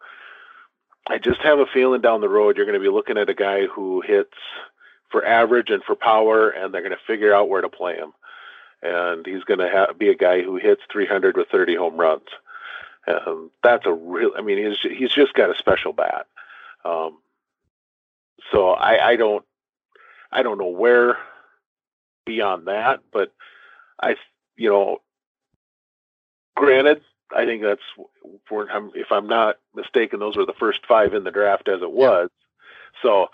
I 1.07 1.17
just 1.17 1.41
have 1.41 1.59
a 1.59 1.65
feeling 1.65 2.01
down 2.01 2.21
the 2.21 2.29
road 2.29 2.57
you're 2.57 2.65
going 2.65 2.79
to 2.79 2.83
be 2.83 2.93
looking 2.93 3.17
at 3.17 3.29
a 3.29 3.33
guy 3.33 3.65
who 3.67 4.01
hits 4.01 4.33
for 5.09 5.25
average 5.25 5.69
and 5.69 5.83
for 5.83 5.95
power, 5.95 6.49
and 6.49 6.73
they're 6.73 6.81
going 6.81 6.91
to 6.91 7.05
figure 7.07 7.33
out 7.33 7.49
where 7.49 7.61
to 7.61 7.69
play 7.69 7.95
him. 7.95 8.13
And 8.81 9.25
he's 9.25 9.43
going 9.43 9.59
to 9.59 9.69
ha- 9.69 9.93
be 9.93 10.09
a 10.09 10.15
guy 10.15 10.41
who 10.41 10.57
hits 10.57 10.81
300 10.91 11.37
with 11.37 11.47
30 11.49 11.75
home 11.75 11.97
runs. 11.97 12.27
Um, 13.07 13.51
that's 13.63 13.85
a 13.85 13.93
real. 13.93 14.31
I 14.37 14.41
mean, 14.41 14.57
he's 14.57 14.97
he's 14.97 15.11
just 15.11 15.33
got 15.33 15.49
a 15.49 15.57
special 15.57 15.93
bat. 15.93 16.25
Um, 16.83 17.17
so 18.51 18.71
I, 18.71 19.11
I 19.11 19.15
don't 19.15 19.45
I 20.35 20.43
don't 20.43 20.57
know 20.57 20.67
where 20.67 21.17
beyond 22.25 22.67
that, 22.67 22.99
but 23.13 23.33
I 24.01 24.15
you 24.57 24.69
know, 24.69 24.97
granted, 26.55 27.01
I 27.35 27.45
think 27.45 27.63
that's 27.63 27.81
for 28.47 28.67
if 28.95 29.11
I'm 29.11 29.27
not 29.27 29.55
mistaken, 29.73 30.19
those 30.19 30.35
were 30.35 30.45
the 30.45 30.53
first 30.59 30.85
five 30.85 31.13
in 31.13 31.23
the 31.23 31.31
draft 31.31 31.69
as 31.69 31.81
it 31.81 31.91
was. 31.91 32.29
Yeah. 32.29 33.01
So 33.01 33.27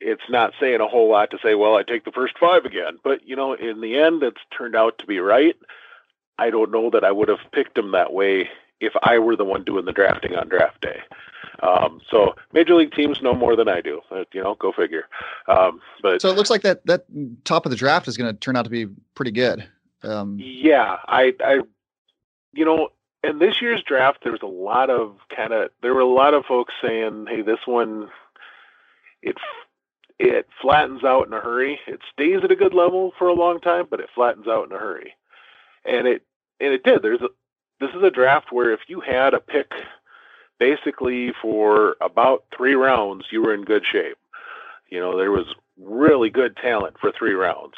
it's 0.00 0.28
not 0.28 0.52
saying 0.60 0.80
a 0.80 0.88
whole 0.88 1.10
lot 1.10 1.30
to 1.30 1.38
say, 1.42 1.54
well, 1.54 1.74
I 1.74 1.82
take 1.82 2.04
the 2.04 2.12
first 2.12 2.38
five 2.38 2.66
again. 2.66 2.98
But 3.02 3.26
you 3.26 3.34
know, 3.34 3.54
in 3.54 3.80
the 3.80 3.98
end, 3.98 4.22
it's 4.22 4.40
turned 4.56 4.76
out 4.76 4.98
to 4.98 5.06
be 5.06 5.20
right. 5.20 5.56
I 6.38 6.50
don't 6.50 6.70
know 6.70 6.90
that 6.90 7.04
I 7.04 7.12
would 7.12 7.28
have 7.28 7.50
picked 7.52 7.78
him 7.78 7.92
that 7.92 8.12
way 8.12 8.50
if 8.78 8.92
I 9.02 9.18
were 9.18 9.36
the 9.36 9.44
one 9.44 9.64
doing 9.64 9.86
the 9.86 9.92
drafting 9.92 10.36
on 10.36 10.48
draft 10.48 10.82
day. 10.82 11.00
Um, 11.62 12.00
so 12.10 12.34
major 12.52 12.74
league 12.74 12.92
teams 12.92 13.20
know 13.22 13.34
more 13.34 13.56
than 13.56 13.68
I 13.68 13.80
do. 13.80 14.00
Uh, 14.10 14.24
you 14.32 14.42
know, 14.42 14.54
go 14.54 14.72
figure. 14.72 15.04
Um, 15.46 15.80
but 16.02 16.22
so 16.22 16.30
it 16.30 16.36
looks 16.36 16.50
like 16.50 16.62
that 16.62 16.84
that 16.86 17.04
top 17.44 17.66
of 17.66 17.70
the 17.70 17.76
draft 17.76 18.08
is 18.08 18.16
going 18.16 18.32
to 18.32 18.38
turn 18.38 18.56
out 18.56 18.64
to 18.64 18.70
be 18.70 18.86
pretty 19.14 19.32
good. 19.32 19.68
Um, 20.02 20.38
yeah, 20.40 20.96
I, 21.06 21.34
I, 21.44 21.60
you 22.52 22.64
know, 22.64 22.88
in 23.22 23.38
this 23.38 23.60
year's 23.60 23.82
draft, 23.82 24.20
there 24.22 24.32
was 24.32 24.42
a 24.42 24.46
lot 24.46 24.90
of 24.90 25.16
kind 25.34 25.52
of 25.52 25.70
there 25.82 25.94
were 25.94 26.00
a 26.00 26.06
lot 26.06 26.34
of 26.34 26.46
folks 26.46 26.72
saying, 26.82 27.26
"Hey, 27.28 27.42
this 27.42 27.60
one, 27.66 28.08
it 29.22 29.36
it 30.18 30.48
flattens 30.60 31.04
out 31.04 31.26
in 31.26 31.32
a 31.32 31.40
hurry. 31.40 31.78
It 31.86 32.00
stays 32.12 32.40
at 32.42 32.50
a 32.50 32.56
good 32.56 32.74
level 32.74 33.12
for 33.18 33.28
a 33.28 33.34
long 33.34 33.60
time, 33.60 33.86
but 33.90 34.00
it 34.00 34.08
flattens 34.14 34.48
out 34.48 34.66
in 34.66 34.74
a 34.74 34.78
hurry." 34.78 35.14
And 35.84 36.06
it 36.06 36.22
and 36.60 36.72
it 36.72 36.82
did. 36.82 37.02
There's 37.02 37.20
a, 37.20 37.28
this 37.78 37.90
is 37.94 38.02
a 38.02 38.10
draft 38.10 38.52
where 38.52 38.72
if 38.72 38.80
you 38.88 39.00
had 39.00 39.34
a 39.34 39.40
pick 39.40 39.70
basically 40.60 41.32
for 41.42 41.96
about 42.00 42.44
three 42.56 42.74
rounds, 42.74 43.24
you 43.32 43.42
were 43.42 43.54
in 43.54 43.64
good 43.64 43.84
shape. 43.84 44.18
You 44.88 45.00
know, 45.00 45.16
there 45.16 45.32
was 45.32 45.46
really 45.76 46.30
good 46.30 46.56
talent 46.56 46.96
for 47.00 47.10
three 47.10 47.32
rounds. 47.32 47.74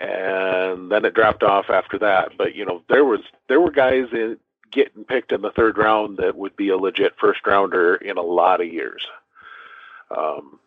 And 0.00 0.90
then 0.90 1.04
it 1.04 1.14
dropped 1.14 1.42
off 1.44 1.70
after 1.70 1.98
that. 1.98 2.32
But, 2.36 2.56
you 2.56 2.64
know, 2.64 2.82
there 2.88 3.04
was 3.04 3.20
there 3.48 3.60
were 3.60 3.70
guys 3.70 4.06
in, 4.12 4.38
getting 4.72 5.04
picked 5.04 5.32
in 5.32 5.42
the 5.42 5.50
third 5.50 5.78
round 5.78 6.16
that 6.16 6.36
would 6.36 6.56
be 6.56 6.70
a 6.70 6.76
legit 6.76 7.14
first 7.20 7.46
rounder 7.46 7.94
in 7.96 8.16
a 8.16 8.22
lot 8.22 8.60
of 8.60 8.72
years. 8.72 9.06
Um, 10.16 10.58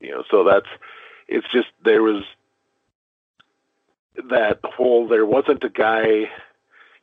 you 0.00 0.10
know, 0.10 0.24
so 0.30 0.44
that's 0.44 0.68
it's 1.28 1.46
just 1.52 1.68
there 1.84 2.02
was 2.02 2.24
that 4.30 4.60
whole 4.64 5.06
there 5.06 5.26
wasn't 5.26 5.62
a 5.62 5.68
guy 5.68 6.28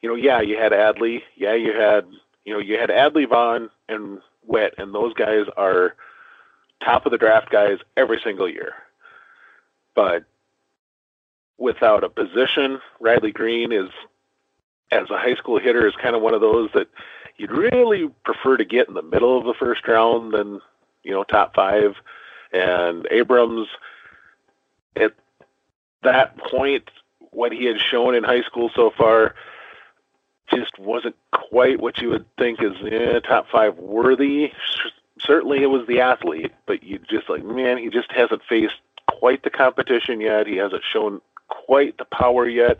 you 0.06 0.12
know, 0.12 0.16
yeah, 0.16 0.40
you 0.40 0.56
had 0.56 0.72
Adley, 0.72 1.24
yeah, 1.36 1.56
you 1.56 1.74
had, 1.74 2.06
you 2.46 2.54
know, 2.54 2.60
you 2.60 2.78
had 2.78 2.90
Adley, 2.90 3.28
Vaughn, 3.28 3.70
and 3.90 4.22
Witt, 4.46 4.76
and 4.78 4.94
those 4.94 5.14
guys 5.14 5.46
are 5.58 5.96
top 6.84 7.06
of 7.06 7.12
the 7.12 7.18
draft 7.18 7.50
guys 7.50 7.80
every 7.98 8.20
single 8.24 8.48
year. 8.48 8.74
but 9.96 10.26
without 11.58 12.04
a 12.04 12.10
position, 12.10 12.80
Riley 13.00 13.32
Greene 13.32 13.72
is, 13.72 13.90
as 14.92 15.10
a 15.10 15.18
high 15.18 15.36
school 15.36 15.58
hitter, 15.60 15.88
is 15.88 15.96
kind 15.96 16.16
of 16.16 16.22
one 16.22 16.34
of 16.34 16.42
those 16.42 16.70
that 16.74 16.88
you'd 17.38 17.52
really 17.52 18.10
prefer 18.24 18.58
to 18.58 18.66
get 18.66 18.88
in 18.88 18.94
the 18.94 19.02
middle 19.02 19.38
of 19.38 19.46
the 19.46 19.54
first 19.54 19.88
round 19.88 20.34
than 20.34 20.60
you 21.04 21.12
know 21.12 21.24
top 21.24 21.56
five. 21.56 21.96
And 22.52 23.08
Abrams, 23.12 23.68
at 24.96 25.14
that 26.04 26.38
point, 26.38 26.90
what 27.32 27.52
he 27.52 27.66
had 27.66 27.80
shown 27.80 28.16
in 28.16 28.24
high 28.24 28.44
school 28.44 28.70
so 28.76 28.92
far 28.98 29.36
just 30.50 30.78
wasn't 30.78 31.16
quite 31.32 31.80
what 31.80 32.00
you 32.00 32.10
would 32.10 32.26
think 32.38 32.62
is 32.62 32.74
eh, 32.90 33.20
top 33.20 33.48
five 33.52 33.78
worthy. 33.78 34.52
Certainly, 35.20 35.64
it 35.64 35.68
was 35.68 35.88
the 35.88 36.02
athlete, 36.02 36.52
but 36.66 36.84
you 36.84 37.00
just 37.10 37.30
like, 37.30 37.44
man, 37.44 37.78
he 37.78 37.90
just 37.90 38.12
hasn't 38.12 38.42
faced 38.48 38.76
quite 39.10 39.44
the 39.44 39.50
competition 39.50 40.22
yet. 40.22 40.48
He 40.48 40.58
hasn't 40.58 40.84
shown 40.92 41.22
quite 41.48 41.98
the 41.98 42.06
power 42.06 42.48
yet. 42.48 42.80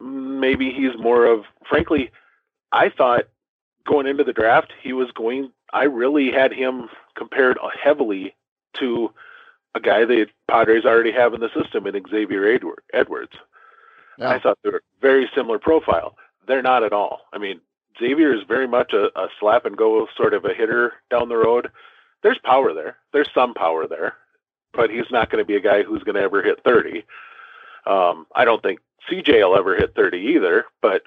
Maybe 0.00 0.72
he's 0.72 0.98
more 0.98 1.24
of, 1.24 1.44
frankly, 1.68 2.10
I 2.72 2.90
thought 2.90 3.24
going 3.86 4.06
into 4.06 4.24
the 4.24 4.32
draft, 4.32 4.72
he 4.82 4.92
was 4.92 5.10
going, 5.12 5.52
I 5.72 5.84
really 5.84 6.30
had 6.30 6.52
him 6.52 6.88
compared 7.14 7.58
heavily 7.82 8.34
to 8.74 9.12
a 9.74 9.80
guy 9.80 10.04
the 10.04 10.26
Padres 10.48 10.84
already 10.84 11.12
have 11.12 11.34
in 11.34 11.40
the 11.40 11.50
system 11.58 11.86
in 11.86 12.02
Xavier 12.10 12.58
Edwards. 12.92 13.32
Yeah. 14.18 14.30
I 14.30 14.38
thought 14.38 14.58
they 14.62 14.70
were 14.70 14.82
very 15.00 15.30
similar 15.34 15.58
profile. 15.58 16.16
They're 16.46 16.62
not 16.62 16.84
at 16.84 16.92
all. 16.92 17.22
I 17.32 17.38
mean, 17.38 17.60
Xavier 17.98 18.34
is 18.34 18.42
very 18.46 18.68
much 18.68 18.92
a, 18.92 19.06
a 19.18 19.28
slap 19.40 19.64
and 19.64 19.76
go 19.76 20.06
sort 20.16 20.34
of 20.34 20.44
a 20.44 20.54
hitter 20.54 20.94
down 21.10 21.28
the 21.28 21.36
road. 21.36 21.70
There's 22.22 22.38
power 22.44 22.72
there. 22.72 22.96
There's 23.12 23.30
some 23.34 23.54
power 23.54 23.86
there, 23.86 24.14
but 24.72 24.90
he's 24.90 25.10
not 25.10 25.30
going 25.30 25.42
to 25.42 25.46
be 25.46 25.56
a 25.56 25.60
guy 25.60 25.82
who's 25.82 26.02
going 26.02 26.16
to 26.16 26.22
ever 26.22 26.42
hit 26.42 26.62
30. 26.64 27.04
Um, 27.86 28.26
I 28.34 28.44
don't 28.44 28.62
think 28.62 28.80
CJ 29.10 29.46
will 29.46 29.56
ever 29.56 29.76
hit 29.76 29.94
30 29.94 30.18
either, 30.18 30.64
but 30.82 31.02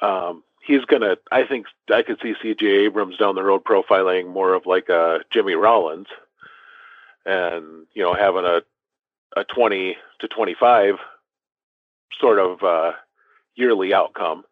um, 0.00 0.42
he's 0.66 0.84
going 0.84 1.02
to, 1.02 1.18
I 1.30 1.44
think 1.44 1.66
I 1.92 2.02
could 2.02 2.18
see 2.22 2.34
CJ 2.42 2.86
Abrams 2.86 3.16
down 3.16 3.34
the 3.34 3.42
road 3.42 3.64
profiling 3.64 4.28
more 4.28 4.54
of 4.54 4.66
like 4.66 4.88
a 4.88 5.20
Jimmy 5.30 5.54
Rollins 5.54 6.08
and, 7.24 7.86
you 7.94 8.02
know, 8.02 8.14
having 8.14 8.44
a, 8.44 8.62
a 9.36 9.44
20 9.44 9.96
to 10.20 10.28
25 10.28 10.96
sort 12.18 12.38
of 12.38 12.62
uh, 12.62 12.92
yearly 13.54 13.94
outcome 13.94 14.44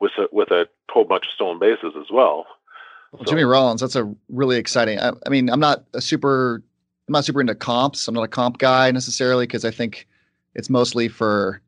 with 0.00 0.12
a, 0.18 0.28
with 0.32 0.50
a 0.50 0.68
whole 0.90 1.04
bunch 1.04 1.26
of 1.26 1.32
stolen 1.32 1.58
bases 1.58 1.94
as 1.98 2.10
well. 2.12 2.46
well 3.12 3.24
so. 3.24 3.30
Jimmy 3.30 3.44
Rollins, 3.44 3.80
that's 3.80 3.96
a 3.96 4.12
really 4.28 4.56
exciting. 4.56 4.98
I, 4.98 5.12
I, 5.26 5.28
mean, 5.28 5.50
I'm 5.50 5.60
not 5.60 5.84
a 5.94 6.00
super, 6.00 6.62
I'm 7.08 7.12
not 7.12 7.24
super 7.24 7.40
into 7.40 7.54
comps. 7.54 8.08
I'm 8.08 8.14
not 8.14 8.24
a 8.24 8.28
comp 8.28 8.58
guy 8.58 8.90
necessarily 8.90 9.46
because 9.46 9.64
I 9.64 9.70
think 9.70 10.06
it's 10.54 10.70
mostly 10.70 11.08
for, 11.08 11.60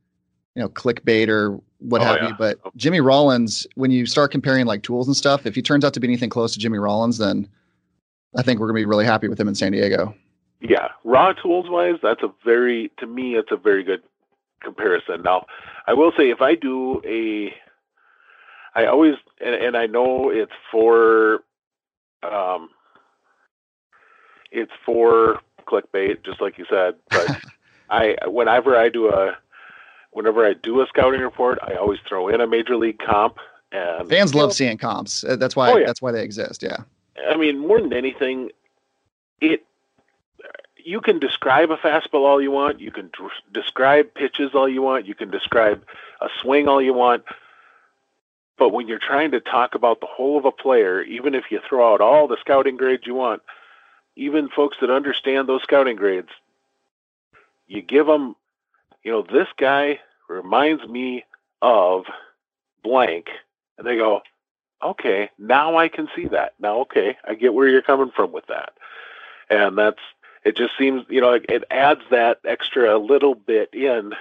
you 0.54 0.62
know, 0.62 0.68
clickbait 0.68 1.28
or 1.28 1.60
what 1.80 2.00
oh, 2.02 2.04
have 2.04 2.16
yeah. 2.16 2.28
you. 2.28 2.34
But 2.38 2.58
oh. 2.64 2.72
Jimmy 2.76 3.00
Rollins, 3.00 3.66
when 3.74 3.90
you 3.90 4.06
start 4.06 4.30
comparing 4.30 4.66
like 4.66 4.82
tools 4.82 5.06
and 5.06 5.16
stuff, 5.16 5.46
if 5.46 5.54
he 5.54 5.62
turns 5.62 5.84
out 5.84 5.94
to 5.94 6.00
be 6.00 6.06
anything 6.06 6.30
close 6.30 6.52
to 6.52 6.58
Jimmy 6.58 6.78
Rollins, 6.78 7.18
then 7.18 7.48
I 8.36 8.42
think 8.42 8.60
we're 8.60 8.66
gonna 8.66 8.76
be 8.76 8.84
really 8.84 9.04
happy 9.04 9.28
with 9.28 9.40
him 9.40 9.48
in 9.48 9.54
San 9.54 9.72
Diego. 9.72 10.14
Yeah, 10.60 10.88
raw 11.04 11.32
tools 11.32 11.66
wise, 11.68 11.96
that's 12.02 12.22
a 12.22 12.30
very 12.44 12.90
to 12.98 13.06
me, 13.06 13.34
it's 13.34 13.50
a 13.50 13.56
very 13.56 13.82
good 13.82 14.02
comparison. 14.62 15.22
Now, 15.22 15.46
I 15.86 15.94
will 15.94 16.12
say 16.16 16.30
if 16.30 16.42
I 16.42 16.54
do 16.54 17.00
a 17.04 17.54
I 18.74 18.86
always 18.86 19.14
and, 19.40 19.54
and 19.54 19.76
I 19.76 19.86
know 19.86 20.30
it's 20.30 20.52
for 20.70 21.40
um 22.22 22.70
it's 24.50 24.72
for 24.84 25.40
clickbait, 25.66 26.24
just 26.24 26.40
like 26.40 26.58
you 26.58 26.66
said, 26.68 26.94
but 27.10 27.40
I 27.90 28.16
whenever 28.26 28.76
I 28.76 28.88
do 28.88 29.08
a 29.08 29.36
whenever 30.12 30.44
I 30.44 30.54
do 30.54 30.80
a 30.80 30.86
scouting 30.86 31.20
report, 31.20 31.58
I 31.62 31.74
always 31.74 32.00
throw 32.08 32.28
in 32.28 32.40
a 32.40 32.46
major 32.46 32.76
league 32.76 32.98
comp. 32.98 33.38
And 33.72 34.08
fans 34.08 34.34
love 34.34 34.48
know, 34.48 34.54
seeing 34.54 34.78
comps. 34.78 35.22
Uh, 35.22 35.36
that's 35.36 35.54
why 35.54 35.72
oh, 35.72 35.76
yeah. 35.76 35.86
that's 35.86 36.02
why 36.02 36.12
they 36.12 36.22
exist. 36.22 36.62
Yeah. 36.62 36.78
I 37.28 37.36
mean, 37.36 37.58
more 37.58 37.80
than 37.80 37.92
anything, 37.92 38.50
it 39.40 39.64
you 40.76 41.00
can 41.00 41.18
describe 41.18 41.70
a 41.70 41.76
fastball 41.76 42.26
all 42.26 42.40
you 42.40 42.50
want. 42.50 42.80
You 42.80 42.90
can 42.90 43.06
d- 43.06 43.28
describe 43.52 44.12
pitches 44.14 44.50
all 44.54 44.68
you 44.68 44.82
want. 44.82 45.06
You 45.06 45.14
can 45.14 45.30
describe 45.30 45.84
a 46.20 46.28
swing 46.40 46.68
all 46.68 46.80
you 46.80 46.94
want. 46.94 47.24
But 48.60 48.74
when 48.74 48.86
you're 48.86 48.98
trying 48.98 49.30
to 49.30 49.40
talk 49.40 49.74
about 49.74 50.00
the 50.00 50.06
whole 50.06 50.36
of 50.36 50.44
a 50.44 50.52
player, 50.52 51.00
even 51.00 51.34
if 51.34 51.44
you 51.50 51.60
throw 51.66 51.94
out 51.94 52.02
all 52.02 52.28
the 52.28 52.36
scouting 52.40 52.76
grades 52.76 53.06
you 53.06 53.14
want, 53.14 53.40
even 54.16 54.50
folks 54.50 54.76
that 54.82 54.90
understand 54.90 55.48
those 55.48 55.62
scouting 55.62 55.96
grades, 55.96 56.28
you 57.66 57.80
give 57.80 58.06
them, 58.06 58.36
you 59.02 59.12
know, 59.12 59.22
this 59.22 59.48
guy 59.56 59.98
reminds 60.28 60.86
me 60.86 61.24
of 61.62 62.04
blank. 62.84 63.30
And 63.78 63.86
they 63.86 63.96
go, 63.96 64.20
okay, 64.82 65.30
now 65.38 65.78
I 65.78 65.88
can 65.88 66.08
see 66.14 66.26
that. 66.26 66.52
Now, 66.60 66.80
okay, 66.80 67.16
I 67.26 67.36
get 67.36 67.54
where 67.54 67.66
you're 67.66 67.80
coming 67.80 68.12
from 68.14 68.30
with 68.30 68.46
that. 68.48 68.74
And 69.48 69.78
that's, 69.78 70.00
it 70.44 70.54
just 70.54 70.76
seems, 70.76 71.06
you 71.08 71.22
know, 71.22 71.32
it, 71.32 71.46
it 71.48 71.64
adds 71.70 72.02
that 72.10 72.40
extra 72.44 72.98
little 72.98 73.34
bit 73.34 73.72
in. 73.72 74.12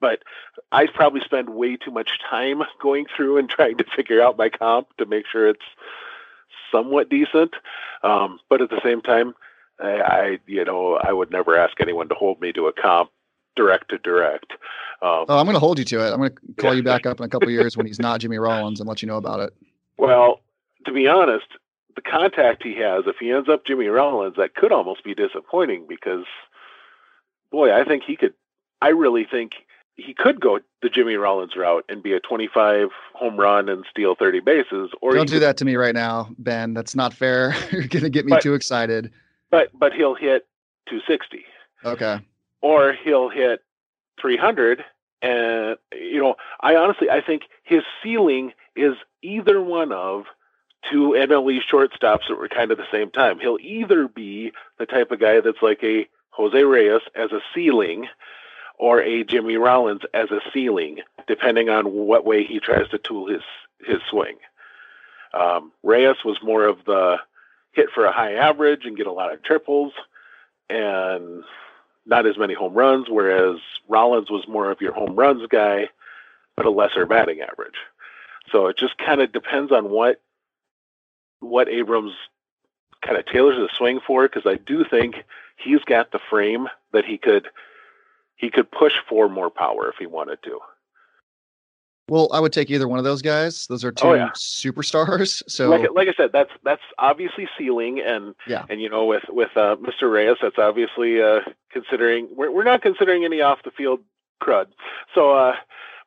But 0.00 0.22
I 0.72 0.86
probably 0.86 1.20
spend 1.20 1.50
way 1.50 1.76
too 1.76 1.90
much 1.90 2.18
time 2.28 2.62
going 2.80 3.06
through 3.14 3.38
and 3.38 3.48
trying 3.48 3.78
to 3.78 3.84
figure 3.96 4.22
out 4.22 4.38
my 4.38 4.48
comp 4.48 4.96
to 4.96 5.06
make 5.06 5.26
sure 5.26 5.48
it's 5.48 5.60
somewhat 6.72 7.08
decent. 7.08 7.54
Um, 8.02 8.38
but 8.48 8.62
at 8.62 8.70
the 8.70 8.80
same 8.82 9.02
time, 9.02 9.34
I, 9.78 10.00
I, 10.00 10.38
you 10.46 10.64
know, 10.64 10.96
I 10.96 11.12
would 11.12 11.30
never 11.30 11.56
ask 11.56 11.80
anyone 11.80 12.08
to 12.08 12.14
hold 12.14 12.40
me 12.40 12.52
to 12.52 12.66
a 12.66 12.72
comp 12.72 13.10
direct 13.56 13.90
to 13.90 13.98
direct. 13.98 14.52
Um, 15.02 15.24
oh, 15.28 15.38
I'm 15.38 15.46
going 15.46 15.54
to 15.54 15.60
hold 15.60 15.78
you 15.78 15.84
to 15.86 16.06
it. 16.06 16.12
I'm 16.12 16.18
going 16.18 16.30
to 16.30 16.62
call 16.62 16.74
you 16.74 16.82
back 16.82 17.06
up 17.06 17.18
in 17.18 17.24
a 17.24 17.28
couple 17.28 17.50
years 17.50 17.76
when 17.76 17.86
he's 17.86 17.98
not 17.98 18.20
Jimmy 18.20 18.38
Rollins 18.38 18.80
and 18.80 18.88
let 18.88 19.02
you 19.02 19.08
know 19.08 19.16
about 19.16 19.40
it. 19.40 19.54
Well, 19.96 20.40
to 20.86 20.92
be 20.92 21.08
honest, 21.08 21.46
the 21.94 22.02
contact 22.02 22.62
he 22.62 22.76
has, 22.76 23.04
if 23.06 23.16
he 23.18 23.30
ends 23.30 23.48
up 23.48 23.66
Jimmy 23.66 23.86
Rollins, 23.86 24.36
that 24.36 24.54
could 24.54 24.72
almost 24.72 25.04
be 25.04 25.14
disappointing 25.14 25.86
because, 25.88 26.24
boy, 27.50 27.72
I 27.72 27.84
think 27.84 28.04
he 28.06 28.16
could. 28.16 28.34
I 28.82 28.88
really 28.88 29.24
think 29.24 29.52
he 30.04 30.14
could 30.14 30.40
go 30.40 30.60
the 30.82 30.88
Jimmy 30.88 31.14
Rollins 31.14 31.56
route 31.56 31.84
and 31.88 32.02
be 32.02 32.12
a 32.12 32.20
25 32.20 32.88
home 33.14 33.36
run 33.38 33.68
and 33.68 33.84
steal 33.90 34.14
30 34.14 34.40
bases. 34.40 34.90
Or 35.00 35.14
don't 35.14 35.26
do 35.26 35.34
could, 35.34 35.42
that 35.42 35.56
to 35.58 35.64
me 35.64 35.76
right 35.76 35.94
now, 35.94 36.30
Ben. 36.38 36.74
That's 36.74 36.94
not 36.94 37.12
fair. 37.12 37.54
You're 37.70 37.86
going 37.86 38.04
to 38.04 38.10
get 38.10 38.24
me 38.24 38.30
but, 38.30 38.42
too 38.42 38.54
excited. 38.54 39.10
But 39.50 39.70
but 39.78 39.92
he'll 39.92 40.14
hit 40.14 40.46
260. 40.88 41.44
Okay. 41.84 42.18
Or 42.60 42.92
he'll 42.92 43.28
hit 43.28 43.62
300 44.20 44.84
and 45.22 45.76
you 45.92 46.20
know, 46.20 46.36
I 46.60 46.76
honestly 46.76 47.10
I 47.10 47.20
think 47.20 47.42
his 47.62 47.82
ceiling 48.02 48.52
is 48.76 48.94
either 49.22 49.60
one 49.60 49.92
of 49.92 50.24
two 50.90 51.14
MLB 51.16 51.60
shortstops 51.70 52.28
that 52.28 52.38
were 52.38 52.48
kind 52.48 52.70
of 52.70 52.78
the 52.78 52.86
same 52.90 53.10
time. 53.10 53.38
He'll 53.38 53.58
either 53.60 54.08
be 54.08 54.52
the 54.78 54.86
type 54.86 55.10
of 55.10 55.20
guy 55.20 55.40
that's 55.40 55.62
like 55.62 55.82
a 55.82 56.08
Jose 56.30 56.62
Reyes 56.62 57.02
as 57.14 57.32
a 57.32 57.40
ceiling 57.54 58.06
or 58.80 59.02
a 59.02 59.22
Jimmy 59.24 59.56
Rollins 59.56 60.00
as 60.14 60.30
a 60.30 60.40
ceiling, 60.54 61.00
depending 61.28 61.68
on 61.68 61.92
what 61.92 62.24
way 62.24 62.44
he 62.44 62.58
tries 62.58 62.88
to 62.88 62.98
tool 62.98 63.28
his 63.28 63.42
his 63.86 63.98
swing. 64.10 64.36
Um, 65.34 65.70
Reyes 65.82 66.24
was 66.24 66.38
more 66.42 66.64
of 66.64 66.78
the 66.86 67.18
hit 67.72 67.90
for 67.94 68.06
a 68.06 68.12
high 68.12 68.32
average 68.32 68.86
and 68.86 68.96
get 68.96 69.06
a 69.06 69.12
lot 69.12 69.32
of 69.32 69.42
triples 69.42 69.92
and 70.70 71.44
not 72.06 72.26
as 72.26 72.38
many 72.38 72.54
home 72.54 72.72
runs, 72.72 73.06
whereas 73.08 73.58
Rollins 73.86 74.30
was 74.30 74.48
more 74.48 74.70
of 74.70 74.80
your 74.80 74.92
home 74.92 75.14
runs 75.14 75.46
guy, 75.48 75.90
but 76.56 76.64
a 76.66 76.70
lesser 76.70 77.04
batting 77.04 77.42
average. 77.42 77.76
So 78.50 78.66
it 78.68 78.78
just 78.78 78.96
kind 78.96 79.20
of 79.20 79.30
depends 79.30 79.72
on 79.72 79.90
what 79.90 80.22
what 81.40 81.68
Abrams 81.68 82.14
kind 83.02 83.18
of 83.18 83.26
tailors 83.26 83.56
the 83.56 83.68
swing 83.76 84.00
for, 84.06 84.26
because 84.26 84.46
I 84.46 84.56
do 84.56 84.84
think 84.84 85.24
he's 85.56 85.84
got 85.84 86.12
the 86.12 86.20
frame 86.30 86.66
that 86.92 87.04
he 87.04 87.18
could 87.18 87.48
he 88.40 88.50
could 88.50 88.70
push 88.70 88.94
for 89.08 89.28
more 89.28 89.50
power 89.50 89.88
if 89.88 89.96
he 89.98 90.06
wanted 90.06 90.42
to. 90.44 90.58
Well, 92.08 92.28
I 92.32 92.40
would 92.40 92.52
take 92.52 92.70
either 92.70 92.88
one 92.88 92.98
of 92.98 93.04
those 93.04 93.22
guys. 93.22 93.66
Those 93.68 93.84
are 93.84 93.88
oh, 93.88 93.92
two 93.92 94.08
oh, 94.08 94.14
yeah. 94.14 94.30
superstars. 94.34 95.42
So, 95.48 95.68
like, 95.68 95.88
like, 95.94 96.08
I 96.08 96.12
said, 96.16 96.30
that's 96.32 96.50
that's 96.64 96.82
obviously 96.98 97.48
ceiling, 97.56 98.00
and 98.00 98.34
yeah, 98.46 98.64
and 98.68 98.80
you 98.80 98.88
know, 98.88 99.04
with 99.04 99.24
with 99.28 99.50
uh, 99.56 99.76
Mr. 99.76 100.10
Reyes, 100.10 100.36
that's 100.42 100.58
obviously 100.58 101.22
uh, 101.22 101.40
considering 101.70 102.28
we're 102.34 102.50
we're 102.50 102.64
not 102.64 102.82
considering 102.82 103.24
any 103.24 103.40
off 103.40 103.62
the 103.64 103.70
field 103.70 104.00
crud. 104.42 104.66
So, 105.14 105.32
uh, 105.32 105.54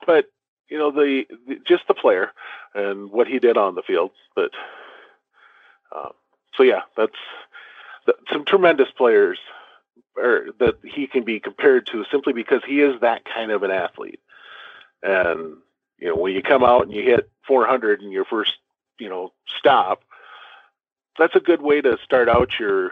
but 0.06 0.26
you 0.70 0.78
know, 0.78 0.92
the, 0.92 1.26
the, 1.48 1.60
just 1.66 1.88
the 1.88 1.94
player 1.94 2.32
and 2.74 3.12
what 3.12 3.28
he 3.28 3.40
did 3.40 3.58
on 3.58 3.76
the 3.76 3.84
field. 3.84 4.12
But 4.36 4.52
um, 5.96 6.12
so 6.56 6.64
yeah, 6.64 6.82
that's 6.98 7.14
some 8.32 8.44
tremendous 8.46 8.90
players, 8.98 9.40
or 10.16 10.48
that 10.60 10.76
he 10.84 11.08
can 11.08 11.24
be 11.24 11.40
compared 11.40 11.88
to 11.88 12.06
simply 12.12 12.34
because 12.34 12.62
he 12.66 12.82
is 12.82 13.00
that 13.02 13.24
kind 13.26 13.52
of 13.52 13.64
an 13.64 13.72
athlete, 13.72 14.20
and 15.02 15.58
you 16.00 16.10
know, 16.10 16.16
when 16.16 16.34
you 16.34 16.42
come 16.42 16.64
out 16.64 16.84
and 16.84 16.94
you 16.94 17.02
hit 17.04 17.30
400 17.48 18.02
in 18.02 18.12
your 18.12 18.26
first, 18.26 18.54
you 19.00 19.10
know, 19.10 19.32
stop, 19.58 20.04
that's 21.18 21.36
a 21.36 21.40
good 21.40 21.62
way 21.62 21.82
to 21.82 21.98
start 22.04 22.30
out 22.30 22.60
your 22.60 22.92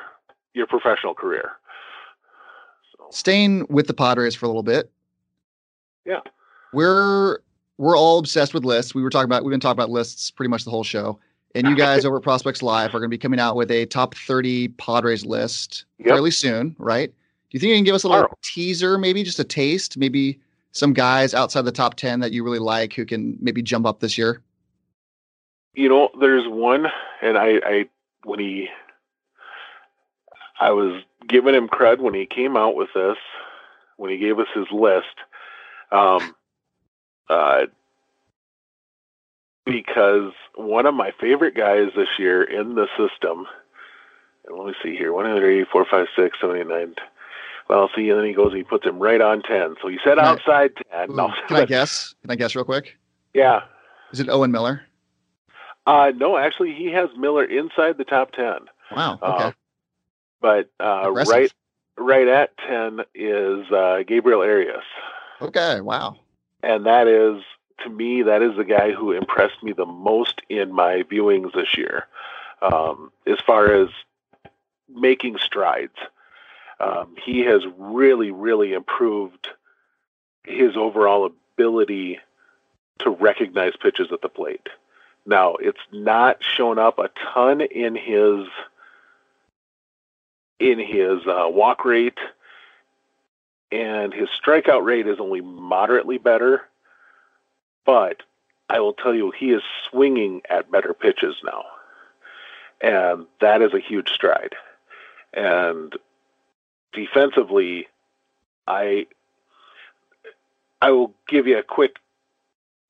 your 0.54 0.68
professional 0.68 1.14
career. 1.14 1.52
So. 2.98 3.08
Staying 3.12 3.66
with 3.70 3.88
the 3.88 3.94
Padres 3.94 4.36
for 4.36 4.46
a 4.46 4.50
little 4.50 4.64
bit. 4.64 4.92
Yeah. 6.06 6.22
We're 6.74 7.40
we're 7.78 7.98
all 7.98 8.20
obsessed 8.20 8.54
with 8.54 8.64
lists. 8.64 8.94
We 8.94 9.02
were 9.02 9.10
talking 9.10 9.26
about 9.26 9.44
we've 9.44 9.52
been 9.52 9.60
talking 9.60 9.80
about 9.80 9.90
lists 9.90 10.32
pretty 10.32 10.50
much 10.50 10.66
the 10.66 10.72
whole 10.72 10.84
show. 10.84 11.20
And 11.56 11.68
you 11.68 11.76
guys 11.76 12.06
over 12.06 12.18
at 12.18 12.24
Prospects 12.24 12.62
Live 12.62 12.90
are 12.96 13.00
going 13.00 13.10
to 13.10 13.10
be 13.10 13.18
coming 13.18 13.40
out 13.40 13.56
with 13.56 13.72
a 13.72 13.86
top 13.88 14.16
30 14.16 14.70
Padres 14.70 15.26
list 15.26 15.86
Yep. 16.00 16.08
fairly 16.08 16.32
soon, 16.32 16.76
right? 16.80 17.10
Do 17.10 17.58
you 17.58 17.60
think 17.60 17.72
you 17.72 17.76
can 17.76 17.84
give 17.84 17.96
us 17.96 18.04
a 18.04 18.10
little 18.10 18.30
teaser, 18.42 18.98
maybe 18.98 19.24
just 19.24 19.40
a 19.40 19.44
taste, 19.44 19.98
maybe 19.98 20.40
some 20.72 20.94
guys 20.94 21.34
outside 21.34 21.64
the 21.64 21.72
top 21.72 21.96
10 21.96 22.22
that 22.22 22.32
you 22.32 22.44
really 22.44 22.60
like 22.60 22.94
who 22.94 23.06
can 23.06 23.38
maybe 23.42 23.62
jump 23.62 23.86
up 23.86 24.00
this 24.00 24.18
year? 24.18 24.42
You 25.74 25.90
know, 25.90 26.10
there's 26.20 26.48
one, 26.48 26.88
and 27.22 27.38
I, 27.38 27.60
I 27.66 27.90
when 28.24 28.40
he, 28.40 28.70
I 30.60 30.72
was 30.72 31.02
giving 31.28 31.54
him 31.54 31.68
cred 31.68 32.00
when 32.00 32.14
he 32.14 32.26
came 32.26 32.56
out 32.56 32.76
with 32.76 32.90
this, 32.96 33.18
when 33.98 34.10
he 34.10 34.18
gave 34.18 34.40
us 34.40 34.48
his 34.54 34.68
list, 34.72 35.16
um, 35.92 36.34
uh, 37.30 37.66
because 39.66 40.32
one 40.56 40.86
of 40.86 40.94
my 40.94 41.12
favorite 41.20 41.56
guys 41.56 41.90
this 41.96 42.08
year 42.20 42.44
in 42.44 42.76
the 42.76 42.88
system. 42.98 43.46
And 44.48 44.58
let 44.58 44.68
me 44.68 44.74
see 44.84 44.96
here: 44.96 45.14
one, 45.14 45.26
two, 45.26 45.40
three, 45.40 45.66
four, 45.72 45.86
five, 45.90 46.08
six, 46.16 46.38
seven, 46.42 46.58
eight, 46.58 46.68
nine. 46.68 46.96
Well, 47.70 47.90
see, 47.96 48.10
and 48.10 48.20
then 48.20 48.26
he 48.26 48.34
goes 48.34 48.48
and 48.50 48.58
he 48.58 48.64
puts 48.64 48.86
him 48.86 49.00
right 49.00 49.22
on 49.22 49.42
ten. 49.44 49.76
So 49.82 49.88
he 49.88 49.98
said 50.04 50.18
Can 50.18 50.26
I- 50.26 50.30
outside 50.32 50.72
ten. 50.92 51.16
No, 51.16 51.32
can 51.48 51.58
I 51.58 51.66
guess? 51.76 52.16
Can 52.22 52.32
I 52.32 52.36
guess 52.36 52.56
real 52.56 52.66
quick? 52.66 52.98
yeah. 53.34 53.62
Is 54.12 54.20
it 54.20 54.28
Owen 54.28 54.52
Miller? 54.52 54.82
Uh, 55.88 56.12
no, 56.16 56.38
actually, 56.38 56.74
he 56.74 56.92
has 56.92 57.10
Miller 57.18 57.46
inside 57.46 57.98
the 57.98 58.04
top 58.04 58.32
ten. 58.34 58.58
Wow. 58.96 59.20
Uh, 59.22 59.36
Okay. 59.48 59.54
but 60.42 60.70
uh, 60.80 61.06
Impressive. 61.08 61.32
right 61.34 61.54
right 61.98 62.28
at 62.28 62.58
10 62.68 63.02
is 63.14 63.72
uh, 63.72 64.00
Gabriel 64.08 64.42
Arias. 64.42 64.84
Okay. 65.42 65.80
Wow. 65.82 66.18
And 66.64 66.86
that 66.88 67.08
is, 67.08 67.42
to 67.84 67.90
me, 67.90 68.24
that 68.24 68.42
is 68.42 68.56
the 68.56 68.64
guy 68.64 68.92
who 68.92 69.12
impressed 69.12 69.62
me 69.64 69.74
the 69.74 69.86
most 69.86 70.42
in 70.50 70.74
my 70.74 71.04
viewings 71.04 71.54
this 71.54 71.78
year, 71.78 72.08
um, 72.62 73.12
as 73.26 73.40
far 73.40 73.74
as 73.74 73.90
making 74.90 75.38
strides. 75.38 75.98
Um, 76.80 77.16
he 77.24 77.42
has 77.42 77.62
really, 77.78 78.32
really 78.32 78.74
improved 78.74 79.48
his 80.44 80.76
overall 80.76 81.26
ability 81.26 82.20
to 83.00 83.10
recognize 83.10 83.74
pitches 83.80 84.12
at 84.12 84.22
the 84.22 84.30
plate. 84.30 84.68
Now, 85.26 85.56
it's 85.56 85.80
not 85.92 86.44
shown 86.44 86.80
up 86.80 86.98
a 86.98 87.10
ton 87.34 87.62
in 87.62 87.96
his 87.96 88.48
in 90.60 90.78
his 90.80 91.26
uh, 91.28 91.48
walk 91.50 91.86
rate, 91.86 92.20
and 93.72 94.14
his 94.14 94.30
strikeout 94.30 94.84
rate 94.84 95.08
is 95.08 95.20
only 95.20 95.42
moderately 95.42 96.20
better. 96.20 96.62
But 97.86 98.22
I 98.70 98.80
will 98.80 98.94
tell 98.94 99.14
you, 99.14 99.32
he 99.32 99.52
is 99.52 99.62
swinging 99.90 100.42
at 100.50 100.72
better 100.72 100.94
pitches 100.94 101.36
now, 101.44 101.64
and 102.80 103.26
that 103.40 103.62
is 103.62 103.74
a 103.74 103.80
huge 103.80 104.10
stride. 104.10 104.56
And 105.34 105.94
defensively, 106.94 107.88
I 108.68 109.08
I 110.82 110.92
will 110.92 111.14
give 111.28 111.48
you 111.48 111.58
a 111.58 111.64
quick 111.64 111.98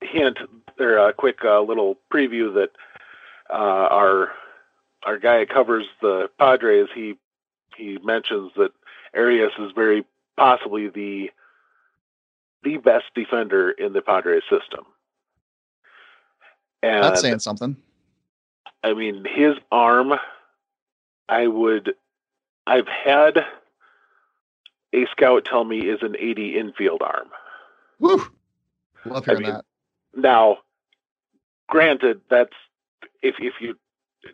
hint 0.01 0.39
or 0.79 0.97
a 0.97 1.13
quick 1.13 1.39
uh, 1.43 1.61
little 1.61 1.97
preview 2.11 2.53
that 2.55 2.71
uh, 3.49 3.87
our 3.91 4.31
our 5.03 5.17
guy 5.17 5.39
that 5.39 5.49
covers 5.49 5.85
the 6.01 6.29
Padres 6.37 6.89
he 6.93 7.15
he 7.75 7.97
mentions 8.03 8.51
that 8.55 8.71
Arias 9.15 9.53
is 9.59 9.71
very 9.73 10.05
possibly 10.37 10.87
the 10.89 11.31
the 12.63 12.77
best 12.77 13.05
defender 13.15 13.71
in 13.71 13.93
the 13.93 14.01
Padres 14.01 14.43
system. 14.43 14.85
And 16.83 17.03
That's 17.03 17.21
saying 17.21 17.39
something. 17.39 17.77
I 18.83 18.93
mean, 18.93 19.25
his 19.25 19.55
arm, 19.71 20.13
I 21.29 21.47
would, 21.47 21.93
I've 22.65 22.87
had 22.87 23.45
a 24.93 25.05
scout 25.11 25.45
tell 25.45 25.63
me 25.63 25.79
is 25.79 25.99
an 26.01 26.15
80 26.19 26.57
infield 26.57 27.01
arm. 27.01 27.29
Woo. 27.99 28.23
Love 29.05 29.25
hearing 29.25 29.43
mean, 29.43 29.51
that. 29.51 29.65
Now, 30.15 30.57
granted, 31.67 32.21
that's 32.29 32.53
if 33.21 33.35
if 33.39 33.53
you 33.59 33.75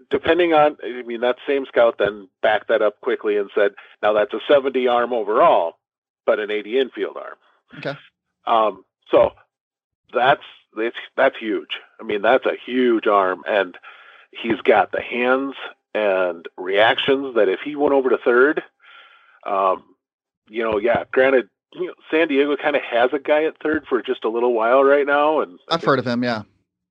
depending 0.10 0.54
on 0.54 0.78
I 0.84 1.04
mean 1.04 1.22
that 1.22 1.38
same 1.48 1.66
scout 1.66 1.98
then 2.00 2.28
backed 2.42 2.68
that 2.70 2.82
up 2.82 3.00
quickly 3.02 3.38
and 3.38 3.50
said, 3.56 3.74
now 4.02 4.14
that's 4.14 4.34
a 4.34 4.40
70 4.48 4.88
arm 4.88 5.14
overall, 5.14 5.78
but 6.26 6.40
an 6.40 6.52
80 6.52 6.80
infield 6.80 7.18
arm. 7.18 7.36
Okay. 7.78 7.98
Um, 8.48 8.86
so 9.12 9.34
that's 10.14 10.42
it's 10.78 10.98
that's 11.16 11.38
huge. 11.38 11.80
I 12.00 12.04
mean 12.04 12.22
that's 12.22 12.46
a 12.46 12.56
huge 12.66 13.06
arm, 13.08 13.44
and 13.48 13.78
he's 14.32 14.62
got 14.62 14.92
the 14.92 15.02
hands 15.02 15.56
and 15.94 16.48
reactions 16.58 17.36
that 17.36 17.50
if 17.50 17.60
he 17.64 17.76
went 17.76 17.94
over 17.94 18.10
to 18.10 18.18
third, 18.18 18.64
um, 19.46 19.84
you 20.50 20.64
know, 20.64 20.78
yeah, 20.78 21.04
granted. 21.12 21.50
You 21.74 21.88
know, 21.88 21.94
San 22.10 22.30
Diego 22.30 22.56
kind 22.56 22.78
of 22.78 22.82
has 22.84 23.10
a 23.12 23.20
guy 23.20 23.44
at 23.44 23.62
third 23.62 23.86
for 23.88 24.02
just 24.02 24.24
a 24.24 24.30
little 24.30 24.54
while 24.54 24.84
right 24.86 25.06
now, 25.06 25.42
and 25.42 25.60
I've 25.70 25.84
heard 25.84 26.00
of 26.00 26.08
him. 26.08 26.24
Yeah. 26.24 26.44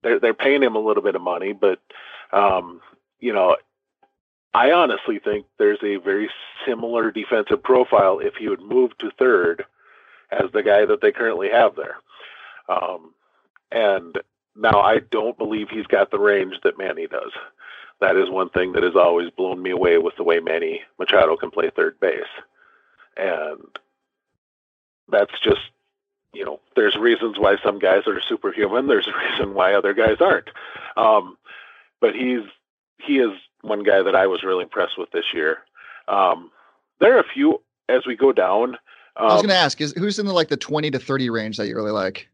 they're 0.02 0.20
they're 0.20 0.34
paying 0.34 0.62
him 0.62 0.76
a 0.76 0.80
little 0.80 1.02
bit 1.02 1.14
of 1.14 1.22
money, 1.22 1.54
but 1.54 1.80
um, 2.30 2.82
you 3.18 3.32
know, 3.32 3.56
I 4.52 4.72
honestly 4.72 5.18
think 5.18 5.46
there's 5.58 5.82
a 5.82 5.96
very 5.96 6.28
similar 6.66 7.10
defensive 7.10 7.62
profile 7.62 8.18
if 8.18 8.34
he 8.34 8.48
would 8.48 8.60
move 8.60 8.96
to 8.98 9.10
third 9.18 9.64
as 10.30 10.50
the 10.52 10.62
guy 10.62 10.84
that 10.84 11.00
they 11.00 11.12
currently 11.12 11.48
have 11.50 11.76
there. 11.76 11.96
Um, 12.68 13.12
and 13.70 14.18
now 14.54 14.80
I 14.80 14.98
don't 14.98 15.38
believe 15.38 15.68
he's 15.68 15.86
got 15.86 16.10
the 16.10 16.18
range 16.18 16.54
that 16.64 16.78
Manny 16.78 17.06
does. 17.06 17.32
That 18.00 18.16
is 18.16 18.28
one 18.28 18.50
thing 18.50 18.72
that 18.72 18.82
has 18.82 18.96
always 18.96 19.30
blown 19.30 19.62
me 19.62 19.70
away 19.70 19.98
with 19.98 20.16
the 20.16 20.24
way 20.24 20.40
Manny 20.40 20.82
Machado 20.98 21.36
can 21.36 21.50
play 21.50 21.70
third 21.70 21.98
base. 22.00 22.22
And 23.16 23.60
that's 25.08 25.38
just 25.40 25.60
you 26.36 26.44
know, 26.44 26.60
there's 26.74 26.96
reasons 26.96 27.38
why 27.38 27.56
some 27.64 27.78
guys 27.78 28.06
are 28.06 28.20
superhuman. 28.20 28.86
There's 28.86 29.08
a 29.08 29.30
reason 29.30 29.54
why 29.54 29.72
other 29.72 29.94
guys 29.94 30.18
aren't. 30.20 30.50
Um, 30.96 31.38
but 32.00 32.14
he's 32.14 32.42
he 32.98 33.18
is 33.18 33.32
one 33.62 33.82
guy 33.82 34.02
that 34.02 34.14
I 34.14 34.26
was 34.26 34.42
really 34.42 34.64
impressed 34.64 34.98
with 34.98 35.10
this 35.10 35.32
year. 35.32 35.58
Um, 36.08 36.50
there 37.00 37.16
are 37.16 37.20
a 37.20 37.32
few 37.32 37.62
as 37.88 38.06
we 38.06 38.16
go 38.16 38.32
down. 38.32 38.76
I 39.16 39.24
was 39.24 39.32
Um, 39.34 39.38
going 39.38 39.48
to 39.48 39.56
ask, 39.56 39.80
is 39.80 39.92
who's 39.92 40.18
in 40.18 40.26
the 40.26 40.32
like 40.32 40.48
the 40.48 40.56
20 40.56 40.90
to 40.92 40.98
30 40.98 41.30
range 41.30 41.56
that 41.56 41.68
you 41.68 41.76
really 41.76 41.90
like? 41.92 42.28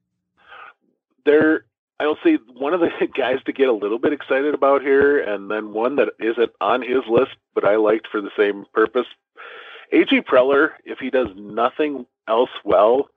there, 1.25 1.65
I'll 2.01 2.19
say 2.25 2.35
one 2.55 2.75
of 2.75 2.81
the 2.81 2.91
guys 3.17 3.39
to 3.45 3.53
get 3.53 3.69
a 3.69 3.73
little 3.73 3.99
bit 3.99 4.13
excited 4.13 4.55
about 4.55 4.83
here, 4.83 5.19
and 5.21 5.51
then 5.51 5.73
one 5.73 5.97
that 5.97 6.11
isn't 6.19 6.51
on 6.61 6.83
his 6.83 7.07
list, 7.09 7.37
but 7.55 7.65
I 7.65 7.77
liked 7.77 8.09
for 8.09 8.21
the 8.21 8.31
same 8.37 8.65
purpose. 8.73 9.07
AJ 9.93 10.25
Preller, 10.25 10.71
if 10.85 10.99
he 10.99 11.11
does 11.11 11.29
nothing 11.37 12.07
else 12.27 12.51
well, 12.65 13.09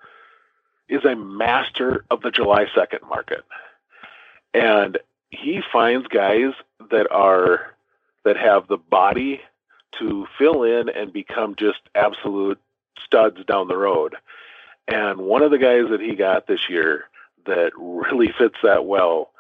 is 0.88 1.04
a 1.06 1.16
master 1.16 2.06
of 2.12 2.22
the 2.22 2.30
July 2.32 2.66
2nd 2.66 3.08
market. 3.10 3.44
And 4.54 5.00
he 5.32 5.62
finds 5.74 6.08
guys 6.08 6.54
that 6.92 7.12
are 7.12 7.74
that 8.24 8.38
have 8.38 8.68
the 8.68 8.78
body 8.78 9.42
to 10.00 10.28
fill 10.38 10.64
in 10.64 10.90
and 10.90 11.12
become 11.14 11.56
just 11.56 11.80
absolute 11.96 12.60
studs 13.04 13.44
down 13.46 13.68
the 13.68 13.78
road. 13.78 14.16
And 14.88 15.22
one 15.22 15.42
of 15.42 15.52
the 15.52 15.58
guys 15.58 15.90
that 15.90 16.02
he 16.02 16.16
got 16.16 16.48
this 16.48 16.70
year 16.70 17.06
that 17.46 17.72
really 17.78 18.32
fits 18.38 18.58
that 18.64 18.86
well, 18.86 19.32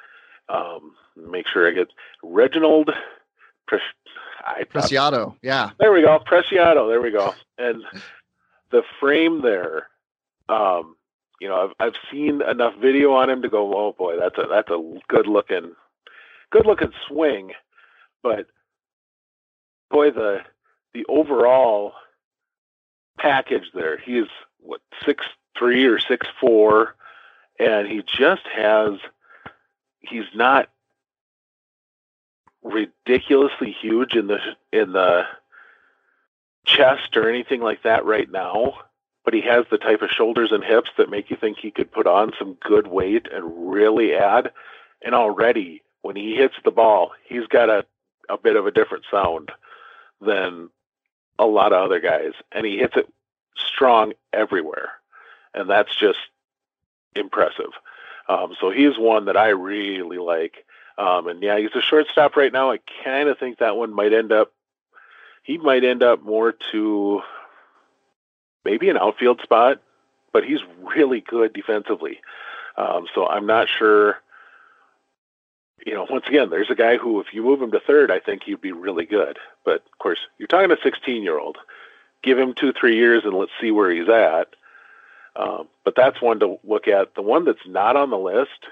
um, 0.50 0.94
make 1.16 1.48
sure 1.48 1.68
I 1.68 1.72
get 1.72 1.88
Reginald. 2.24 2.92
Pres- 3.68 3.82
I, 4.46 4.64
Preciado. 4.64 5.36
Yeah. 5.42 5.72
there 5.80 5.92
we 5.92 6.02
go, 6.02 6.20
Preciado. 6.20 6.88
There 6.88 7.02
we 7.02 7.12
go. 7.12 7.34
And 7.58 7.84
the 8.72 8.84
frame 9.00 9.42
there, 9.42 9.88
um, 10.50 10.96
you 11.40 11.48
know, 11.48 11.64
I've 11.80 11.88
I've 11.88 12.02
seen 12.12 12.42
enough 12.42 12.76
video 12.80 13.14
on 13.14 13.30
him 13.30 13.42
to 13.42 13.50
go, 13.50 13.76
oh 13.76 13.96
boy, 13.98 14.18
that's 14.20 14.38
a 14.38 14.48
that's 14.50 14.70
a 14.70 15.00
good 15.08 15.28
looking, 15.28 15.74
good 16.52 16.66
looking 16.66 16.92
swing, 17.08 17.52
but 18.24 18.48
boy, 19.90 20.12
the 20.12 20.40
the 20.94 21.06
overall 21.10 21.94
package 23.18 23.72
there, 23.74 23.98
he 23.98 24.18
is 24.18 24.28
what 24.60 24.82
six 25.06 25.26
three 25.58 25.86
or 25.86 26.00
six 26.00 26.28
four, 26.40 26.96
and 27.60 27.88
he 27.88 28.04
just 28.06 28.46
has, 28.54 28.94
he's 30.00 30.26
not 30.34 30.70
ridiculously 32.64 33.72
huge 33.72 34.16
in 34.16 34.28
the 34.28 34.40
in 34.74 34.92
the 34.92 35.24
chest 36.66 37.16
or 37.16 37.30
anything 37.30 37.62
like 37.62 37.84
that 37.84 38.06
right 38.06 38.30
now, 38.32 38.74
but 39.24 39.34
he 39.34 39.42
has 39.42 39.66
the 39.70 39.78
type 39.78 40.02
of 40.02 40.10
shoulders 40.10 40.52
and 40.52 40.64
hips 40.64 40.90
that 40.98 41.10
make 41.10 41.30
you 41.30 41.38
think 41.38 41.58
he 41.58 41.72
could 41.72 41.92
put 41.92 42.08
on 42.08 42.32
some 42.38 42.58
good 42.62 42.88
weight 42.88 43.28
and 43.32 43.72
really 43.72 44.14
add. 44.16 44.52
And 45.04 45.14
already, 45.14 45.84
when 46.02 46.16
he 46.16 46.36
hits 46.36 46.56
the 46.64 46.72
ball, 46.72 47.12
he's 47.28 47.46
got 47.48 47.70
a, 47.70 47.86
a 48.30 48.38
bit 48.38 48.56
of 48.56 48.66
a 48.66 48.72
different 48.72 49.06
sound 49.12 49.52
than 50.20 50.70
a 51.38 51.46
lot 51.46 51.74
of 51.74 51.84
other 51.84 52.00
guys. 52.00 52.34
And 52.52 52.66
he 52.66 52.78
hits 52.78 52.96
it 52.98 53.12
strong 53.56 54.14
everywhere, 54.34 54.90
and 55.54 55.70
that's 55.70 55.96
just 55.96 56.20
impressive. 57.16 57.72
Um, 58.28 58.56
so 58.60 58.72
he's 58.72 58.98
one 58.98 59.26
that 59.26 59.38
I 59.38 59.50
really 59.50 60.18
like. 60.18 60.66
Um, 60.98 61.28
and 61.28 61.42
yeah, 61.44 61.58
he's 61.58 61.76
a 61.76 61.82
shortstop 61.82 62.36
right 62.36 62.52
now. 62.52 62.72
I 62.72 62.80
kind 63.04 63.30
of 63.30 63.38
think 63.38 63.60
that 63.60 63.76
one 63.76 63.94
might 63.94 64.14
end 64.14 64.32
up. 64.32 64.54
He 65.44 65.58
might 65.58 65.84
end 65.84 66.02
up 66.02 66.24
more 66.24 66.54
to 66.72 67.22
maybe 68.64 68.90
an 68.90 68.98
outfield 68.98 69.42
spot, 69.42 69.82
but 70.34 70.44
he's 70.44 70.60
really 70.82 71.22
good 71.22 71.54
defensively. 71.54 72.20
Um, 72.78 73.06
so 73.14 73.28
I'm 73.28 73.46
not 73.46 73.70
sure. 73.70 74.18
You 75.86 75.94
know, 75.94 76.08
once 76.10 76.26
again, 76.28 76.50
there's 76.50 76.70
a 76.70 76.76
guy 76.76 76.98
who, 76.98 77.20
if 77.20 77.34
you 77.34 77.44
move 77.44 77.62
him 77.62 77.72
to 77.72 77.80
third, 77.80 78.12
I 78.12 78.20
think 78.20 78.44
he'd 78.44 78.62
be 78.62 78.72
really 78.72 79.06
good. 79.06 79.38
But 79.64 79.84
of 79.92 79.98
course, 80.00 80.20
you're 80.38 80.48
talking 80.48 80.72
a 80.72 80.78
16 80.82 81.24
year 81.24 81.40
old. 81.40 81.58
Give 82.24 82.40
him 82.40 82.54
two, 82.54 82.74
three 82.74 82.96
years, 82.96 83.24
and 83.26 83.34
let's 83.34 83.52
see 83.62 83.72
where 83.72 83.92
he's 83.92 84.10
at. 84.10 84.48
Um, 85.36 85.68
but 85.84 85.96
that's 85.96 86.22
one 86.22 86.40
to 86.40 86.58
look 86.64 86.88
at. 86.88 87.14
The 87.16 87.22
one 87.22 87.46
that's 87.46 87.68
not 87.68 87.96
on 87.96 88.10
the 88.10 88.18
list 88.18 88.68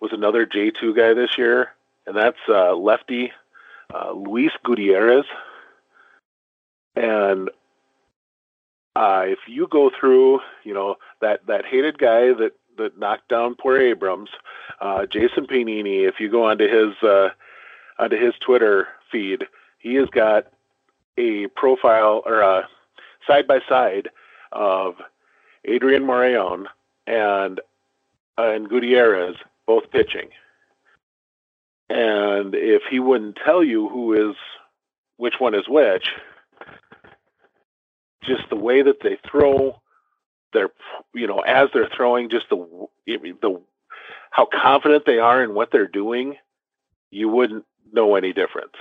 was 0.00 0.12
another 0.12 0.46
J2 0.46 0.96
guy 0.96 1.14
this 1.14 1.38
year, 1.38 1.70
and 2.06 2.16
that's 2.16 2.38
uh, 2.48 2.74
lefty 2.74 3.32
uh, 3.92 4.12
Luis 4.12 4.52
Gutierrez. 4.62 5.24
And 6.94 7.50
uh, 8.94 9.24
if 9.26 9.38
you 9.48 9.66
go 9.68 9.90
through, 9.98 10.40
you 10.64 10.74
know 10.74 10.96
that 11.20 11.46
that 11.46 11.64
hated 11.64 11.98
guy 11.98 12.32
that 12.34 12.52
that 12.78 12.98
knocked 12.98 13.28
down 13.28 13.54
poor 13.54 13.78
Abrams, 13.78 14.30
uh, 14.80 15.06
Jason 15.06 15.46
Pennini. 15.46 16.08
If 16.08 16.20
you 16.20 16.30
go 16.30 16.44
onto 16.44 16.66
his 16.66 16.96
uh, 17.02 17.30
onto 17.98 18.16
his 18.16 18.34
Twitter 18.40 18.88
feed, 19.10 19.44
he 19.78 19.94
has 19.94 20.08
got 20.08 20.46
a 21.18 21.46
profile 21.48 22.22
or 22.24 22.40
a 22.40 22.68
side 23.26 23.46
by 23.46 23.60
side 23.68 24.08
of 24.52 24.94
Adrian 25.64 26.04
Morejon 26.04 26.66
and 27.06 27.60
uh, 28.38 28.50
and 28.50 28.68
Gutierrez 28.68 29.36
both 29.66 29.90
pitching. 29.90 30.28
And 31.88 32.54
if 32.54 32.82
he 32.90 33.00
wouldn't 33.00 33.38
tell 33.44 33.62
you 33.62 33.88
who 33.88 34.30
is 34.30 34.36
which 35.18 35.34
one 35.38 35.54
is 35.54 35.68
which, 35.68 36.08
just 38.24 38.48
the 38.48 38.56
way 38.56 38.82
that 38.82 39.02
they 39.02 39.18
throw 39.30 39.81
their 40.52 40.70
you 41.14 41.26
know 41.26 41.40
as 41.40 41.68
they're 41.72 41.90
throwing 41.94 42.28
just 42.28 42.48
the 42.50 42.66
the 43.06 43.60
how 44.30 44.46
confident 44.46 45.04
they 45.06 45.18
are 45.18 45.42
in 45.42 45.54
what 45.54 45.70
they're 45.70 45.86
doing 45.86 46.36
you 47.10 47.28
wouldn't 47.28 47.64
know 47.92 48.16
any 48.16 48.32
difference. 48.32 48.74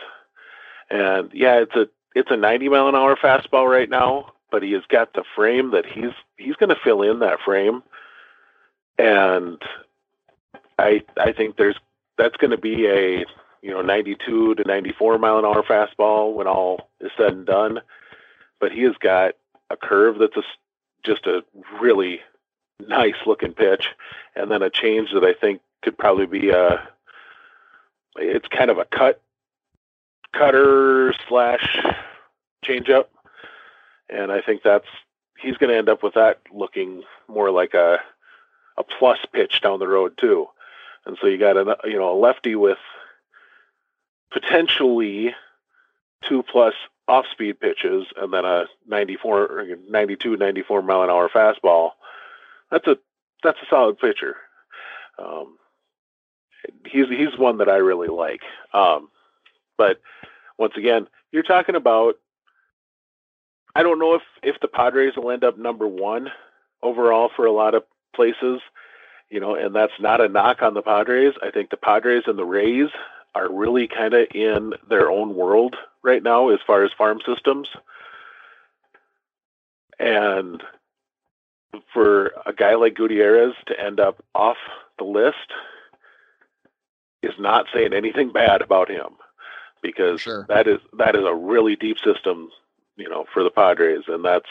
And 0.89 1.31
yeah 1.33 1.59
it's 1.59 1.75
a 1.75 1.89
it's 2.15 2.31
a 2.31 2.37
90 2.37 2.69
mile 2.69 2.87
an 2.87 2.95
hour 2.95 3.15
fastball 3.15 3.69
right 3.69 3.89
now 3.89 4.33
but 4.51 4.63
he 4.63 4.73
has 4.73 4.83
got 4.89 5.13
the 5.13 5.23
frame 5.35 5.71
that 5.71 5.85
he's 5.85 6.11
he's 6.37 6.55
going 6.55 6.69
to 6.69 6.81
fill 6.83 7.01
in 7.01 7.19
that 7.19 7.39
frame. 7.43 7.83
And 8.97 9.61
i 10.77 11.03
i 11.17 11.31
think 11.31 11.57
there's 11.57 11.77
that's 12.17 12.37
going 12.37 12.51
to 12.51 12.57
be 12.57 12.87
a 12.87 13.25
you 13.61 13.71
know 13.71 13.81
92 13.81 14.55
to 14.55 14.63
94 14.63 15.17
mile 15.17 15.39
an 15.39 15.45
hour 15.45 15.63
fastball 15.63 16.33
when 16.33 16.47
all 16.47 16.89
is 16.99 17.11
said 17.17 17.33
and 17.33 17.45
done. 17.45 17.79
But 18.59 18.71
he 18.71 18.81
has 18.83 18.95
got 18.99 19.33
a 19.69 19.77
curve 19.77 20.19
that's 20.19 20.37
a, 20.37 20.43
just 21.03 21.25
a 21.25 21.43
really 21.79 22.21
nice 22.79 23.15
looking 23.25 23.53
pitch, 23.53 23.89
and 24.35 24.49
then 24.51 24.61
a 24.61 24.69
change 24.69 25.11
that 25.13 25.23
I 25.23 25.33
think 25.33 25.61
could 25.81 25.97
probably 25.97 26.25
be 26.25 26.49
a. 26.49 26.87
It's 28.17 28.47
kind 28.49 28.69
of 28.69 28.77
a 28.77 28.85
cut, 28.85 29.21
cutter 30.33 31.13
slash 31.27 31.77
changeup, 32.65 33.05
and 34.09 34.31
I 34.31 34.41
think 34.41 34.63
that's 34.63 34.87
he's 35.39 35.57
going 35.57 35.71
to 35.71 35.77
end 35.77 35.89
up 35.89 36.03
with 36.03 36.13
that 36.15 36.39
looking 36.53 37.03
more 37.27 37.51
like 37.51 37.73
a 37.73 37.99
a 38.77 38.83
plus 38.83 39.19
pitch 39.33 39.61
down 39.61 39.79
the 39.79 39.87
road 39.87 40.17
too. 40.17 40.47
And 41.05 41.17
so 41.19 41.27
you 41.27 41.37
got 41.37 41.57
a 41.57 41.77
you 41.85 41.97
know 41.97 42.11
a 42.11 42.19
lefty 42.19 42.55
with 42.55 42.77
potentially 44.31 45.33
two 46.27 46.43
plus 46.43 46.73
off 47.07 47.25
speed 47.31 47.59
pitches 47.59 48.05
and 48.15 48.33
then 48.33 48.45
a 48.45 48.65
94 48.87 49.77
92 49.89 50.37
94 50.37 50.81
mile 50.81 51.03
an 51.03 51.09
hour 51.09 51.29
fastball 51.29 51.91
that's 52.71 52.87
a 52.87 52.97
that's 53.43 53.59
a 53.61 53.65
solid 53.69 53.99
pitcher. 53.99 54.37
Um, 55.19 55.57
he's 56.87 57.09
he's 57.09 57.37
one 57.37 57.57
that 57.57 57.69
I 57.69 57.77
really 57.77 58.07
like. 58.07 58.41
Um, 58.73 59.09
but 59.77 59.99
once 60.57 60.73
again 60.77 61.07
you're 61.31 61.43
talking 61.43 61.75
about 61.75 62.15
I 63.75 63.83
don't 63.83 63.99
know 63.99 64.15
if 64.15 64.21
if 64.41 64.59
the 64.61 64.67
Padres 64.67 65.13
will 65.15 65.31
end 65.31 65.43
up 65.43 65.57
number 65.57 65.87
1 65.87 66.29
overall 66.81 67.29
for 67.35 67.45
a 67.45 67.51
lot 67.51 67.75
of 67.75 67.83
places 68.15 68.61
you 69.29 69.39
know 69.39 69.55
and 69.55 69.75
that's 69.75 69.93
not 69.99 70.21
a 70.21 70.29
knock 70.29 70.61
on 70.61 70.73
the 70.73 70.81
Padres. 70.81 71.33
I 71.43 71.51
think 71.51 71.69
the 71.69 71.77
Padres 71.77 72.23
and 72.25 72.39
the 72.39 72.45
Rays 72.45 72.89
are 73.35 73.51
really 73.51 73.87
kind 73.87 74.13
of 74.13 74.27
in 74.33 74.73
their 74.89 75.09
own 75.09 75.35
world 75.35 75.75
right 76.03 76.23
now 76.23 76.49
as 76.49 76.59
far 76.65 76.83
as 76.83 76.91
farm 76.97 77.19
systems. 77.25 77.69
And 79.99 80.63
for 81.93 82.33
a 82.45 82.53
guy 82.53 82.75
like 82.75 82.95
Gutierrez 82.95 83.53
to 83.67 83.79
end 83.79 83.99
up 83.99 84.23
off 84.35 84.57
the 84.97 85.05
list 85.05 85.37
is 87.21 87.33
not 87.39 87.67
saying 87.73 87.93
anything 87.93 88.31
bad 88.31 88.61
about 88.61 88.89
him 88.89 89.09
because 89.81 90.21
sure. 90.21 90.45
that 90.49 90.67
is 90.67 90.79
that 90.97 91.15
is 91.15 91.23
a 91.23 91.35
really 91.35 91.75
deep 91.75 91.97
system, 92.03 92.49
you 92.97 93.07
know, 93.07 93.25
for 93.33 93.43
the 93.43 93.51
Padres 93.51 94.03
and 94.07 94.25
that's 94.25 94.49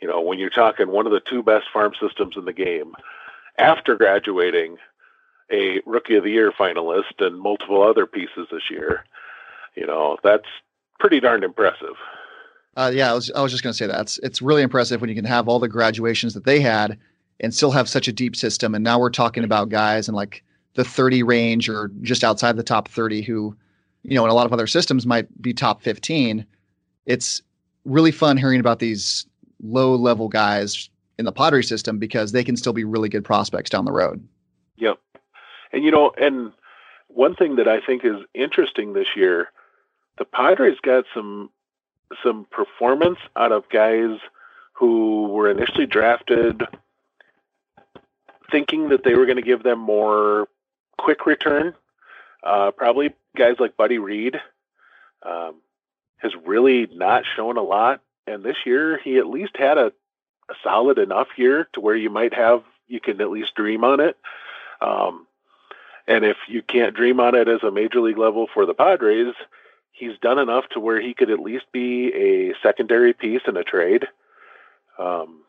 you 0.00 0.08
know, 0.08 0.20
when 0.20 0.38
you're 0.38 0.50
talking 0.50 0.88
one 0.88 1.06
of 1.06 1.12
the 1.12 1.20
two 1.20 1.42
best 1.42 1.66
farm 1.72 1.92
systems 2.00 2.36
in 2.36 2.44
the 2.44 2.52
game 2.52 2.94
after 3.58 3.96
graduating 3.96 4.78
a 5.50 5.80
rookie 5.86 6.16
of 6.16 6.24
the 6.24 6.30
year 6.30 6.52
finalist 6.52 7.20
and 7.20 7.40
multiple 7.40 7.82
other 7.82 8.06
pieces 8.06 8.48
this 8.50 8.70
year, 8.70 9.04
you 9.74 9.86
know, 9.86 10.18
that's 10.22 10.48
pretty 10.98 11.20
darn 11.20 11.44
impressive. 11.44 11.94
Uh, 12.76 12.90
yeah, 12.94 13.10
I 13.10 13.14
was, 13.14 13.30
I 13.32 13.42
was 13.42 13.50
just 13.50 13.64
going 13.64 13.72
to 13.72 13.76
say 13.76 13.86
that 13.86 14.00
it's, 14.00 14.18
it's 14.18 14.42
really 14.42 14.62
impressive 14.62 15.00
when 15.00 15.10
you 15.10 15.16
can 15.16 15.24
have 15.24 15.48
all 15.48 15.58
the 15.58 15.68
graduations 15.68 16.34
that 16.34 16.44
they 16.44 16.60
had 16.60 16.98
and 17.40 17.54
still 17.54 17.70
have 17.70 17.88
such 17.88 18.08
a 18.08 18.12
deep 18.12 18.36
system. 18.36 18.74
And 18.74 18.84
now 18.84 18.98
we're 18.98 19.10
talking 19.10 19.44
about 19.44 19.68
guys 19.68 20.08
in 20.08 20.14
like 20.14 20.44
the 20.74 20.84
30 20.84 21.22
range 21.22 21.68
or 21.68 21.90
just 22.02 22.22
outside 22.22 22.56
the 22.56 22.62
top 22.62 22.88
30 22.88 23.22
who, 23.22 23.56
you 24.02 24.14
know, 24.14 24.24
in 24.24 24.30
a 24.30 24.34
lot 24.34 24.46
of 24.46 24.52
other 24.52 24.66
systems 24.66 25.06
might 25.06 25.42
be 25.42 25.52
top 25.52 25.82
15. 25.82 26.46
It's 27.06 27.42
really 27.84 28.12
fun 28.12 28.36
hearing 28.36 28.60
about 28.60 28.78
these 28.78 29.26
low 29.62 29.94
level 29.96 30.28
guys 30.28 30.88
in 31.18 31.24
the 31.24 31.32
Padres 31.32 31.68
system 31.68 31.98
because 31.98 32.32
they 32.32 32.44
can 32.44 32.56
still 32.56 32.72
be 32.72 32.84
really 32.84 33.08
good 33.08 33.24
prospects 33.24 33.70
down 33.70 33.84
the 33.84 33.92
road. 33.92 34.26
Yep. 34.76 34.98
And, 35.72 35.84
you 35.84 35.90
know, 35.90 36.12
and 36.18 36.52
one 37.08 37.34
thing 37.34 37.56
that 37.56 37.68
I 37.68 37.80
think 37.80 38.04
is 38.04 38.16
interesting 38.34 38.92
this 38.92 39.16
year 39.16 39.50
the 40.18 40.24
Padres 40.24 40.78
got 40.82 41.04
some 41.14 41.50
some 42.22 42.46
performance 42.50 43.18
out 43.36 43.52
of 43.52 43.68
guys 43.68 44.18
who 44.72 45.28
were 45.28 45.50
initially 45.50 45.86
drafted 45.86 46.62
thinking 48.50 48.88
that 48.88 49.04
they 49.04 49.14
were 49.14 49.26
going 49.26 49.36
to 49.36 49.42
give 49.42 49.62
them 49.62 49.78
more 49.78 50.48
quick 50.96 51.26
return. 51.26 51.74
Uh, 52.42 52.70
probably 52.70 53.12
guys 53.36 53.56
like 53.58 53.76
Buddy 53.76 53.98
Reed 53.98 54.40
um, 55.22 55.56
has 56.16 56.32
really 56.46 56.86
not 56.86 57.24
shown 57.36 57.58
a 57.58 57.62
lot, 57.62 58.00
and 58.26 58.42
this 58.42 58.56
year 58.64 58.98
he 58.98 59.18
at 59.18 59.26
least 59.26 59.56
had 59.56 59.76
a, 59.76 59.92
a 60.48 60.54
solid 60.62 60.98
enough 60.98 61.28
year 61.36 61.68
to 61.74 61.80
where 61.80 61.96
you 61.96 62.10
might 62.10 62.32
have 62.32 62.62
you 62.86 63.00
can 63.00 63.20
at 63.20 63.30
least 63.30 63.54
dream 63.54 63.84
on 63.84 64.00
it. 64.00 64.16
Um, 64.80 65.26
and 66.08 66.24
if 66.24 66.38
you 66.48 66.62
can't 66.62 66.96
dream 66.96 67.20
on 67.20 67.34
it 67.34 67.48
as 67.48 67.62
a 67.62 67.70
major 67.70 68.00
league 68.00 68.18
level 68.18 68.48
for 68.52 68.64
the 68.64 68.72
Padres, 68.74 69.34
he's 69.92 70.18
done 70.22 70.38
enough 70.38 70.64
to 70.70 70.80
where 70.80 71.00
he 71.00 71.12
could 71.12 71.30
at 71.30 71.38
least 71.38 71.66
be 71.70 72.12
a 72.14 72.54
secondary 72.62 73.12
piece 73.12 73.42
in 73.46 73.58
a 73.58 73.62
trade. 73.62 74.06
Um, 74.98 75.42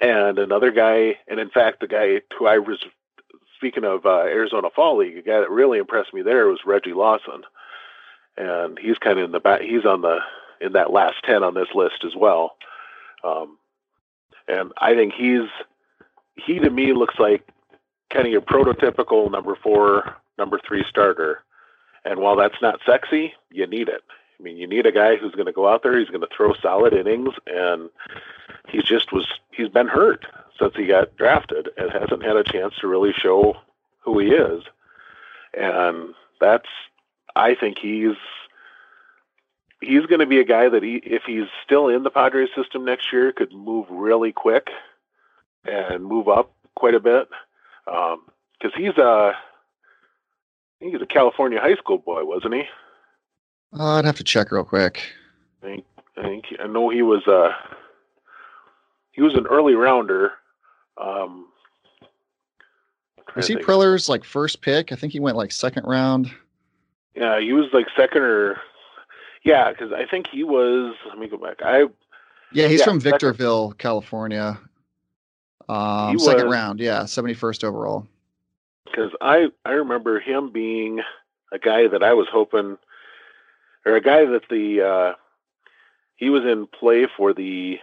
and 0.00 0.38
another 0.38 0.70
guy, 0.70 1.18
and 1.28 1.38
in 1.38 1.50
fact, 1.50 1.80
the 1.80 1.86
guy 1.86 2.22
who 2.36 2.46
I 2.46 2.58
was 2.58 2.78
speaking 3.56 3.84
of 3.84 4.06
uh, 4.06 4.22
Arizona 4.22 4.70
Fall 4.74 4.96
League, 4.96 5.18
a 5.18 5.22
guy 5.22 5.40
that 5.40 5.50
really 5.50 5.78
impressed 5.78 6.14
me 6.14 6.22
there 6.22 6.46
was 6.46 6.60
Reggie 6.64 6.94
Lawson, 6.94 7.42
and 8.36 8.78
he's 8.78 8.98
kind 8.98 9.18
of 9.18 9.26
in 9.26 9.32
the 9.32 9.40
back. 9.40 9.60
He's 9.60 9.84
on 9.84 10.00
the 10.00 10.18
in 10.60 10.72
that 10.72 10.90
last 10.90 11.16
ten 11.22 11.44
on 11.44 11.54
this 11.54 11.68
list 11.74 12.04
as 12.04 12.16
well. 12.16 12.56
Um, 13.22 13.58
and 14.48 14.72
I 14.78 14.94
think 14.94 15.12
he's 15.14 15.48
he 16.34 16.58
to 16.58 16.70
me 16.70 16.92
looks 16.92 17.18
like 17.18 17.46
kind 18.14 18.26
of 18.26 18.32
your 18.32 18.40
prototypical 18.40 19.30
number 19.30 19.56
four, 19.62 20.16
number 20.38 20.58
three 20.66 20.84
starter 20.88 21.44
and 22.04 22.20
while 22.20 22.36
that's 22.36 22.60
not 22.60 22.80
sexy, 22.84 23.34
you 23.50 23.66
need 23.66 23.88
it. 23.88 24.02
I 24.38 24.42
mean, 24.42 24.56
you 24.56 24.66
need 24.66 24.86
a 24.86 24.92
guy 24.92 25.16
who's 25.16 25.34
going 25.34 25.46
to 25.46 25.52
go 25.52 25.68
out 25.68 25.82
there, 25.82 25.98
he's 25.98 26.08
going 26.08 26.20
to 26.20 26.28
throw 26.36 26.52
solid 26.54 26.92
innings, 26.92 27.32
and 27.46 27.88
he 28.68 28.82
just 28.82 29.12
was, 29.12 29.26
he's 29.52 29.68
been 29.68 29.88
hurt 29.88 30.26
since 30.58 30.74
he 30.76 30.86
got 30.86 31.16
drafted 31.16 31.70
and 31.76 31.90
hasn't 31.90 32.22
had 32.22 32.36
a 32.36 32.44
chance 32.44 32.74
to 32.80 32.88
really 32.88 33.12
show 33.12 33.56
who 34.00 34.18
he 34.18 34.28
is. 34.28 34.62
And 35.54 36.14
that's, 36.40 36.68
I 37.34 37.54
think 37.54 37.78
he's, 37.78 38.16
he's 39.80 40.06
going 40.06 40.20
to 40.20 40.26
be 40.26 40.40
a 40.40 40.44
guy 40.44 40.68
that 40.68 40.82
he, 40.82 40.96
if 40.96 41.22
he's 41.26 41.46
still 41.64 41.88
in 41.88 42.02
the 42.02 42.10
Padres 42.10 42.50
system 42.54 42.84
next 42.84 43.12
year, 43.12 43.32
could 43.32 43.52
move 43.52 43.86
really 43.88 44.32
quick 44.32 44.68
and 45.64 46.04
move 46.04 46.28
up 46.28 46.52
quite 46.74 46.94
a 46.94 47.00
bit. 47.00 47.28
Because 47.86 48.18
um, 48.74 48.82
he's 48.82 48.96
a 48.96 49.32
he's 50.80 51.00
a 51.00 51.06
California 51.06 51.60
high 51.60 51.76
school 51.76 51.98
boy, 51.98 52.24
wasn't 52.24 52.54
he? 52.54 52.62
Uh, 53.78 53.96
I'd 53.96 54.04
have 54.04 54.16
to 54.16 54.24
check 54.24 54.52
real 54.52 54.64
quick. 54.64 55.02
I 55.62 55.66
think 55.66 55.84
I 56.16 56.22
think 56.22 56.44
I 56.60 56.66
know 56.66 56.88
he 56.88 57.02
was 57.02 57.22
a 57.26 57.32
uh, 57.32 57.52
he 59.12 59.22
was 59.22 59.34
an 59.34 59.46
early 59.46 59.74
rounder. 59.74 60.32
Um, 60.96 61.48
was 63.34 63.48
he 63.48 63.56
Preller's 63.56 64.08
like 64.08 64.24
first 64.24 64.60
pick? 64.60 64.92
I 64.92 64.96
think 64.96 65.12
he 65.12 65.20
went 65.20 65.36
like 65.36 65.52
second 65.52 65.86
round. 65.86 66.30
Yeah, 67.14 67.40
he 67.40 67.52
was 67.52 67.66
like 67.72 67.86
second 67.96 68.22
or 68.22 68.60
yeah, 69.44 69.70
because 69.70 69.92
I 69.92 70.06
think 70.06 70.26
he 70.28 70.44
was. 70.44 70.94
Let 71.08 71.18
me 71.18 71.28
go 71.28 71.36
back. 71.36 71.62
I 71.62 71.84
yeah, 72.52 72.68
he's 72.68 72.80
yeah, 72.80 72.84
from 72.84 73.00
Victorville, 73.00 73.70
second. 73.70 73.78
California. 73.78 74.58
Um, 75.68 76.18
second 76.18 76.46
was, 76.46 76.52
round, 76.52 76.80
yeah, 76.80 77.04
seventy 77.06 77.34
first 77.34 77.64
overall. 77.64 78.06
Because 78.84 79.12
I 79.20 79.48
I 79.64 79.72
remember 79.72 80.20
him 80.20 80.50
being 80.50 81.00
a 81.52 81.58
guy 81.58 81.88
that 81.88 82.02
I 82.02 82.14
was 82.14 82.26
hoping, 82.30 82.76
or 83.86 83.96
a 83.96 84.00
guy 84.00 84.24
that 84.24 84.48
the 84.50 84.82
uh, 84.82 85.12
he 86.16 86.30
was 86.30 86.44
in 86.44 86.66
play 86.66 87.06
for 87.16 87.32
the. 87.32 87.78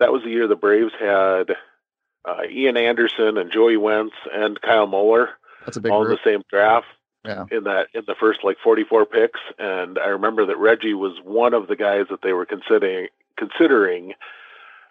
That 0.00 0.12
was 0.12 0.22
the 0.22 0.30
year 0.30 0.46
the 0.46 0.54
Braves 0.54 0.92
had 0.98 1.56
uh, 2.24 2.42
Ian 2.48 2.76
Anderson 2.76 3.36
and 3.36 3.50
Joey 3.50 3.76
Wentz 3.76 4.14
and 4.32 4.60
Kyle 4.60 4.86
Muller. 4.86 5.30
That's 5.64 5.76
a 5.76 5.80
big 5.80 5.90
all 5.90 6.04
group. 6.04 6.20
in 6.24 6.30
the 6.30 6.30
same 6.30 6.42
draft. 6.48 6.86
Yeah. 7.24 7.46
In 7.50 7.64
that 7.64 7.88
in 7.94 8.04
the 8.06 8.14
first 8.14 8.44
like 8.44 8.58
44 8.62 9.04
picks, 9.06 9.40
and 9.58 9.98
I 9.98 10.06
remember 10.06 10.46
that 10.46 10.56
Reggie 10.56 10.94
was 10.94 11.18
one 11.24 11.52
of 11.52 11.66
the 11.66 11.76
guys 11.76 12.06
that 12.10 12.22
they 12.22 12.32
were 12.32 12.46
considering 12.46 13.08
considering 13.36 14.14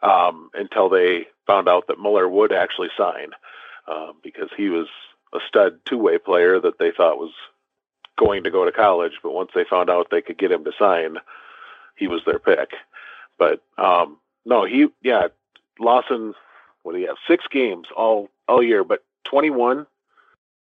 um, 0.03 0.49
until 0.53 0.89
they 0.89 1.27
found 1.47 1.67
out 1.67 1.87
that 1.87 1.99
Muller 1.99 2.27
would 2.27 2.51
actually 2.51 2.89
sign 2.97 3.31
uh, 3.87 4.11
because 4.23 4.49
he 4.55 4.69
was 4.69 4.87
a 5.33 5.39
stud 5.47 5.79
two 5.85 5.97
way 5.97 6.17
player 6.17 6.59
that 6.59 6.77
they 6.77 6.91
thought 6.91 7.17
was 7.17 7.33
going 8.17 8.43
to 8.43 8.51
go 8.51 8.65
to 8.65 8.71
college. 8.71 9.13
But 9.23 9.33
once 9.33 9.51
they 9.55 9.63
found 9.63 9.89
out 9.89 10.09
they 10.11 10.21
could 10.21 10.37
get 10.37 10.51
him 10.51 10.65
to 10.65 10.71
sign, 10.77 11.17
he 11.95 12.07
was 12.07 12.21
their 12.25 12.39
pick. 12.39 12.71
But 13.39 13.63
um, 13.77 14.17
no, 14.45 14.65
he 14.65 14.87
yeah 15.01 15.29
Lawson 15.79 16.35
what 16.87 16.93
do 16.93 16.99
you 16.99 17.07
have? 17.07 17.17
Six 17.27 17.45
games 17.51 17.87
all 17.95 18.29
all 18.47 18.63
year, 18.63 18.85
but 18.85 19.03
21 19.25 19.85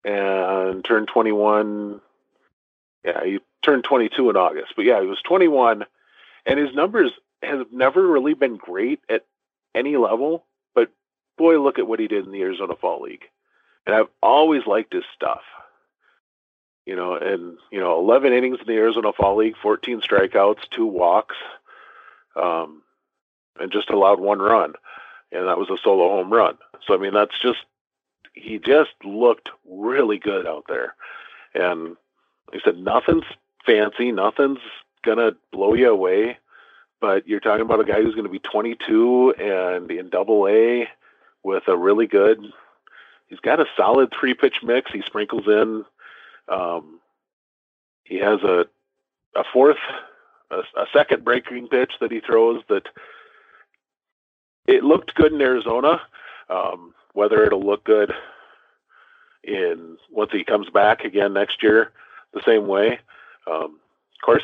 and 0.02 0.82
turned 0.82 1.08
21. 1.08 2.00
Yeah, 3.04 3.22
he 3.22 3.40
turned 3.62 3.84
22 3.84 4.30
in 4.30 4.36
August. 4.36 4.72
But 4.76 4.86
yeah, 4.86 5.02
he 5.02 5.06
was 5.06 5.20
21, 5.22 5.84
and 6.46 6.58
his 6.58 6.74
numbers 6.74 7.12
have 7.42 7.70
never 7.70 8.04
really 8.04 8.32
been 8.32 8.56
great 8.56 9.00
at 9.10 9.26
any 9.74 9.98
level. 9.98 10.46
Boy, 11.36 11.60
look 11.60 11.78
at 11.78 11.86
what 11.86 12.00
he 12.00 12.08
did 12.08 12.24
in 12.24 12.32
the 12.32 12.42
Arizona 12.42 12.74
Fall 12.76 13.02
League, 13.02 13.24
and 13.86 13.94
I've 13.94 14.08
always 14.22 14.66
liked 14.66 14.92
his 14.92 15.04
stuff. 15.14 15.42
You 16.86 16.94
know, 16.94 17.14
and 17.14 17.58
you 17.70 17.80
know, 17.80 17.98
11 17.98 18.32
innings 18.32 18.58
in 18.60 18.66
the 18.66 18.80
Arizona 18.80 19.12
Fall 19.12 19.36
League, 19.36 19.56
14 19.60 20.00
strikeouts, 20.00 20.70
two 20.70 20.86
walks, 20.86 21.36
um, 22.36 22.82
and 23.58 23.72
just 23.72 23.90
allowed 23.90 24.20
one 24.20 24.38
run 24.38 24.74
and 25.32 25.48
that 25.48 25.58
was 25.58 25.70
a 25.70 25.76
solo 25.82 26.08
home 26.08 26.32
run. 26.32 26.56
So 26.86 26.94
I 26.94 26.98
mean, 26.98 27.12
that's 27.12 27.38
just 27.40 27.64
he 28.32 28.58
just 28.58 28.92
looked 29.04 29.50
really 29.68 30.18
good 30.18 30.46
out 30.46 30.64
there, 30.68 30.94
and 31.54 31.96
he 32.52 32.60
said 32.64 32.78
nothing's 32.78 33.24
fancy, 33.64 34.12
nothing's 34.12 34.60
gonna 35.04 35.32
blow 35.52 35.74
you 35.74 35.90
away, 35.90 36.38
but 37.00 37.26
you're 37.26 37.40
talking 37.40 37.62
about 37.62 37.80
a 37.80 37.84
guy 37.84 38.02
who's 38.02 38.14
going 38.14 38.26
to 38.26 38.32
be 38.32 38.38
22 38.38 39.34
and 39.38 39.90
in 39.90 40.08
Double 40.08 40.48
A 40.48 40.88
with 41.42 41.68
a 41.68 41.76
really 41.76 42.06
good. 42.06 42.40
He's 43.28 43.40
got 43.40 43.60
a 43.60 43.66
solid 43.76 44.12
three 44.18 44.34
pitch 44.34 44.58
mix. 44.62 44.90
He 44.92 45.02
sprinkles 45.02 45.46
in. 45.46 45.84
Um, 46.48 47.00
he 48.04 48.18
has 48.18 48.40
a 48.42 48.66
a 49.34 49.44
fourth, 49.52 49.76
a, 50.50 50.58
a 50.58 50.86
second 50.92 51.24
breaking 51.24 51.68
pitch 51.68 51.92
that 52.00 52.10
he 52.12 52.20
throws 52.20 52.62
that 52.68 52.88
it 54.66 54.84
looked 54.84 55.14
good 55.14 55.32
in 55.32 55.40
Arizona. 55.40 56.00
Um, 56.48 56.94
whether 57.12 57.42
it'll 57.42 57.64
look 57.64 57.82
good 57.84 58.12
in 59.42 59.96
once 60.10 60.30
he 60.32 60.44
comes 60.44 60.68
back 60.70 61.02
again 61.02 61.32
next 61.32 61.62
year, 61.62 61.92
the 62.34 62.42
same 62.44 62.66
way. 62.66 62.98
Um, 63.50 63.80
of 64.14 64.24
course, 64.24 64.42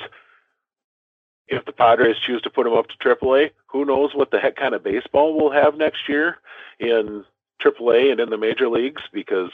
if 1.52 1.64
the 1.64 1.72
Padres 1.72 2.16
choose 2.18 2.42
to 2.42 2.50
put 2.50 2.66
him 2.66 2.72
up 2.72 2.86
to 2.88 2.96
AAA, 2.96 3.50
who 3.66 3.84
knows 3.84 4.14
what 4.14 4.30
the 4.30 4.40
heck 4.40 4.56
kind 4.56 4.74
of 4.74 4.82
baseball 4.82 5.36
we'll 5.36 5.52
have 5.52 5.76
next 5.76 6.08
year 6.08 6.38
in 6.78 7.24
AAA 7.64 8.10
and 8.10 8.20
in 8.20 8.30
the 8.30 8.38
major 8.38 8.68
leagues 8.68 9.02
because 9.12 9.50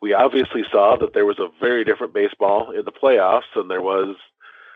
we 0.00 0.12
obviously 0.12 0.64
saw 0.70 0.96
that 0.96 1.14
there 1.14 1.26
was 1.26 1.38
a 1.38 1.48
very 1.60 1.84
different 1.84 2.14
baseball 2.14 2.70
in 2.70 2.84
the 2.84 2.92
playoffs 2.92 3.50
than 3.54 3.68
there 3.68 3.82
was 3.82 4.16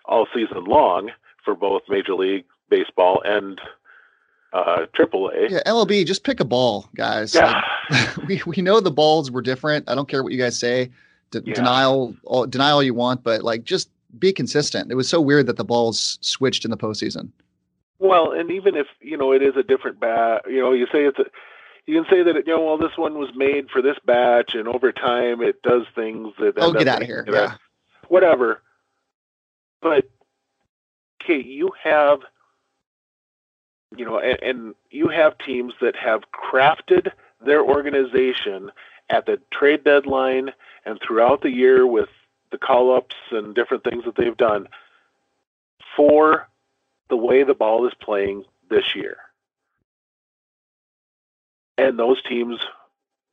all 0.05 0.26
season 0.34 0.64
long 0.64 1.11
for 1.44 1.55
both 1.55 1.82
Major 1.88 2.14
League 2.14 2.44
Baseball 2.68 3.22
and 3.24 3.61
uh, 4.53 4.86
AAA. 4.98 5.50
Yeah, 5.50 5.61
MLB, 5.66 6.07
just 6.07 6.24
pick 6.24 6.40
a 6.40 6.44
ball, 6.44 6.88
guys. 6.94 7.34
Yeah. 7.34 7.62
Like, 7.90 8.16
we 8.28 8.42
we 8.46 8.62
know 8.62 8.80
the 8.80 8.90
balls 8.90 9.30
were 9.30 9.42
different. 9.42 9.88
I 9.88 9.94
don't 9.94 10.09
care 10.09 10.22
what 10.22 10.32
you 10.32 10.38
guys 10.38 10.59
say. 10.59 10.90
D- 11.30 11.40
yeah. 11.44 11.55
Denial, 11.55 12.14
all, 12.24 12.46
deny 12.46 12.70
all 12.70 12.82
you 12.82 12.94
want, 12.94 13.22
but 13.22 13.42
like 13.42 13.64
just 13.64 13.88
be 14.18 14.32
consistent. 14.32 14.90
It 14.90 14.94
was 14.94 15.08
so 15.08 15.20
weird 15.20 15.46
that 15.46 15.56
the 15.56 15.64
balls 15.64 16.18
switched 16.20 16.64
in 16.64 16.70
the 16.70 16.76
postseason. 16.76 17.30
Well, 17.98 18.32
and 18.32 18.50
even 18.50 18.76
if 18.76 18.86
you 19.00 19.16
know 19.16 19.32
it 19.32 19.42
is 19.42 19.56
a 19.56 19.62
different 19.62 20.00
bat, 20.00 20.42
you 20.46 20.60
know, 20.60 20.72
you 20.72 20.86
say 20.86 21.04
it's 21.04 21.18
a, 21.18 21.26
you 21.86 22.00
can 22.00 22.10
say 22.10 22.22
that 22.22 22.34
you 22.46 22.52
know, 22.52 22.64
well, 22.64 22.78
this 22.78 22.96
one 22.96 23.18
was 23.18 23.30
made 23.34 23.70
for 23.70 23.80
this 23.80 23.96
batch, 24.04 24.54
and 24.54 24.68
over 24.68 24.92
time 24.92 25.40
it 25.40 25.62
does 25.62 25.82
things 25.94 26.32
that. 26.38 26.54
Oh, 26.56 26.72
get 26.72 26.88
out 26.88 27.02
of 27.02 27.06
here! 27.06 27.24
Yeah. 27.30 27.54
Whatever. 28.08 28.62
But 29.80 30.10
okay, 31.22 31.42
you 31.42 31.70
have 31.82 32.20
you 33.96 34.04
know, 34.04 34.18
and, 34.18 34.42
and 34.42 34.74
you 34.90 35.08
have 35.08 35.38
teams 35.38 35.74
that 35.80 35.96
have 35.96 36.22
crafted 36.32 37.12
their 37.44 37.62
organization 37.62 38.70
at 39.10 39.26
the 39.26 39.40
trade 39.50 39.84
deadline 39.84 40.50
and 40.84 40.98
throughout 41.06 41.42
the 41.42 41.50
year 41.50 41.86
with 41.86 42.08
the 42.53 42.59
call 42.59 42.94
ups 42.94 43.16
and 43.32 43.55
different 43.55 43.82
things 43.82 44.05
that 44.05 44.14
they've 44.14 44.36
done 44.36 44.68
for 45.96 46.48
the 47.09 47.16
way 47.16 47.42
the 47.42 47.55
ball 47.55 47.86
is 47.86 47.94
playing 48.00 48.44
this 48.70 48.94
year. 48.94 49.16
And 51.76 51.98
those 51.98 52.22
teams 52.22 52.61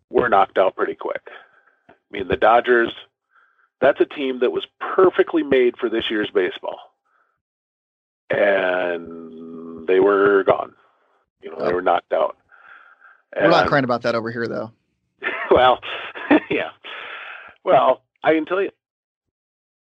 were 0.09 0.29
knocked 0.29 0.57
out 0.57 0.75
pretty 0.75 0.95
quick. 0.95 1.21
I 1.89 1.93
mean, 2.11 2.27
the 2.27 2.37
Dodgers, 2.37 2.91
that's 3.79 4.01
a 4.01 4.05
team 4.05 4.39
that 4.39 4.51
was 4.51 4.65
perfectly 4.79 5.43
made 5.43 5.77
for 5.77 5.89
this 5.89 6.09
year's 6.09 6.31
baseball. 6.33 6.79
And 8.29 9.87
they 9.87 9.99
were 9.99 10.43
gone. 10.43 10.73
You 11.41 11.51
know, 11.51 11.57
oh. 11.59 11.67
they 11.67 11.73
were 11.73 11.81
knocked 11.81 12.13
out. 12.13 12.37
And, 13.33 13.45
we're 13.45 13.51
not 13.51 13.67
crying 13.67 13.83
about 13.83 14.01
that 14.03 14.15
over 14.15 14.31
here, 14.31 14.47
though. 14.47 14.71
well, 15.51 15.79
yeah. 16.49 16.71
Well, 17.63 18.01
I 18.23 18.33
can 18.33 18.45
tell 18.45 18.61
you. 18.61 18.71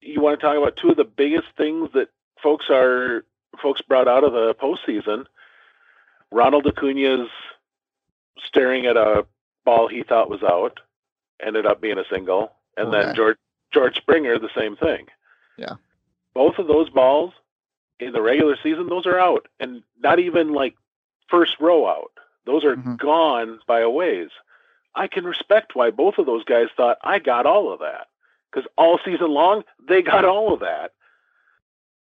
You 0.05 0.21
want 0.21 0.39
to 0.39 0.47
talk 0.47 0.57
about 0.57 0.77
two 0.77 0.91
of 0.91 0.97
the 0.97 1.05
biggest 1.05 1.47
things 1.57 1.89
that 1.95 2.09
folks 2.43 2.67
are 2.69 3.25
folks 3.63 3.81
brought 3.81 4.07
out 4.07 4.23
of 4.23 4.33
the 4.33 4.55
postseason. 4.55 5.25
Ronald 6.31 6.67
Acuna's 6.67 7.31
staring 8.45 8.87
at 8.87 8.97
a 8.97 9.25
ball 9.65 9.89
he 9.89 10.03
thought 10.03 10.29
was 10.29 10.43
out, 10.43 10.81
ended 11.45 11.65
up 11.65 11.81
being 11.81 11.99
a 11.99 12.05
single, 12.11 12.53
and 12.77 12.89
okay. 12.89 13.07
then 13.07 13.15
George 13.15 13.39
George 13.73 13.97
Springer 13.97 14.39
the 14.39 14.51
same 14.55 14.77
thing. 14.77 15.07
Yeah. 15.57 15.75
Both 16.35 16.59
of 16.59 16.67
those 16.67 16.91
balls 16.91 17.33
in 17.99 18.13
the 18.13 18.21
regular 18.21 18.57
season, 18.63 18.89
those 18.89 19.07
are 19.07 19.19
out, 19.19 19.49
and 19.59 19.83
not 19.99 20.19
even 20.19 20.53
like 20.53 20.77
first 21.29 21.59
row 21.61 21.87
out. 21.89 22.13
Those 22.45 22.65
are 22.65 22.77
mm-hmm. 22.77 22.97
gone 22.97 23.61
by 23.67 23.81
a 23.81 23.89
ways. 23.89 24.29
I 24.95 25.07
can 25.07 25.25
respect 25.25 25.75
why 25.75 25.91
both 25.91 26.19
of 26.19 26.27
those 26.27 26.45
guys 26.45 26.67
thought 26.77 26.99
I 27.03 27.21
got 27.21 27.47
all 27.47 27.73
of 27.73 27.81
that 27.81 28.09
because 28.55 28.69
all 28.77 28.99
season 29.05 29.31
long 29.31 29.63
they 29.89 30.03
got 30.03 30.25
all 30.25 30.55
of 30.55 30.61
that, 30.61 30.93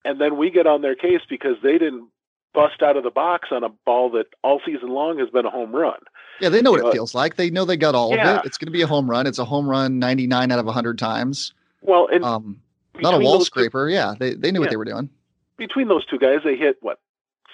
and 0.04 0.20
then 0.20 0.36
we 0.36 0.50
get 0.50 0.66
on 0.66 0.82
their 0.82 0.94
case 0.94 1.22
because 1.28 1.56
they 1.62 1.78
didn't 1.78 2.08
bust 2.52 2.82
out 2.82 2.96
of 2.96 3.04
the 3.04 3.10
box 3.10 3.48
on 3.50 3.64
a 3.64 3.68
ball 3.68 4.10
that 4.10 4.26
all 4.42 4.60
season 4.64 4.88
long 4.88 5.18
has 5.18 5.28
been 5.30 5.46
a 5.46 5.50
home 5.50 5.74
run. 5.74 5.98
Yeah, 6.40 6.48
they 6.48 6.62
know 6.62 6.70
what 6.70 6.86
it 6.86 6.92
feels 6.92 7.14
like. 7.14 7.36
They 7.36 7.50
know 7.50 7.64
they 7.64 7.76
got 7.76 7.94
all 7.94 8.14
yeah. 8.14 8.30
of 8.30 8.36
it. 8.38 8.46
It's 8.46 8.58
going 8.58 8.66
to 8.66 8.72
be 8.72 8.82
a 8.82 8.86
home 8.86 9.10
run. 9.10 9.26
It's 9.26 9.38
a 9.38 9.44
home 9.44 9.68
run 9.68 9.98
99 9.98 10.50
out 10.50 10.58
of 10.58 10.66
100 10.66 10.98
times. 10.98 11.52
Well, 11.82 12.08
and 12.12 12.24
um, 12.24 12.60
not 13.00 13.14
a 13.14 13.18
wall 13.18 13.44
scraper. 13.44 13.88
Two, 13.88 13.94
yeah, 13.94 14.14
they 14.18 14.34
they 14.34 14.50
knew 14.50 14.60
yeah. 14.60 14.64
what 14.64 14.70
they 14.70 14.76
were 14.76 14.84
doing 14.84 15.10
between 15.56 15.88
those 15.88 16.04
two 16.06 16.18
guys, 16.18 16.40
they 16.44 16.56
hit 16.56 16.76
what 16.80 17.00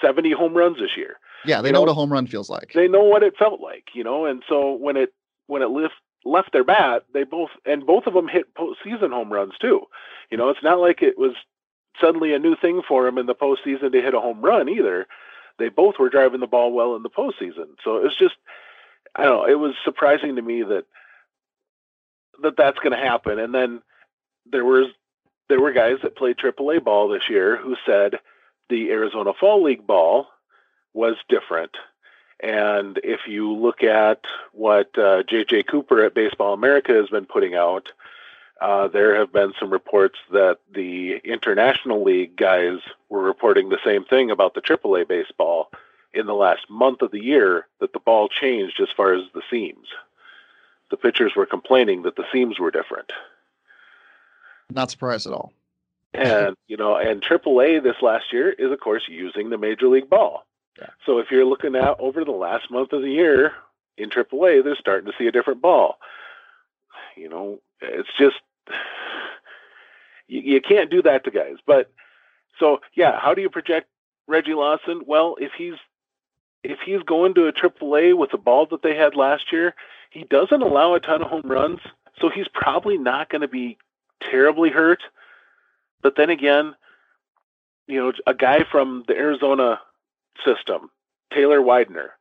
seventy 0.00 0.32
home 0.32 0.54
runs 0.54 0.78
this 0.78 0.96
year. 0.96 1.18
Yeah, 1.44 1.60
they 1.62 1.70
know, 1.70 1.78
know, 1.78 1.80
what 1.82 1.90
a 1.90 1.94
home 1.94 2.12
run 2.12 2.26
feels 2.26 2.48
like. 2.48 2.72
They 2.74 2.88
know 2.88 3.02
what 3.02 3.22
it 3.22 3.36
felt 3.36 3.60
like, 3.60 3.88
you 3.94 4.04
know. 4.04 4.26
And 4.26 4.42
so 4.48 4.72
when 4.74 4.96
it 4.96 5.12
when 5.46 5.62
it 5.62 5.70
left 5.70 5.94
left 6.24 6.52
their 6.52 6.64
bat, 6.64 7.04
they 7.12 7.24
both 7.24 7.50
and 7.64 7.86
both 7.86 8.06
of 8.06 8.14
them 8.14 8.28
hit 8.28 8.54
postseason 8.54 9.10
home 9.10 9.32
runs 9.32 9.54
too. 9.60 9.86
You 10.30 10.38
know, 10.38 10.50
it's 10.50 10.62
not 10.62 10.80
like 10.80 11.02
it 11.02 11.18
was 11.18 11.32
suddenly 12.00 12.34
a 12.34 12.38
new 12.38 12.56
thing 12.56 12.82
for 12.86 13.06
him 13.06 13.18
in 13.18 13.26
the 13.26 13.34
postseason 13.34 13.92
to 13.92 14.02
hit 14.02 14.14
a 14.14 14.20
home 14.20 14.40
run 14.40 14.68
either. 14.68 15.06
They 15.58 15.68
both 15.68 15.98
were 15.98 16.08
driving 16.08 16.40
the 16.40 16.46
ball 16.46 16.72
well 16.72 16.96
in 16.96 17.02
the 17.02 17.10
postseason. 17.10 17.76
So 17.84 17.98
it 17.98 18.04
was 18.04 18.16
just, 18.18 18.34
I 19.14 19.24
don't 19.24 19.36
know, 19.36 19.52
it 19.52 19.58
was 19.58 19.74
surprising 19.84 20.36
to 20.36 20.42
me 20.42 20.62
that 20.62 20.84
that 22.42 22.56
that's 22.56 22.78
going 22.78 22.92
to 22.92 23.04
happen. 23.04 23.38
And 23.38 23.54
then 23.54 23.82
there 24.46 24.64
was 24.64 24.88
there 25.48 25.60
were 25.60 25.72
guys 25.72 25.98
that 26.02 26.16
played 26.16 26.36
AAA 26.36 26.82
ball 26.82 27.08
this 27.08 27.28
year 27.28 27.56
who 27.56 27.76
said 27.84 28.14
the 28.70 28.90
Arizona 28.90 29.32
Fall 29.38 29.62
League 29.62 29.86
ball 29.86 30.28
was 30.94 31.16
different. 31.28 31.72
And 32.42 32.98
if 33.04 33.20
you 33.28 33.52
look 33.52 33.84
at 33.84 34.24
what 34.52 34.98
uh, 34.98 35.22
J.J. 35.22 35.62
Cooper 35.64 36.04
at 36.04 36.14
Baseball 36.14 36.52
America 36.52 36.92
has 36.92 37.08
been 37.08 37.24
putting 37.24 37.54
out, 37.54 37.92
uh, 38.60 38.88
there 38.88 39.16
have 39.16 39.32
been 39.32 39.52
some 39.58 39.70
reports 39.70 40.18
that 40.32 40.58
the 40.72 41.18
International 41.24 42.02
League 42.02 42.36
guys 42.36 42.78
were 43.08 43.22
reporting 43.22 43.68
the 43.68 43.78
same 43.84 44.04
thing 44.04 44.30
about 44.30 44.54
the 44.54 44.60
AAA 44.60 45.06
baseball 45.06 45.70
in 46.12 46.26
the 46.26 46.34
last 46.34 46.68
month 46.68 47.00
of 47.00 47.12
the 47.12 47.22
year 47.22 47.66
that 47.80 47.92
the 47.92 48.00
ball 48.00 48.28
changed 48.28 48.80
as 48.80 48.88
far 48.96 49.14
as 49.14 49.22
the 49.34 49.42
seams. 49.48 49.88
The 50.90 50.96
pitchers 50.96 51.32
were 51.36 51.46
complaining 51.46 52.02
that 52.02 52.16
the 52.16 52.26
seams 52.32 52.58
were 52.58 52.70
different. 52.70 53.12
Not 54.70 54.90
surprised 54.90 55.26
at 55.26 55.32
all. 55.32 55.52
and 56.14 56.56
you 56.66 56.76
know, 56.76 56.96
and 56.96 57.22
AAA 57.22 57.82
this 57.82 58.02
last 58.02 58.32
year 58.32 58.50
is 58.50 58.70
of 58.70 58.80
course 58.80 59.04
using 59.08 59.50
the 59.50 59.58
Major 59.58 59.88
League 59.88 60.10
ball. 60.10 60.44
So 61.06 61.18
if 61.18 61.30
you're 61.30 61.44
looking 61.44 61.76
at 61.76 62.00
over 62.00 62.24
the 62.24 62.32
last 62.32 62.70
month 62.70 62.92
of 62.92 63.02
the 63.02 63.10
year 63.10 63.52
in 63.96 64.10
AAA, 64.10 64.64
they're 64.64 64.76
starting 64.76 65.10
to 65.10 65.16
see 65.18 65.26
a 65.26 65.32
different 65.32 65.62
ball. 65.62 65.98
You 67.16 67.28
know, 67.28 67.60
it's 67.80 68.08
just 68.18 68.36
you, 70.28 70.40
you 70.40 70.60
can't 70.60 70.90
do 70.90 71.02
that 71.02 71.24
to 71.24 71.30
guys. 71.30 71.56
But 71.66 71.92
so 72.58 72.80
yeah, 72.94 73.18
how 73.18 73.34
do 73.34 73.42
you 73.42 73.50
project 73.50 73.88
Reggie 74.26 74.54
Lawson? 74.54 75.02
Well, 75.06 75.36
if 75.40 75.52
he's 75.56 75.74
if 76.62 76.78
he's 76.84 77.02
going 77.02 77.34
to 77.34 77.46
a 77.46 77.52
AAA 77.52 78.16
with 78.16 78.30
the 78.30 78.38
ball 78.38 78.66
that 78.66 78.82
they 78.82 78.94
had 78.94 79.16
last 79.16 79.52
year, 79.52 79.74
he 80.10 80.24
doesn't 80.24 80.62
allow 80.62 80.94
a 80.94 81.00
ton 81.00 81.22
of 81.22 81.28
home 81.28 81.42
runs, 81.44 81.80
so 82.20 82.28
he's 82.28 82.46
probably 82.52 82.96
not 82.96 83.30
going 83.30 83.40
to 83.40 83.48
be 83.48 83.78
terribly 84.20 84.70
hurt. 84.70 85.02
But 86.02 86.16
then 86.16 86.30
again, 86.30 86.74
you 87.88 88.00
know, 88.00 88.12
a 88.26 88.34
guy 88.34 88.64
from 88.70 89.04
the 89.08 89.16
Arizona 89.16 89.80
system, 90.44 90.90
Taylor 91.32 91.60
Widener, 91.60 92.12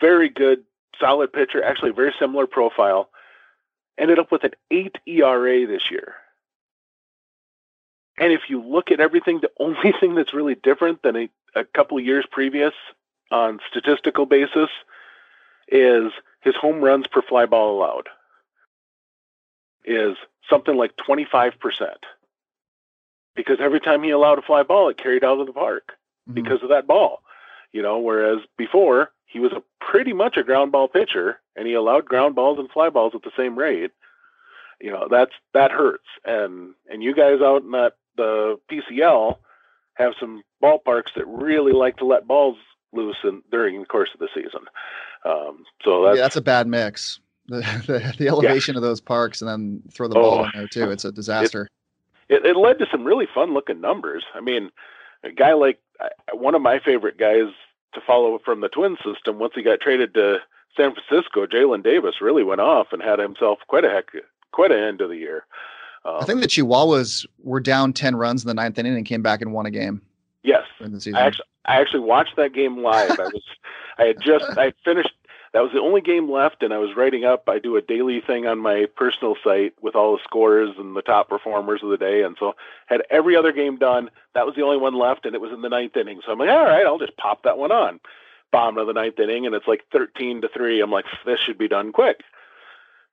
very 0.00 0.28
good, 0.28 0.64
solid 0.98 1.32
pitcher, 1.32 1.62
actually 1.62 1.92
very 1.92 2.14
similar 2.18 2.46
profile, 2.46 3.10
ended 3.98 4.18
up 4.18 4.32
with 4.32 4.44
an 4.44 4.52
eight 4.70 4.96
ERA 5.06 5.66
this 5.66 5.90
year. 5.90 6.14
And 8.18 8.32
if 8.32 8.42
you 8.48 8.62
look 8.62 8.90
at 8.90 9.00
everything, 9.00 9.40
the 9.40 9.50
only 9.60 9.92
thing 9.98 10.14
that's 10.14 10.34
really 10.34 10.54
different 10.54 11.02
than 11.02 11.16
a, 11.16 11.28
a 11.54 11.64
couple 11.64 12.00
years 12.00 12.26
previous 12.30 12.74
on 13.30 13.60
statistical 13.70 14.26
basis 14.26 14.70
is 15.68 16.12
his 16.40 16.56
home 16.56 16.80
runs 16.80 17.06
per 17.06 17.22
fly 17.22 17.46
ball 17.46 17.78
allowed 17.78 18.08
is 19.84 20.16
something 20.48 20.76
like 20.76 20.96
25%. 20.96 21.52
Because 23.36 23.58
every 23.60 23.80
time 23.80 24.02
he 24.02 24.10
allowed 24.10 24.38
a 24.38 24.42
fly 24.42 24.64
ball, 24.64 24.88
it 24.88 24.98
carried 24.98 25.24
out 25.24 25.40
of 25.40 25.46
the 25.46 25.52
park 25.52 25.96
Mhm. 26.30 26.34
because 26.34 26.62
of 26.62 26.68
that 26.70 26.86
ball. 26.86 27.22
You 27.72 27.82
know, 27.82 27.98
whereas 27.98 28.40
before 28.56 29.12
he 29.26 29.38
was 29.38 29.52
a 29.52 29.62
pretty 29.80 30.12
much 30.12 30.36
a 30.36 30.42
ground 30.42 30.72
ball 30.72 30.88
pitcher 30.88 31.38
and 31.56 31.66
he 31.66 31.74
allowed 31.74 32.04
ground 32.06 32.34
balls 32.34 32.58
and 32.58 32.68
fly 32.70 32.88
balls 32.90 33.12
at 33.14 33.22
the 33.22 33.30
same 33.36 33.56
rate. 33.58 33.92
You 34.80 34.90
know, 34.90 35.06
that's 35.10 35.32
that 35.54 35.70
hurts. 35.70 36.06
And 36.24 36.74
and 36.90 37.02
you 37.02 37.14
guys 37.14 37.40
out 37.40 37.62
in 37.62 37.70
that 37.72 37.94
the 38.16 38.58
PCL 38.70 39.38
have 39.94 40.14
some 40.18 40.42
ballparks 40.62 41.14
that 41.14 41.26
really 41.26 41.72
like 41.72 41.96
to 41.98 42.04
let 42.06 42.26
balls 42.26 42.56
loose 42.92 43.18
in, 43.22 43.42
during 43.52 43.78
the 43.78 43.86
course 43.86 44.10
of 44.14 44.18
the 44.20 44.28
season. 44.34 44.62
Um, 45.24 45.64
so 45.84 46.04
that's, 46.04 46.16
yeah, 46.16 46.22
that's 46.22 46.36
a 46.36 46.40
bad 46.42 46.66
mix. 46.66 47.20
The, 47.50 47.60
the, 47.86 48.14
the 48.16 48.28
elevation 48.28 48.76
of 48.76 48.82
those 48.82 49.00
parks 49.00 49.42
and 49.42 49.48
then 49.50 49.82
throw 49.92 50.06
the 50.06 50.14
ball 50.14 50.38
Oh. 50.38 50.44
in 50.44 50.50
there 50.54 50.68
too. 50.68 50.88
It's 50.92 51.04
a 51.04 51.10
disaster. 51.10 51.68
it, 52.28 52.46
it 52.46 52.56
led 52.56 52.78
to 52.78 52.86
some 52.92 53.02
really 53.04 53.26
fun 53.34 53.54
looking 53.54 53.80
numbers. 53.80 54.22
I 54.34 54.40
mean, 54.40 54.70
a 55.24 55.32
guy 55.32 55.54
like 55.54 55.80
one 56.32 56.54
of 56.54 56.62
my 56.62 56.78
favorite 56.78 57.18
guys 57.18 57.52
to 57.94 58.00
follow 58.06 58.38
from 58.44 58.60
the 58.60 58.68
twin 58.68 58.96
system, 59.04 59.38
once 59.38 59.52
he 59.54 59.62
got 59.62 59.80
traded 59.80 60.14
to 60.14 60.38
San 60.76 60.92
Francisco, 60.94 61.46
Jaylin 61.46 61.82
Davis 61.82 62.20
really 62.20 62.44
went 62.44 62.60
off 62.60 62.88
and 62.92 63.02
had 63.02 63.18
himself 63.18 63.58
quite 63.66 63.84
a 63.84 63.90
heck, 63.90 64.10
quite 64.52 64.70
an 64.70 64.82
end 64.82 65.00
of 65.00 65.10
the 65.10 65.16
year. 65.16 65.44
Um, 66.04 66.16
I 66.20 66.24
think 66.24 66.40
the 66.40 66.46
Chihuahuas 66.46 67.26
were 67.42 67.60
down 67.60 67.92
10 67.92 68.16
runs 68.16 68.42
in 68.42 68.48
the 68.48 68.54
ninth 68.54 68.78
inning 68.78 68.96
and 68.96 69.04
came 69.04 69.22
back 69.22 69.42
and 69.42 69.52
won 69.52 69.66
a 69.66 69.70
game 69.70 70.00
yes. 70.42 70.64
I 70.80 70.84
actually, 71.26 71.44
I 71.66 71.80
actually 71.80 72.00
watched 72.00 72.36
that 72.36 72.52
game 72.52 72.82
live. 72.82 73.10
I 73.12 73.24
was, 73.24 73.42
I 73.98 74.04
had 74.04 74.20
just, 74.20 74.44
I 74.58 74.72
finished. 74.84 75.14
That 75.52 75.62
was 75.62 75.72
the 75.72 75.80
only 75.80 76.00
game 76.00 76.30
left, 76.30 76.62
and 76.62 76.72
I 76.72 76.78
was 76.78 76.96
writing 76.96 77.24
up. 77.24 77.48
I 77.48 77.58
do 77.58 77.76
a 77.76 77.82
daily 77.82 78.20
thing 78.20 78.46
on 78.46 78.60
my 78.60 78.86
personal 78.96 79.34
site 79.42 79.74
with 79.82 79.96
all 79.96 80.12
the 80.12 80.22
scores 80.22 80.76
and 80.78 80.94
the 80.94 81.02
top 81.02 81.28
performers 81.28 81.80
of 81.82 81.90
the 81.90 81.96
day, 81.96 82.22
and 82.22 82.36
so 82.38 82.54
had 82.86 83.02
every 83.10 83.34
other 83.34 83.50
game 83.50 83.76
done. 83.76 84.10
That 84.34 84.46
was 84.46 84.54
the 84.54 84.62
only 84.62 84.76
one 84.76 84.94
left, 84.94 85.26
and 85.26 85.34
it 85.34 85.40
was 85.40 85.50
in 85.52 85.62
the 85.62 85.68
ninth 85.68 85.96
inning. 85.96 86.20
So 86.24 86.30
I'm 86.32 86.38
like, 86.38 86.50
all 86.50 86.64
right, 86.64 86.86
I'll 86.86 86.98
just 87.00 87.16
pop 87.16 87.42
that 87.42 87.58
one 87.58 87.72
on. 87.72 87.98
Bottom 88.52 88.78
of 88.78 88.86
the 88.86 88.92
ninth 88.92 89.18
inning, 89.18 89.44
and 89.44 89.54
it's 89.54 89.66
like 89.66 89.82
13 89.92 90.42
to 90.42 90.48
three. 90.48 90.80
I'm 90.80 90.90
like, 90.92 91.06
this 91.26 91.40
should 91.40 91.58
be 91.58 91.66
done 91.68 91.90
quick, 91.90 92.20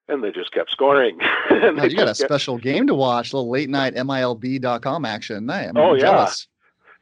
and 0.07 0.23
they 0.23 0.31
just 0.31 0.51
kept 0.51 0.69
scoring. 0.69 1.17
they 1.49 1.55
you 1.89 1.95
got 1.95 2.03
a 2.03 2.05
kept- 2.07 2.17
special 2.17 2.59
game 2.59 2.85
to 2.85 2.93
watch, 2.93 3.33
a 3.33 3.37
little 3.37 3.49
late 3.49 3.69
night 3.69 3.95
MILB.com 3.95 5.05
action. 5.05 5.49
I 5.49 5.63
am 5.65 5.77
Oh, 5.77 5.97
jealous. 5.97 6.47
yeah 6.49 6.53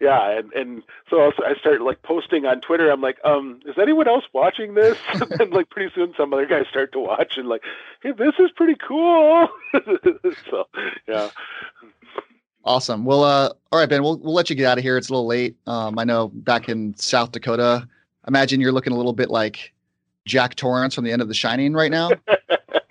and 0.01 0.51
and 0.53 0.83
so 1.09 1.31
I 1.45 1.55
started 1.59 1.81
like 1.83 2.01
posting 2.03 2.45
on 2.45 2.61
Twitter. 2.61 2.89
I'm 2.89 3.01
like, 3.01 3.17
um, 3.23 3.59
is 3.65 3.75
anyone 3.81 4.07
else 4.07 4.23
watching 4.33 4.73
this? 4.73 4.97
and 5.39 5.51
like 5.51 5.69
pretty 5.69 5.91
soon 5.95 6.13
some 6.17 6.33
other 6.33 6.45
guys 6.45 6.65
start 6.69 6.91
to 6.93 6.99
watch 6.99 7.37
and 7.37 7.47
like, 7.47 7.63
hey, 8.01 8.11
this 8.11 8.33
is 8.39 8.51
pretty 8.55 8.75
cool. 8.75 9.47
so 10.49 10.67
yeah, 11.07 11.29
Awesome. 12.63 13.05
Well, 13.05 13.23
uh, 13.23 13.49
all 13.71 13.79
right, 13.79 13.87
Ben, 13.87 14.01
we'll, 14.01 14.17
we'll 14.17 14.33
let 14.33 14.49
you 14.49 14.55
get 14.55 14.65
out 14.65 14.77
of 14.79 14.83
here. 14.83 14.97
It's 14.97 15.09
a 15.09 15.13
little 15.13 15.27
late. 15.27 15.55
Um, 15.67 15.99
I 15.99 16.03
know 16.03 16.29
back 16.29 16.67
in 16.67 16.95
South 16.97 17.31
Dakota, 17.31 17.87
imagine 18.27 18.59
you're 18.59 18.71
looking 18.71 18.91
a 18.91 18.95
little 18.97 19.13
bit 19.13 19.29
like 19.29 19.71
Jack 20.25 20.55
Torrance 20.55 20.95
from 20.95 21.03
the 21.03 21.11
end 21.11 21.21
of 21.21 21.27
The 21.27 21.33
Shining 21.35 21.73
right 21.73 21.91
now. 21.91 22.11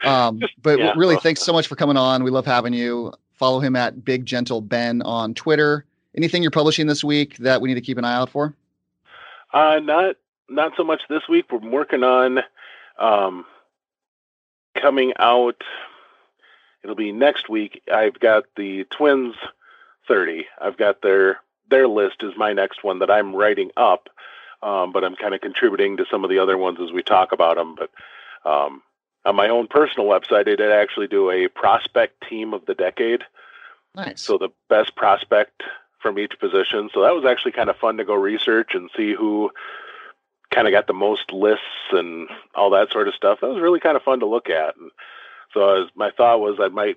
Um, 0.04 0.42
but 0.62 0.78
Yeah. 0.78 0.92
really, 0.96 1.16
thanks 1.16 1.40
so 1.40 1.50
much 1.50 1.66
for 1.66 1.76
coming 1.76 1.96
on. 1.96 2.24
We 2.24 2.30
love 2.30 2.44
having 2.44 2.74
you. 2.74 3.10
Follow 3.32 3.58
him 3.58 3.74
at 3.74 4.04
Big 4.04 4.26
Gentle 4.26 4.60
Ben 4.60 5.00
on 5.00 5.32
Twitter. 5.32 5.86
Anything 6.16 6.42
you're 6.42 6.50
publishing 6.50 6.86
this 6.86 7.02
week 7.02 7.36
that 7.38 7.60
we 7.60 7.68
need 7.68 7.74
to 7.74 7.80
keep 7.80 7.98
an 7.98 8.04
eye 8.04 8.14
out 8.14 8.30
for? 8.30 8.54
uh, 9.54 9.78
not 9.78 10.16
not 10.50 10.72
so 10.76 10.84
much 10.84 11.02
this 11.08 11.22
week. 11.28 11.46
We're 11.50 11.58
working 11.58 12.02
on 12.02 12.40
um, 12.98 13.46
coming 14.80 15.14
out. 15.18 15.62
It'll 16.82 16.96
be 16.96 17.12
next 17.12 17.48
week. 17.48 17.82
I've 17.90 18.18
got 18.20 18.44
the 18.56 18.84
Twins 18.90 19.36
30. 20.06 20.46
I've 20.60 20.76
got 20.76 21.00
their 21.00 21.40
their 21.70 21.88
list 21.88 22.16
is 22.22 22.32
my 22.36 22.52
next 22.52 22.84
one 22.84 22.98
that 22.98 23.10
I'm 23.10 23.34
writing 23.34 23.70
up, 23.76 24.10
um, 24.62 24.92
but 24.92 25.04
I'm 25.04 25.16
kind 25.16 25.34
of 25.34 25.40
contributing 25.40 25.96
to 25.96 26.04
some 26.10 26.24
of 26.24 26.30
the 26.30 26.40
other 26.40 26.58
ones 26.58 26.78
as 26.82 26.92
we 26.92 27.02
talk 27.02 27.32
about 27.32 27.56
them. 27.56 27.76
But 27.76 27.90
um, 28.48 28.82
on 29.24 29.36
my 29.36 29.48
own 29.48 29.68
personal 29.68 30.08
website, 30.08 30.48
I 30.48 30.56
did 30.56 30.60
actually 30.60 31.06
do 31.06 31.30
a 31.30 31.48
prospect 31.48 32.28
team 32.28 32.52
of 32.52 32.66
the 32.66 32.74
decade. 32.74 33.22
Nice. 33.94 34.20
So 34.20 34.36
the 34.36 34.50
best 34.68 34.96
prospect 34.96 35.62
from 36.04 36.18
each 36.18 36.38
position. 36.38 36.90
So 36.92 37.00
that 37.00 37.14
was 37.14 37.24
actually 37.24 37.52
kind 37.52 37.70
of 37.70 37.78
fun 37.78 37.96
to 37.96 38.04
go 38.04 38.12
research 38.12 38.72
and 38.74 38.90
see 38.94 39.14
who 39.14 39.50
kind 40.50 40.68
of 40.68 40.72
got 40.72 40.86
the 40.86 40.92
most 40.92 41.32
lists 41.32 41.64
and 41.92 42.28
all 42.54 42.68
that 42.70 42.92
sort 42.92 43.08
of 43.08 43.14
stuff. 43.14 43.38
That 43.40 43.48
was 43.48 43.62
really 43.62 43.80
kind 43.80 43.96
of 43.96 44.02
fun 44.02 44.20
to 44.20 44.26
look 44.26 44.50
at. 44.50 44.76
And 44.76 44.90
so 45.54 45.82
as 45.82 45.88
my 45.96 46.10
thought 46.10 46.40
was 46.40 46.58
I 46.60 46.68
might 46.68 46.96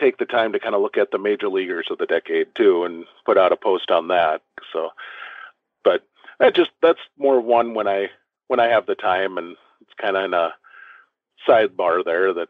take 0.00 0.18
the 0.18 0.26
time 0.26 0.52
to 0.52 0.58
kind 0.58 0.74
of 0.74 0.82
look 0.82 0.98
at 0.98 1.12
the 1.12 1.18
major 1.18 1.48
leaguers 1.48 1.86
of 1.88 1.98
the 1.98 2.06
decade 2.06 2.52
too 2.56 2.82
and 2.82 3.04
put 3.24 3.38
out 3.38 3.52
a 3.52 3.56
post 3.56 3.92
on 3.92 4.08
that. 4.08 4.42
So 4.72 4.90
but 5.84 6.02
that 6.40 6.56
just 6.56 6.72
that's 6.82 7.00
more 7.16 7.40
one 7.40 7.74
when 7.74 7.86
I 7.86 8.08
when 8.48 8.58
I 8.58 8.66
have 8.66 8.86
the 8.86 8.96
time 8.96 9.38
and 9.38 9.56
it's 9.82 9.94
kind 10.00 10.16
of 10.16 10.24
in 10.24 10.34
a 10.34 10.52
sidebar 11.48 12.04
there 12.04 12.34
that 12.34 12.48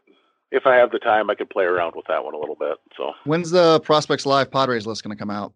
if 0.51 0.65
I 0.65 0.75
have 0.77 0.89
the 0.89 0.97
time 0.97 1.29
I 1.29 1.35
can 1.35 1.45
play 1.45 1.65
around 1.65 1.93
with 1.95 2.07
that 2.07 2.25
one 2.25 2.33
a 2.33 2.39
little 2.39 2.55
bit. 2.55 2.79
So 2.97 3.13
When's 3.25 3.51
the 3.51 3.79
Prospects 3.81 4.25
Live 4.25 4.49
Padres 4.49 4.87
list 4.87 5.03
going 5.03 5.15
to 5.15 5.19
come 5.19 5.29
out? 5.29 5.53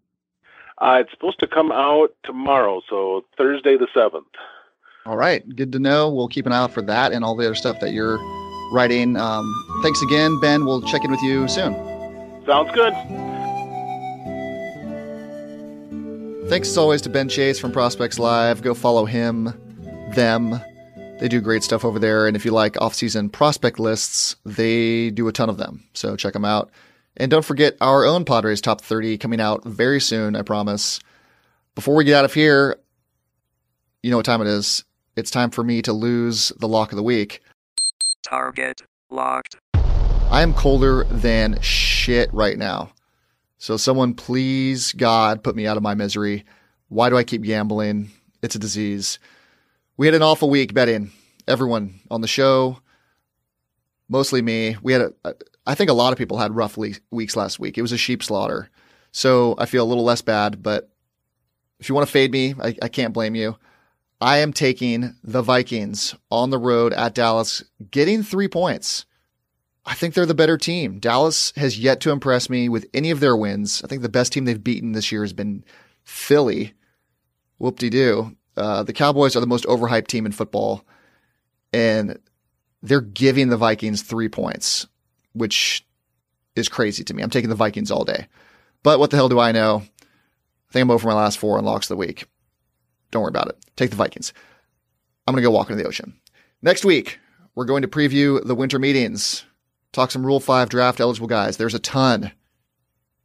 Uh, 0.79 0.97
it's 1.01 1.11
supposed 1.11 1.39
to 1.39 1.47
come 1.47 1.71
out 1.71 2.13
tomorrow, 2.23 2.81
so 2.89 3.23
Thursday 3.37 3.77
the 3.77 3.87
seventh. 3.93 4.27
All 5.05 5.17
right. 5.17 5.43
Good 5.55 5.71
to 5.73 5.79
know. 5.79 6.09
We'll 6.09 6.29
keep 6.29 6.45
an 6.45 6.51
eye 6.53 6.57
out 6.57 6.71
for 6.71 6.81
that 6.83 7.11
and 7.11 7.23
all 7.25 7.35
the 7.35 7.45
other 7.45 7.55
stuff 7.55 7.79
that 7.81 7.91
you're 7.91 8.19
writing. 8.71 9.17
Um, 9.17 9.45
thanks 9.81 10.01
again, 10.01 10.39
Ben. 10.39 10.65
We'll 10.65 10.81
check 10.81 11.03
in 11.03 11.11
with 11.11 11.21
you 11.21 11.47
soon. 11.47 11.73
Sounds 12.45 12.71
good. 12.71 12.93
Thanks 16.49 16.69
as 16.69 16.77
always 16.77 17.01
to 17.03 17.09
Ben 17.09 17.29
Chase 17.29 17.59
from 17.59 17.71
Prospects 17.71 18.19
Live. 18.19 18.61
Go 18.61 18.73
follow 18.73 19.05
him, 19.05 19.53
them. 20.13 20.59
They 21.19 21.27
do 21.27 21.39
great 21.39 21.63
stuff 21.63 21.85
over 21.85 21.99
there. 21.99 22.27
And 22.27 22.35
if 22.35 22.43
you 22.43 22.51
like 22.51 22.79
off 22.81 22.93
season 22.93 23.29
prospect 23.29 23.79
lists, 23.79 24.35
they 24.45 25.09
do 25.09 25.27
a 25.27 25.31
ton 25.31 25.49
of 25.49 25.57
them. 25.57 25.83
So 25.93 26.15
check 26.15 26.33
them 26.33 26.45
out. 26.45 26.69
And 27.17 27.29
don't 27.29 27.45
forget 27.45 27.77
our 27.79 28.05
own 28.05 28.25
Padres 28.25 28.61
top 28.61 28.81
30 28.81 29.17
coming 29.17 29.39
out 29.39 29.63
very 29.63 30.01
soon, 30.01 30.35
I 30.35 30.41
promise. 30.41 30.99
Before 31.75 31.95
we 31.95 32.03
get 32.03 32.15
out 32.15 32.25
of 32.25 32.33
here, 32.33 32.77
you 34.01 34.11
know 34.11 34.17
what 34.17 34.25
time 34.25 34.41
it 34.41 34.47
is. 34.47 34.83
It's 35.15 35.29
time 35.29 35.51
for 35.51 35.63
me 35.63 35.81
to 35.83 35.93
lose 35.93 36.51
the 36.59 36.67
lock 36.67 36.91
of 36.91 36.95
the 36.95 37.03
week. 37.03 37.41
Target 38.23 38.81
locked. 39.11 39.57
I 40.31 40.41
am 40.41 40.53
colder 40.53 41.03
than 41.05 41.61
shit 41.61 42.33
right 42.33 42.57
now. 42.57 42.91
So 43.59 43.77
someone 43.77 44.15
please 44.15 44.91
God 44.93 45.43
put 45.43 45.55
me 45.55 45.67
out 45.67 45.77
of 45.77 45.83
my 45.83 45.93
misery. 45.93 46.43
Why 46.89 47.09
do 47.09 47.17
I 47.17 47.23
keep 47.23 47.43
gambling? 47.43 48.11
It's 48.41 48.55
a 48.55 48.59
disease. 48.59 49.19
We 49.95 50.07
had 50.07 50.15
an 50.15 50.23
awful 50.23 50.49
week 50.49 50.73
betting. 50.73 51.11
Everyone 51.47 51.99
on 52.09 52.21
the 52.21 52.27
show, 52.27 52.79
mostly 54.09 54.41
me. 54.41 54.77
We 54.81 54.93
had 54.93 55.01
a, 55.01 55.13
a 55.23 55.33
I 55.65 55.75
think 55.75 55.89
a 55.89 55.93
lot 55.93 56.11
of 56.11 56.19
people 56.19 56.37
had 56.37 56.55
rough 56.55 56.77
le- 56.77 56.91
weeks 57.11 57.35
last 57.35 57.59
week. 57.59 57.77
It 57.77 57.81
was 57.81 57.91
a 57.91 57.97
sheep 57.97 58.23
slaughter. 58.23 58.69
So 59.11 59.55
I 59.57 59.65
feel 59.65 59.83
a 59.83 59.87
little 59.87 60.03
less 60.03 60.21
bad, 60.21 60.61
but 60.63 60.89
if 61.79 61.87
you 61.87 61.95
want 61.95 62.07
to 62.07 62.11
fade 62.11 62.31
me, 62.31 62.55
I, 62.61 62.75
I 62.81 62.87
can't 62.87 63.13
blame 63.13 63.35
you. 63.35 63.57
I 64.19 64.37
am 64.37 64.53
taking 64.53 65.15
the 65.23 65.41
Vikings 65.41 66.15
on 66.31 66.49
the 66.49 66.57
road 66.57 66.93
at 66.93 67.13
Dallas, 67.13 67.63
getting 67.91 68.23
three 68.23 68.47
points. 68.47 69.05
I 69.85 69.95
think 69.95 70.13
they're 70.13 70.25
the 70.25 70.33
better 70.33 70.57
team. 70.57 70.99
Dallas 70.99 71.51
has 71.57 71.77
yet 71.77 71.99
to 72.01 72.11
impress 72.11 72.49
me 72.49 72.69
with 72.69 72.87
any 72.93 73.11
of 73.11 73.19
their 73.19 73.35
wins. 73.35 73.83
I 73.83 73.87
think 73.87 74.01
the 74.01 74.09
best 74.09 74.31
team 74.31 74.45
they've 74.45 74.63
beaten 74.63 74.93
this 74.93 75.11
year 75.11 75.23
has 75.23 75.33
been 75.33 75.65
Philly. 76.03 76.73
Whoop 77.57 77.79
de 77.79 77.89
doo. 77.89 78.37
Uh, 78.55 78.83
the 78.83 78.93
Cowboys 78.93 79.35
are 79.35 79.41
the 79.41 79.47
most 79.47 79.65
overhyped 79.65 80.07
team 80.07 80.25
in 80.25 80.31
football, 80.31 80.85
and 81.73 82.17
they're 82.81 83.01
giving 83.01 83.49
the 83.49 83.57
Vikings 83.57 84.03
three 84.03 84.29
points, 84.29 84.87
which 85.33 85.85
is 86.55 86.69
crazy 86.69 87.03
to 87.03 87.13
me. 87.13 87.23
I'm 87.23 87.29
taking 87.29 87.49
the 87.49 87.55
Vikings 87.55 87.91
all 87.91 88.05
day. 88.05 88.27
But 88.83 88.99
what 88.99 89.09
the 89.09 89.17
hell 89.17 89.29
do 89.29 89.39
I 89.39 89.51
know? 89.51 89.77
I 89.77 90.73
think 90.73 90.83
I'm 90.83 90.91
over 90.91 91.07
my 91.07 91.13
last 91.13 91.37
four 91.37 91.57
unlocks 91.57 91.85
of 91.85 91.89
the 91.89 91.97
week. 91.97 92.25
Don't 93.11 93.21
worry 93.21 93.29
about 93.29 93.49
it. 93.49 93.57
Take 93.75 93.89
the 93.89 93.95
Vikings. 93.95 94.33
I'm 95.27 95.33
going 95.33 95.41
to 95.41 95.47
go 95.47 95.51
walk 95.51 95.69
into 95.69 95.81
the 95.81 95.87
ocean. 95.87 96.13
Next 96.61 96.83
week, 96.83 97.19
we're 97.55 97.65
going 97.65 97.83
to 97.83 97.87
preview 97.87 98.43
the 98.43 98.55
winter 98.55 98.79
meetings, 98.79 99.45
talk 99.91 100.11
some 100.11 100.25
Rule 100.25 100.39
5 100.39 100.69
draft 100.69 100.99
eligible 100.99 101.27
guys. 101.27 101.57
There's 101.57 101.75
a 101.75 101.79
ton. 101.79 102.31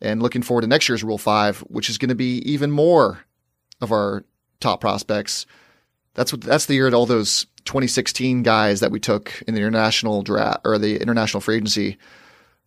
And 0.00 0.22
looking 0.22 0.42
forward 0.42 0.62
to 0.62 0.66
next 0.68 0.88
year's 0.88 1.02
Rule 1.02 1.18
5, 1.18 1.60
which 1.60 1.90
is 1.90 1.98
going 1.98 2.10
to 2.10 2.14
be 2.14 2.38
even 2.50 2.70
more 2.70 3.24
of 3.80 3.90
our 3.90 4.24
top 4.60 4.80
prospects. 4.80 5.46
That's 6.14 6.32
what 6.32 6.40
that's 6.42 6.66
the 6.66 6.74
year 6.74 6.90
that 6.90 6.96
all 6.96 7.06
those 7.06 7.46
2016 7.68 8.42
guys 8.42 8.80
that 8.80 8.90
we 8.90 8.98
took 8.98 9.42
in 9.46 9.54
the 9.54 9.60
international 9.60 10.22
draft 10.22 10.60
or 10.64 10.78
the 10.78 10.96
international 11.00 11.42
free 11.42 11.56
agency 11.56 11.98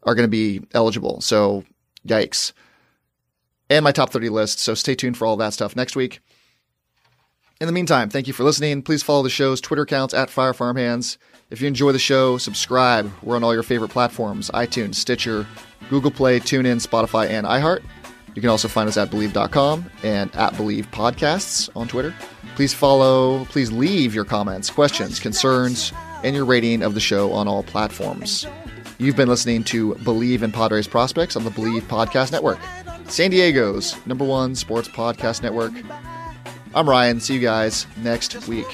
are 0.04 0.14
going 0.14 0.28
to 0.28 0.32
be 0.32 0.62
eligible. 0.74 1.20
So, 1.22 1.64
yikes. 2.08 2.54
And 3.68 3.84
my 3.84 3.92
top 3.92 4.12
30 4.12 4.30
list. 4.30 4.60
So 4.60 4.76
stay 4.76 4.94
tuned 4.94 5.18
for 5.18 5.26
all 5.26 5.38
that 5.38 5.54
stuff 5.54 5.76
next 5.76 5.96
week. 5.96 6.20
In 7.60 7.68
the 7.68 7.74
meantime, 7.74 8.10
thank 8.10 8.28
you 8.28 8.34
for 8.34 8.44
listening. 8.44 8.84
Please 8.84 9.02
follow 9.02 9.24
the 9.24 9.30
show's 9.30 9.60
Twitter 9.60 9.84
accounts 9.84 10.14
at 10.14 10.30
Friar 10.30 10.54
Farmhands. 10.54 11.18
If 11.50 11.62
you 11.62 11.68
enjoy 11.68 11.92
the 11.92 12.00
show, 12.00 12.38
subscribe. 12.38 13.12
We're 13.24 13.36
on 13.36 13.44
all 13.44 13.54
your 13.54 13.64
favorite 13.64 13.90
platforms 13.90 14.52
iTunes, 14.52 14.96
Stitcher, 14.96 15.48
Google 15.90 16.12
Play, 16.12 16.40
TuneIn, 16.40 16.86
Spotify, 16.86 17.28
and 17.30 17.46
iHeart. 17.48 17.84
You 18.34 18.42
can 18.42 18.50
also 18.50 18.68
find 18.68 18.88
us 18.88 18.98
at 18.98 19.10
Bleav.com 19.10 19.90
and 20.04 20.34
at 20.36 20.54
Bleav 20.54 20.86
Podcasts 20.88 21.70
on 21.76 21.88
Twitter. 21.88 22.14
Please 22.56 22.74
follow, 22.74 23.46
please 23.46 23.72
leave 23.72 24.16
your 24.16 24.26
comments, 24.26 24.70
questions, 24.70 25.20
concerns, 25.20 25.92
and 26.24 26.36
your 26.36 26.46
rating 26.46 26.82
of 26.82 26.94
the 26.94 27.00
show 27.00 27.32
on 27.34 27.48
all 27.48 27.64
platforms. 27.64 28.46
You've 29.00 29.16
been 29.16 29.30
listening 29.30 29.64
to 29.66 29.96
Bleav 29.96 30.44
in 30.44 30.52
Padres 30.52 30.88
Prospects 30.88 31.36
on 31.36 31.44
the 31.44 31.50
Bleav 31.50 31.82
Podcast 31.82 32.32
Network, 32.32 32.60
San 33.08 33.32
Diego's 33.32 33.96
number 34.06 34.24
one 34.24 34.56
sports 34.56 34.88
podcast 34.88 35.42
network. 35.42 35.74
I'm 36.74 36.88
Ryan. 36.88 37.20
See 37.20 37.34
you 37.34 37.42
guys 37.42 37.86
next 37.98 38.48
week. 38.48 38.68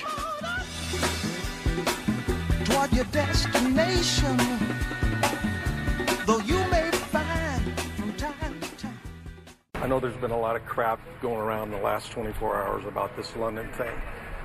I 9.87 9.89
know 9.89 10.01
there's 10.01 10.17
been 10.17 10.31
a 10.31 10.37
lot 10.37 10.57
of 10.57 10.65
crap 10.65 10.99
going 11.21 11.39
around 11.39 11.71
in 11.71 11.77
the 11.79 11.81
last 11.81 12.11
24 12.11 12.61
hours 12.61 12.83
about 12.83 13.15
this 13.15 13.33
London 13.37 13.71
thing, 13.71 13.93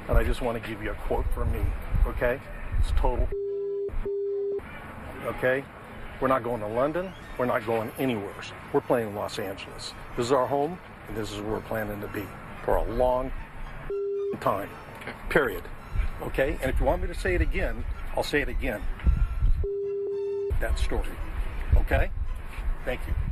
and 0.08 0.16
I 0.16 0.22
just 0.22 0.40
want 0.40 0.62
to 0.62 0.70
give 0.70 0.80
you 0.80 0.92
a 0.92 0.94
quote 0.94 1.26
from 1.34 1.50
me, 1.50 1.58
okay? 2.06 2.40
It's 2.78 2.92
total. 2.92 3.28
Okay? 5.24 5.64
We're 6.20 6.28
not 6.28 6.44
going 6.44 6.60
to 6.60 6.68
London. 6.68 7.12
We're 7.38 7.46
not 7.46 7.66
going 7.66 7.90
anywhere. 7.98 8.34
We're 8.72 8.82
playing 8.82 9.08
in 9.08 9.14
Los 9.16 9.40
Angeles. 9.40 9.94
This 10.16 10.26
is 10.26 10.32
our 10.32 10.46
home, 10.46 10.78
and 11.08 11.16
this 11.16 11.32
is 11.32 11.40
where 11.40 11.54
we're 11.54 11.60
planning 11.62 12.00
to 12.02 12.08
be 12.08 12.24
for 12.64 12.76
a 12.76 12.84
long 12.94 13.32
time. 14.40 14.68
Period. 15.28 15.64
Okay? 16.22 16.56
And 16.62 16.70
if 16.70 16.78
you 16.78 16.86
want 16.86 17.02
me 17.02 17.08
to 17.08 17.14
say 17.14 17.34
it 17.34 17.40
again, 17.40 17.84
I'll 18.16 18.22
say 18.22 18.42
it 18.42 18.48
again. 18.48 18.80
That 20.60 20.78
story. 20.78 21.08
Okay? 21.76 22.10
Thank 22.84 23.00
you. 23.08 23.31